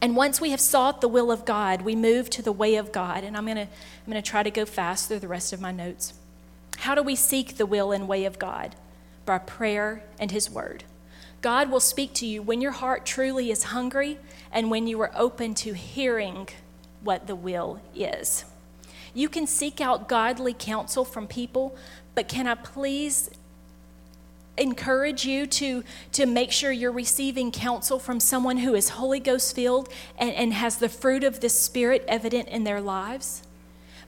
And 0.00 0.16
once 0.16 0.40
we 0.40 0.50
have 0.50 0.60
sought 0.60 1.00
the 1.00 1.08
will 1.08 1.30
of 1.30 1.44
God, 1.44 1.82
we 1.82 1.94
move 1.94 2.30
to 2.30 2.42
the 2.42 2.52
way 2.52 2.76
of 2.76 2.90
God. 2.90 3.22
And 3.22 3.36
I'm 3.36 3.44
going 3.44 3.56
to 3.56 3.62
I'm 3.62 4.10
going 4.10 4.22
to 4.22 4.28
try 4.28 4.42
to 4.42 4.50
go 4.50 4.64
fast 4.64 5.08
through 5.08 5.18
the 5.18 5.28
rest 5.28 5.52
of 5.52 5.60
my 5.60 5.72
notes. 5.72 6.14
How 6.80 6.94
do 6.94 7.02
we 7.02 7.14
seek 7.14 7.58
the 7.58 7.66
will 7.66 7.92
and 7.92 8.08
way 8.08 8.24
of 8.24 8.38
God? 8.38 8.74
By 9.26 9.36
prayer 9.36 10.02
and 10.18 10.30
His 10.30 10.50
Word. 10.50 10.84
God 11.42 11.70
will 11.70 11.80
speak 11.80 12.14
to 12.14 12.26
you 12.26 12.40
when 12.40 12.62
your 12.62 12.72
heart 12.72 13.04
truly 13.04 13.50
is 13.50 13.64
hungry 13.64 14.18
and 14.50 14.70
when 14.70 14.86
you 14.86 14.98
are 15.02 15.12
open 15.14 15.52
to 15.56 15.74
hearing 15.74 16.48
what 17.02 17.26
the 17.26 17.34
will 17.34 17.82
is. 17.94 18.46
You 19.12 19.28
can 19.28 19.46
seek 19.46 19.82
out 19.82 20.08
godly 20.08 20.54
counsel 20.54 21.04
from 21.04 21.26
people, 21.26 21.76
but 22.14 22.28
can 22.28 22.46
I 22.46 22.54
please 22.54 23.28
encourage 24.56 25.26
you 25.26 25.46
to, 25.46 25.84
to 26.12 26.24
make 26.24 26.50
sure 26.50 26.72
you're 26.72 26.92
receiving 26.92 27.52
counsel 27.52 27.98
from 27.98 28.20
someone 28.20 28.56
who 28.56 28.74
is 28.74 28.90
Holy 28.90 29.20
Ghost 29.20 29.54
filled 29.54 29.90
and, 30.18 30.30
and 30.30 30.54
has 30.54 30.76
the 30.76 30.88
fruit 30.88 31.24
of 31.24 31.40
the 31.40 31.50
Spirit 31.50 32.06
evident 32.08 32.48
in 32.48 32.64
their 32.64 32.80
lives? 32.80 33.42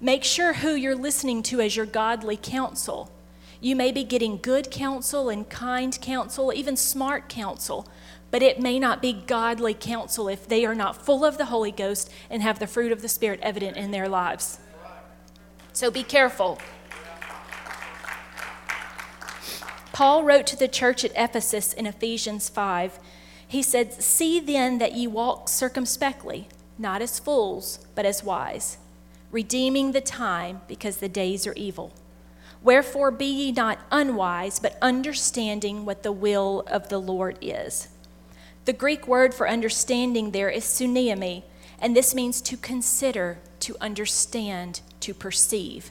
Make 0.04 0.24
sure 0.24 0.54
who 0.54 0.74
you're 0.74 0.96
listening 0.96 1.44
to 1.44 1.60
as 1.60 1.76
your 1.76 1.86
godly 1.86 2.36
counsel. 2.36 3.12
You 3.60 3.76
may 3.76 3.92
be 3.92 4.02
getting 4.02 4.36
good 4.36 4.68
counsel 4.68 5.28
and 5.28 5.48
kind 5.48 5.96
counsel, 6.02 6.52
even 6.52 6.76
smart 6.76 7.28
counsel, 7.28 7.86
but 8.32 8.42
it 8.42 8.58
may 8.58 8.80
not 8.80 9.00
be 9.00 9.12
godly 9.12 9.74
counsel 9.74 10.26
if 10.26 10.48
they 10.48 10.64
are 10.64 10.74
not 10.74 11.06
full 11.06 11.24
of 11.24 11.38
the 11.38 11.44
Holy 11.44 11.70
Ghost 11.70 12.10
and 12.28 12.42
have 12.42 12.58
the 12.58 12.66
fruit 12.66 12.90
of 12.90 13.00
the 13.00 13.08
Spirit 13.08 13.38
evident 13.44 13.76
in 13.76 13.92
their 13.92 14.08
lives. 14.08 14.58
So 15.72 15.88
be 15.88 16.02
careful. 16.02 16.58
Paul 19.92 20.24
wrote 20.24 20.48
to 20.48 20.56
the 20.56 20.66
church 20.66 21.04
at 21.04 21.12
Ephesus 21.14 21.72
in 21.72 21.86
Ephesians 21.86 22.48
5. 22.48 22.98
He 23.46 23.62
said, 23.62 23.92
See 24.02 24.40
then 24.40 24.78
that 24.78 24.94
ye 24.94 25.06
walk 25.06 25.48
circumspectly, 25.48 26.48
not 26.76 27.02
as 27.02 27.20
fools, 27.20 27.86
but 27.94 28.04
as 28.04 28.24
wise 28.24 28.78
redeeming 29.32 29.90
the 29.90 30.00
time 30.00 30.60
because 30.68 30.98
the 30.98 31.08
days 31.08 31.46
are 31.46 31.54
evil. 31.54 31.92
Wherefore 32.62 33.10
be 33.10 33.26
ye 33.26 33.50
not 33.50 33.80
unwise, 33.90 34.60
but 34.60 34.78
understanding 34.80 35.84
what 35.84 36.04
the 36.04 36.12
will 36.12 36.62
of 36.68 36.88
the 36.90 37.00
Lord 37.00 37.36
is. 37.40 37.88
The 38.66 38.72
Greek 38.72 39.08
word 39.08 39.34
for 39.34 39.48
understanding 39.48 40.30
there 40.30 40.48
is 40.48 40.62
sunneimi, 40.64 41.42
and 41.80 41.96
this 41.96 42.14
means 42.14 42.40
to 42.42 42.56
consider, 42.56 43.40
to 43.58 43.76
understand, 43.80 44.82
to 45.00 45.12
perceive. 45.12 45.90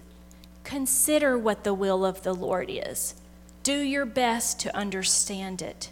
consider 0.64 1.38
what 1.38 1.64
the 1.64 1.74
will 1.74 2.06
of 2.06 2.24
the 2.24 2.34
Lord 2.34 2.70
is. 2.70 3.16
Do 3.64 3.78
your 3.80 4.06
best 4.06 4.60
to 4.62 4.76
understand 4.76 5.62
it. 5.62 5.90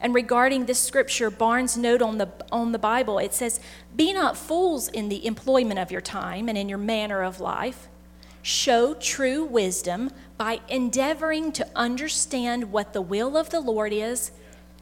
And 0.00 0.14
regarding 0.14 0.66
this 0.66 0.78
scripture, 0.78 1.30
Barnes' 1.30 1.76
note 1.76 2.02
on 2.02 2.18
the, 2.18 2.28
on 2.52 2.72
the 2.72 2.78
Bible, 2.78 3.18
it 3.18 3.34
says, 3.34 3.58
Be 3.96 4.12
not 4.12 4.36
fools 4.36 4.88
in 4.88 5.08
the 5.08 5.26
employment 5.26 5.80
of 5.80 5.90
your 5.90 6.00
time 6.00 6.48
and 6.48 6.56
in 6.56 6.68
your 6.68 6.78
manner 6.78 7.22
of 7.22 7.40
life. 7.40 7.88
Show 8.42 8.94
true 8.94 9.44
wisdom 9.44 10.10
by 10.36 10.60
endeavoring 10.68 11.50
to 11.52 11.68
understand 11.74 12.70
what 12.70 12.92
the 12.92 13.02
will 13.02 13.36
of 13.36 13.50
the 13.50 13.60
Lord 13.60 13.92
is 13.92 14.30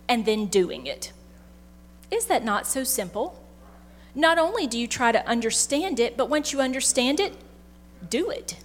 and 0.06 0.26
then 0.26 0.46
doing 0.46 0.86
it. 0.86 1.12
Is 2.10 2.26
that 2.26 2.44
not 2.44 2.66
so 2.66 2.84
simple? 2.84 3.42
Not 4.14 4.38
only 4.38 4.66
do 4.66 4.78
you 4.78 4.86
try 4.86 5.12
to 5.12 5.26
understand 5.26 5.98
it, 5.98 6.16
but 6.16 6.30
once 6.30 6.52
you 6.52 6.60
understand 6.60 7.20
it, 7.20 7.34
do 8.08 8.30
it. 8.30 8.56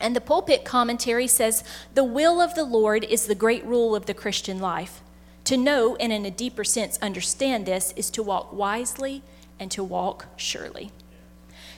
And 0.00 0.16
the 0.16 0.20
pulpit 0.20 0.64
commentary 0.64 1.26
says 1.26 1.62
the 1.94 2.04
will 2.04 2.40
of 2.40 2.54
the 2.54 2.64
Lord 2.64 3.04
is 3.04 3.26
the 3.26 3.34
great 3.34 3.64
rule 3.64 3.94
of 3.94 4.06
the 4.06 4.14
Christian 4.14 4.58
life. 4.58 5.02
To 5.44 5.56
know 5.56 5.94
and, 5.96 6.12
in 6.12 6.24
a 6.24 6.30
deeper 6.30 6.64
sense, 6.64 6.98
understand 7.02 7.66
this 7.66 7.92
is 7.96 8.10
to 8.10 8.22
walk 8.22 8.52
wisely 8.52 9.22
and 9.60 9.70
to 9.72 9.84
walk 9.84 10.26
surely. 10.36 10.90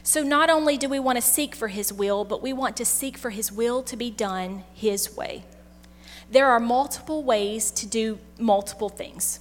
So, 0.02 0.22
not 0.22 0.48
only 0.48 0.76
do 0.76 0.88
we 0.88 1.00
want 1.00 1.16
to 1.16 1.22
seek 1.22 1.54
for 1.54 1.68
His 1.68 1.92
will, 1.92 2.24
but 2.24 2.40
we 2.40 2.52
want 2.52 2.76
to 2.76 2.84
seek 2.84 3.18
for 3.18 3.30
His 3.30 3.50
will 3.50 3.82
to 3.82 3.96
be 3.96 4.10
done 4.10 4.62
His 4.72 5.16
way. 5.16 5.44
There 6.30 6.46
are 6.46 6.60
multiple 6.60 7.24
ways 7.24 7.72
to 7.72 7.86
do 7.86 8.20
multiple 8.38 8.88
things. 8.88 9.40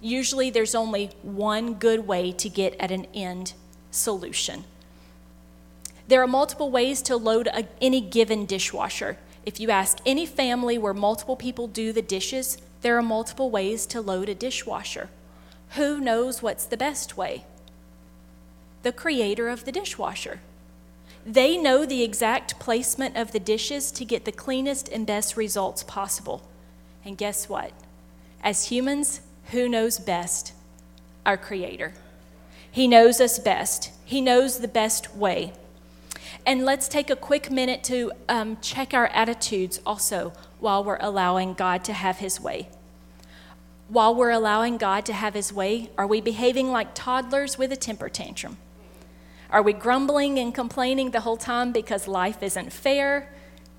Usually, 0.00 0.50
there's 0.50 0.74
only 0.74 1.10
one 1.22 1.74
good 1.74 2.06
way 2.08 2.32
to 2.32 2.48
get 2.48 2.74
at 2.80 2.90
an 2.90 3.06
end 3.14 3.54
solution. 3.92 4.64
There 6.08 6.22
are 6.22 6.26
multiple 6.26 6.72
ways 6.72 7.02
to 7.02 7.16
load 7.16 7.46
a, 7.46 7.68
any 7.80 8.00
given 8.00 8.46
dishwasher. 8.46 9.16
If 9.46 9.60
you 9.60 9.70
ask 9.70 9.98
any 10.04 10.26
family 10.26 10.76
where 10.76 10.94
multiple 10.94 11.36
people 11.36 11.68
do 11.68 11.92
the 11.92 12.02
dishes, 12.02 12.58
there 12.82 12.96
are 12.96 13.02
multiple 13.02 13.50
ways 13.50 13.86
to 13.86 14.00
load 14.00 14.28
a 14.28 14.34
dishwasher. 14.34 15.08
Who 15.70 16.00
knows 16.00 16.42
what's 16.42 16.64
the 16.64 16.76
best 16.76 17.16
way? 17.16 17.44
The 18.82 18.92
creator 18.92 19.48
of 19.48 19.64
the 19.64 19.72
dishwasher. 19.72 20.40
They 21.26 21.58
know 21.58 21.84
the 21.84 22.02
exact 22.02 22.58
placement 22.58 23.16
of 23.16 23.32
the 23.32 23.40
dishes 23.40 23.92
to 23.92 24.04
get 24.04 24.24
the 24.24 24.32
cleanest 24.32 24.88
and 24.88 25.06
best 25.06 25.36
results 25.36 25.82
possible. 25.82 26.42
And 27.04 27.18
guess 27.18 27.48
what? 27.48 27.72
As 28.42 28.68
humans, 28.68 29.20
who 29.50 29.68
knows 29.68 29.98
best? 29.98 30.54
Our 31.26 31.36
Creator. 31.36 31.92
He 32.70 32.88
knows 32.88 33.20
us 33.20 33.38
best, 33.38 33.90
He 34.04 34.20
knows 34.20 34.58
the 34.58 34.68
best 34.68 35.14
way. 35.14 35.52
And 36.46 36.64
let's 36.64 36.88
take 36.88 37.10
a 37.10 37.16
quick 37.16 37.50
minute 37.50 37.84
to 37.84 38.12
um, 38.28 38.56
check 38.60 38.94
our 38.94 39.08
attitudes 39.08 39.80
also 39.84 40.32
while 40.58 40.82
we're 40.82 40.98
allowing 41.00 41.54
God 41.54 41.84
to 41.84 41.92
have 41.92 42.18
His 42.18 42.40
way. 42.40 42.68
While 43.88 44.14
we're 44.14 44.30
allowing 44.30 44.76
God 44.78 45.04
to 45.06 45.12
have 45.12 45.34
His 45.34 45.52
way, 45.52 45.90
are 45.98 46.06
we 46.06 46.20
behaving 46.20 46.70
like 46.70 46.94
toddlers 46.94 47.58
with 47.58 47.72
a 47.72 47.76
temper 47.76 48.08
tantrum? 48.08 48.56
Are 49.50 49.62
we 49.62 49.72
grumbling 49.72 50.38
and 50.38 50.54
complaining 50.54 51.10
the 51.10 51.20
whole 51.20 51.36
time 51.36 51.72
because 51.72 52.06
life 52.06 52.42
isn't 52.42 52.72
fair? 52.72 53.32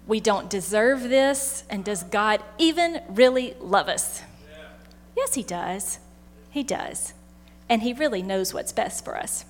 We 0.05 0.19
don't 0.19 0.49
deserve 0.49 1.03
this? 1.03 1.63
And 1.69 1.83
does 1.85 2.03
God 2.03 2.43
even 2.57 3.01
really 3.09 3.55
love 3.59 3.87
us? 3.87 4.21
Yeah. 4.49 4.65
Yes, 5.17 5.33
He 5.33 5.43
does. 5.43 5.99
He 6.51 6.63
does. 6.63 7.13
And 7.69 7.81
He 7.81 7.93
really 7.93 8.21
knows 8.21 8.53
what's 8.53 8.73
best 8.73 9.05
for 9.05 9.17
us. 9.17 9.45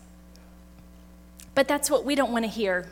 But 1.56 1.68
that's 1.68 1.90
what 1.90 2.06
we 2.06 2.16
don't 2.16 2.32
want 2.32 2.46
to 2.46 2.50
hear 2.50 2.88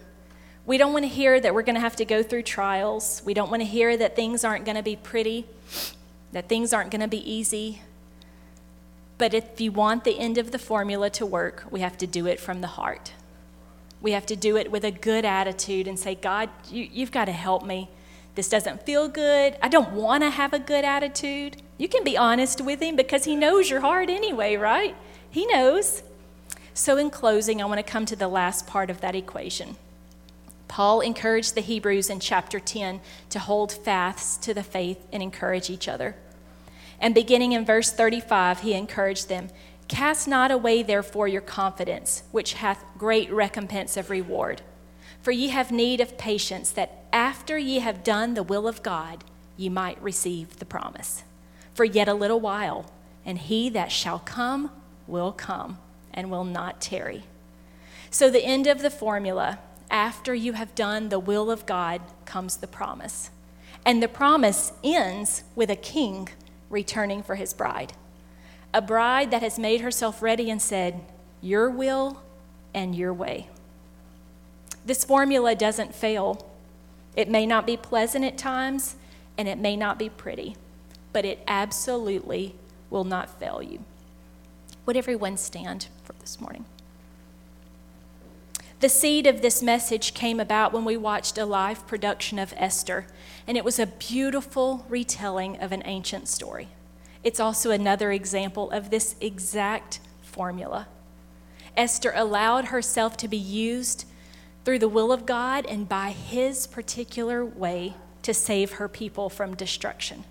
we 0.70 0.78
don't 0.78 0.94
want 0.94 1.04
to 1.04 1.10
hear 1.10 1.40
that 1.40 1.56
we're 1.56 1.64
going 1.64 1.74
to 1.74 1.82
have 1.82 1.96
to 1.96 2.06
go 2.06 2.22
through 2.22 2.44
trials. 2.44 3.24
We 3.26 3.34
don't 3.34 3.50
want 3.50 3.64
to 3.64 3.66
hear 3.66 3.98
that 3.98 4.16
things 4.16 4.44
aren't 4.44 4.66
going 4.66 4.78
to 4.78 4.84
be 4.84 4.96
pretty, 4.96 5.48
that 6.32 6.48
things 6.48 6.74
aren't 6.74 6.92
going 6.92 7.02
to 7.02 7.08
be 7.08 7.28
easy. 7.28 7.82
But 9.18 9.34
if 9.34 9.60
you 9.60 9.72
want 9.72 10.04
the 10.04 10.20
end 10.20 10.38
of 10.38 10.52
the 10.52 10.60
formula 10.60 11.10
to 11.10 11.26
work, 11.26 11.66
we 11.72 11.80
have 11.80 11.98
to 11.98 12.06
do 12.06 12.28
it 12.28 12.40
from 12.40 12.62
the 12.62 12.68
heart. 12.68 13.14
We 14.00 14.12
have 14.12 14.28
to 14.28 14.36
do 14.36 14.58
it 14.58 14.70
with 14.70 14.84
a 14.84 14.92
good 14.92 15.26
attitude 15.26 15.88
and 15.88 15.98
say, 15.98 16.14
God, 16.14 16.52
you, 16.70 16.88
you've 16.94 17.12
got 17.12 17.26
to 17.26 17.32
help 17.32 17.66
me. 17.66 17.90
This 18.36 18.48
doesn't 18.48 18.86
feel 18.86 19.08
good. 19.08 19.58
I 19.64 19.70
don't 19.70 19.94
want 19.94 20.22
to 20.22 20.30
have 20.30 20.54
a 20.54 20.60
good 20.60 20.86
attitude. 20.86 21.64
You 21.80 21.88
can 21.88 22.04
be 22.04 22.16
honest 22.16 22.62
with 22.62 22.80
Him 22.80 22.96
because 22.96 23.26
He 23.26 23.36
knows 23.36 23.72
your 23.72 23.82
heart 23.82 24.12
anyway, 24.12 24.56
right? 24.56 24.96
He 25.32 25.48
knows. 25.48 26.04
So, 26.76 26.98
in 26.98 27.10
closing, 27.10 27.60
I 27.60 27.66
want 27.66 27.80
to 27.80 27.92
come 27.92 28.06
to 28.06 28.16
the 28.16 28.28
last 28.28 28.68
part 28.68 28.92
of 28.92 29.02
that 29.02 29.16
equation. 29.16 29.76
Paul 30.70 31.02
encouraged 31.02 31.56
the 31.56 31.62
Hebrews 31.62 32.10
in 32.10 32.22
chapter 32.22 32.60
10 32.60 33.02
to 33.32 33.40
hold 33.40 33.74
fast 33.74 34.42
to 34.44 34.54
the 34.54 34.64
faith 34.64 35.06
and 35.12 35.22
encourage 35.22 35.70
each 35.70 35.90
other. 35.90 36.16
And 37.02 37.14
beginning 37.14 37.52
in 37.54 37.66
verse 37.66 37.92
35, 37.92 38.62
he 38.62 38.74
encouraged 38.74 39.28
them 39.28 39.50
Cast 39.90 40.28
not 40.28 40.52
away, 40.52 40.84
therefore, 40.84 41.28
your 41.28 41.42
confidence, 41.42 42.22
which 42.32 42.54
hath 42.54 42.86
great 42.96 43.32
recompense 43.32 43.98
of 43.98 44.12
reward. 44.12 44.62
For 45.20 45.32
ye 45.32 45.48
have 45.48 45.72
need 45.72 46.00
of 46.00 46.20
patience, 46.20 46.70
that 46.72 47.04
after 47.12 47.58
ye 47.58 47.80
have 47.80 48.04
done 48.04 48.36
the 48.36 48.44
will 48.44 48.68
of 48.68 48.84
God, 48.84 49.24
ye 49.58 49.68
might 49.68 50.00
receive 50.00 50.60
the 50.60 50.66
promise. 50.66 51.24
For 51.74 51.84
yet 51.84 52.08
a 52.08 52.14
little 52.14 52.40
while, 52.40 52.92
and 53.26 53.40
he 53.40 53.68
that 53.70 53.92
shall 53.92 54.20
come 54.20 54.70
will 55.08 55.32
come 55.32 55.80
and 56.14 56.30
will 56.30 56.46
not 56.46 56.80
tarry. 56.80 57.24
So, 58.12 58.30
the 58.30 58.46
end 58.46 58.68
of 58.68 58.84
the 58.84 58.92
formula 58.92 59.58
after 59.90 60.34
you 60.34 60.54
have 60.54 60.76
done 60.76 61.10
the 61.10 61.20
will 61.20 61.50
of 61.50 61.66
God 61.66 62.02
comes 62.26 62.58
the 62.58 62.68
promise. 62.68 63.32
And 63.86 64.04
the 64.04 64.08
promise 64.08 64.74
ends 64.84 65.44
with 65.56 65.70
a 65.70 65.76
king 65.76 66.30
returning 66.70 67.24
for 67.24 67.36
his 67.36 67.54
bride. 67.54 67.94
A 68.74 68.82
bride 68.82 69.32
that 69.32 69.42
has 69.42 69.58
made 69.58 69.82
herself 69.82 70.22
ready 70.22 70.50
and 70.50 70.62
said, 70.62 71.02
Your 71.42 71.70
will 71.70 72.22
and 72.74 72.96
your 72.96 73.14
way. 73.14 73.50
This 74.86 75.04
formula 75.04 75.56
doesn't 75.56 75.96
fail. 75.96 76.48
It 77.16 77.30
may 77.30 77.46
not 77.46 77.66
be 77.66 77.78
pleasant 77.78 78.26
at 78.26 78.38
times, 78.38 78.96
and 79.38 79.48
it 79.48 79.58
may 79.58 79.76
not 79.76 79.98
be 79.98 80.10
pretty, 80.10 80.56
but 81.12 81.26
it 81.26 81.44
absolutely 81.48 82.56
will 82.90 83.04
not 83.04 83.40
fail 83.40 83.62
you. 83.62 83.84
Would 84.86 84.98
everyone 84.98 85.38
stand 85.38 85.88
for 86.04 86.14
this 86.14 86.40
morning? 86.40 86.66
The 88.80 88.88
seed 88.88 89.28
of 89.28 89.42
this 89.42 89.62
message 89.62 90.14
came 90.14 90.40
about 90.40 90.72
when 90.72 90.86
we 90.86 90.96
watched 90.96 91.38
a 91.38 91.46
live 91.46 91.86
production 91.86 92.40
of 92.40 92.54
Esther, 92.56 93.08
and 93.46 93.58
it 93.58 93.66
was 93.66 93.78
a 93.78 93.88
beautiful 93.88 94.86
retelling 94.88 95.58
of 95.58 95.74
an 95.74 95.84
ancient 95.84 96.30
story. 96.30 96.70
It's 97.22 97.42
also 97.42 97.72
another 97.72 98.14
example 98.14 98.72
of 98.72 98.90
this 98.90 99.18
exact 99.20 100.00
formula. 100.22 100.88
Esther 101.76 102.14
allowed 102.16 102.66
herself 102.66 103.18
to 103.18 103.28
be 103.28 103.38
used 103.38 104.06
through 104.64 104.80
the 104.80 104.88
will 104.88 105.12
of 105.12 105.26
God 105.26 105.66
and 105.66 105.90
by 105.90 106.12
His 106.12 106.66
particular 106.66 107.44
way 107.44 107.96
to 108.22 108.34
save 108.34 108.74
her 108.74 108.88
people 108.88 109.30
from 109.30 109.56
destruction. 109.56 110.24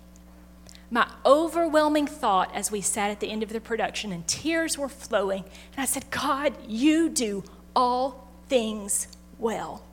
My 0.89 1.07
overwhelming 1.23 2.07
thought 2.07 2.49
as 2.55 2.71
we 2.71 2.81
sat 2.81 3.11
at 3.11 3.19
the 3.19 3.29
end 3.29 3.43
of 3.43 3.49
the 3.49 3.61
production 3.61 4.11
and 4.11 4.27
tears 4.27 4.75
were 4.75 4.89
flowing, 4.89 5.43
and 5.43 5.83
I 5.83 5.85
said, 5.85 6.09
God, 6.09 6.55
you 6.67 7.09
do 7.09 7.43
all 7.75 8.28
things 8.49 9.07
well. 9.37 9.83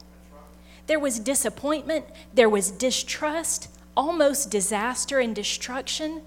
There 0.86 0.98
was 0.98 1.18
disappointment, 1.18 2.07
there 2.34 2.48
was 2.48 2.70
distrust, 2.70 3.68
almost 3.96 4.50
disaster 4.50 5.20
and 5.20 5.34
destruction, 5.34 6.22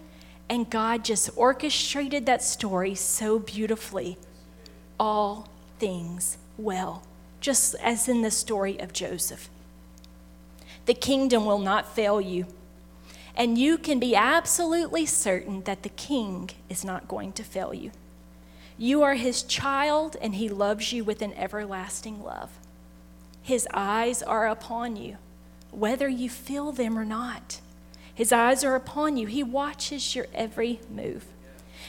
and 0.50 0.70
God 0.70 1.06
just 1.06 1.30
orchestrated 1.36 2.26
that 2.26 2.44
story 2.44 2.96
so 2.96 3.40
beautifully. 3.40 4.18
All 5.00 5.48
things 5.78 6.38
well, 6.58 7.04
just 7.40 7.76
as 7.76 8.10
in 8.10 8.22
the 8.22 8.32
story 8.32 8.80
of 8.80 8.94
Joseph. 8.94 9.50
The 10.86 10.94
kingdom 10.94 11.46
will 11.46 11.60
not 11.60 11.96
fail 11.96 12.20
you, 12.20 12.48
and 13.36 13.58
you 13.58 13.78
can 13.78 14.00
be 14.00 14.16
absolutely 14.16 15.06
certain 15.06 15.64
that 15.64 15.84
the 15.84 15.90
king 15.90 16.50
is 16.68 16.84
not 16.84 17.08
going 17.08 17.32
to 17.34 17.44
fail 17.44 17.74
you. 17.74 17.92
You 18.82 19.04
are 19.04 19.16
his 19.16 19.44
child, 19.44 20.16
and 20.22 20.36
he 20.36 20.48
loves 20.48 20.94
you 20.94 21.04
with 21.04 21.22
an 21.22 21.34
everlasting 21.34 22.24
love. 22.24 22.50
His 23.42 23.68
eyes 23.74 24.24
are 24.24 24.48
upon 24.48 24.96
you, 24.96 25.18
whether 25.70 26.08
you 26.08 26.30
feel 26.30 26.72
them 26.72 26.98
or 26.98 27.04
not. 27.04 27.60
His 28.16 28.32
eyes 28.32 28.64
are 28.64 28.76
upon 28.76 29.18
you. 29.18 29.28
He 29.28 29.44
watches 29.44 30.16
your 30.16 30.28
every 30.34 30.80
move. 30.90 31.26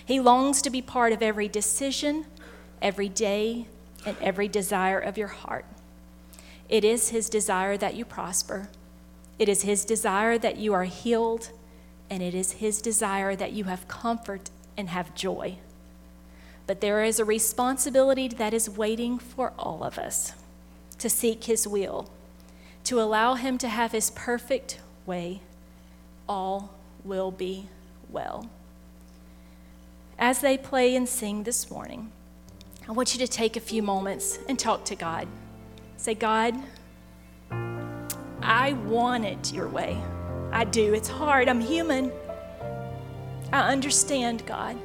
He 0.05 0.19
longs 0.19 0.61
to 0.63 0.71
be 0.71 0.83
part 0.83 1.13
of 1.13 1.23
every 1.23 1.47
decision, 1.47 2.27
every 2.83 3.09
day, 3.09 3.69
and 4.05 4.17
every 4.21 4.49
desire 4.49 4.99
of 4.99 5.17
your 5.17 5.29
heart. 5.29 5.67
It 6.69 6.85
is 6.85 7.11
His 7.11 7.31
desire 7.31 7.77
that 7.77 7.95
you 7.95 8.05
prosper. 8.05 8.69
It 9.39 9.49
is 9.49 9.63
His 9.63 9.85
desire 9.85 10.39
that 10.39 10.57
you 10.57 10.73
are 10.73 10.85
healed, 10.85 11.51
and 12.11 12.21
it 12.21 12.35
is 12.35 12.53
His 12.53 12.83
desire 12.83 13.37
that 13.37 13.53
you 13.53 13.65
have 13.65 13.87
comfort 13.87 14.51
and 14.77 14.89
have 14.89 15.15
joy 15.15 15.59
but 16.71 16.81
there 16.81 17.03
is 17.03 17.19
a 17.19 17.25
responsibility 17.25 18.29
that 18.29 18.55
is 18.55 18.71
waiting 18.71 19.19
for 19.19 19.53
all 19.59 19.83
of 19.83 19.99
us 19.99 20.35
to 20.99 21.11
seek 21.11 21.43
His 21.43 21.67
will, 21.67 22.09
to 22.85 23.01
allow 23.01 23.35
Him 23.35 23.59
to 23.59 23.69
have 23.69 23.91
His 23.91 24.11
perfect 24.11 24.79
way, 25.05 25.41
all 26.29 26.73
will 27.03 27.33
be 27.33 27.69
well. 28.09 28.49
As 30.17 30.43
they 30.43 30.57
play 30.57 30.95
and 30.95 31.09
sing 31.09 31.43
this 31.43 31.73
morning, 31.73 32.13
I 32.89 32.93
want 32.93 33.15
you 33.15 33.27
to 33.27 33.27
take 33.27 33.57
a 33.57 33.61
few 33.61 33.83
moments 33.83 34.39
and 34.49 34.57
talk 34.57 34.85
to 34.85 34.95
God. 34.95 35.27
Say, 35.97 36.15
God, 36.15 36.55
I 38.41 38.75
want 38.87 39.25
it 39.25 39.53
your 39.53 39.67
way. 39.67 40.01
I 40.53 40.63
do. 40.63 40.95
It's 40.95 41.09
hard. 41.09 41.49
I'm 41.49 41.61
human. 41.61 42.13
I 43.53 43.73
understand, 43.73 44.47
God. 44.47 44.79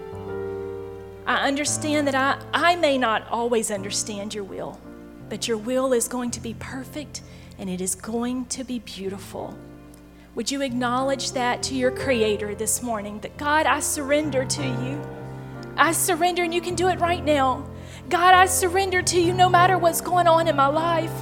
I 1.26 1.48
understand 1.48 2.08
that 2.08 2.16
I, 2.16 2.40
I 2.54 2.76
may 2.76 3.00
not 3.00 3.28
always 3.30 3.72
understand 3.72 4.34
your 4.34 4.44
will, 4.44 4.80
but 5.28 5.48
your 5.48 5.58
will 5.58 5.92
is 5.92 6.08
going 6.08 6.30
to 6.32 6.40
be 6.40 6.54
perfect 6.60 7.22
and 7.58 7.68
it 7.68 7.82
is 7.82 7.96
going 7.96 8.46
to 8.46 8.64
be 8.64 8.80
beautiful. 8.80 9.58
Would 10.36 10.52
you 10.52 10.62
acknowledge 10.62 11.32
that 11.32 11.64
to 11.64 11.76
your 11.76 11.90
Creator 11.90 12.56
this 12.56 12.84
morning? 12.84 13.20
That 13.22 13.38
God, 13.38 13.66
I 13.66 13.80
surrender 13.80 14.46
to 14.46 14.64
you. 14.64 15.02
I 15.78 15.94
surrender, 15.94 16.44
and 16.44 16.54
you 16.54 16.62
can 16.62 16.76
do 16.76 16.90
it 16.90 17.00
right 17.00 17.24
now. 17.24 17.66
God, 18.10 18.34
I 18.34 18.46
surrender 18.46 19.02
to 19.02 19.20
you 19.20 19.34
no 19.34 19.50
matter 19.50 19.78
what's 19.78 20.02
going 20.02 20.28
on 20.28 20.48
in 20.48 20.56
my 20.56 20.68
life. 20.68 21.14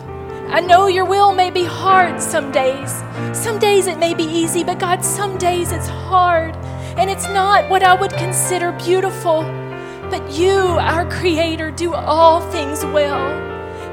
I 0.47 0.59
know 0.59 0.87
your 0.87 1.05
will 1.05 1.33
may 1.33 1.49
be 1.49 1.63
hard 1.63 2.19
some 2.19 2.51
days. 2.51 2.91
Some 3.31 3.57
days 3.57 3.87
it 3.87 3.99
may 3.99 4.13
be 4.13 4.25
easy, 4.25 4.63
but 4.63 4.79
God, 4.79 5.05
some 5.05 5.37
days 5.37 5.71
it's 5.71 5.87
hard. 5.87 6.55
And 6.97 7.09
it's 7.09 7.27
not 7.29 7.69
what 7.69 7.83
I 7.83 7.93
would 7.93 8.11
consider 8.13 8.71
beautiful. 8.73 9.62
But 10.09 10.31
you, 10.33 10.57
our 10.57 11.09
Creator, 11.09 11.71
do 11.71 11.93
all 11.93 12.41
things 12.51 12.85
well. 12.85 13.17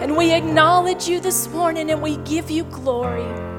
And 0.03 0.17
we 0.17 0.33
acknowledge 0.33 1.09
you 1.09 1.21
this 1.21 1.49
morning 1.49 1.91
and 1.91 2.03
we 2.03 2.17
give 2.19 2.51
you 2.51 2.65
glory. 2.65 3.50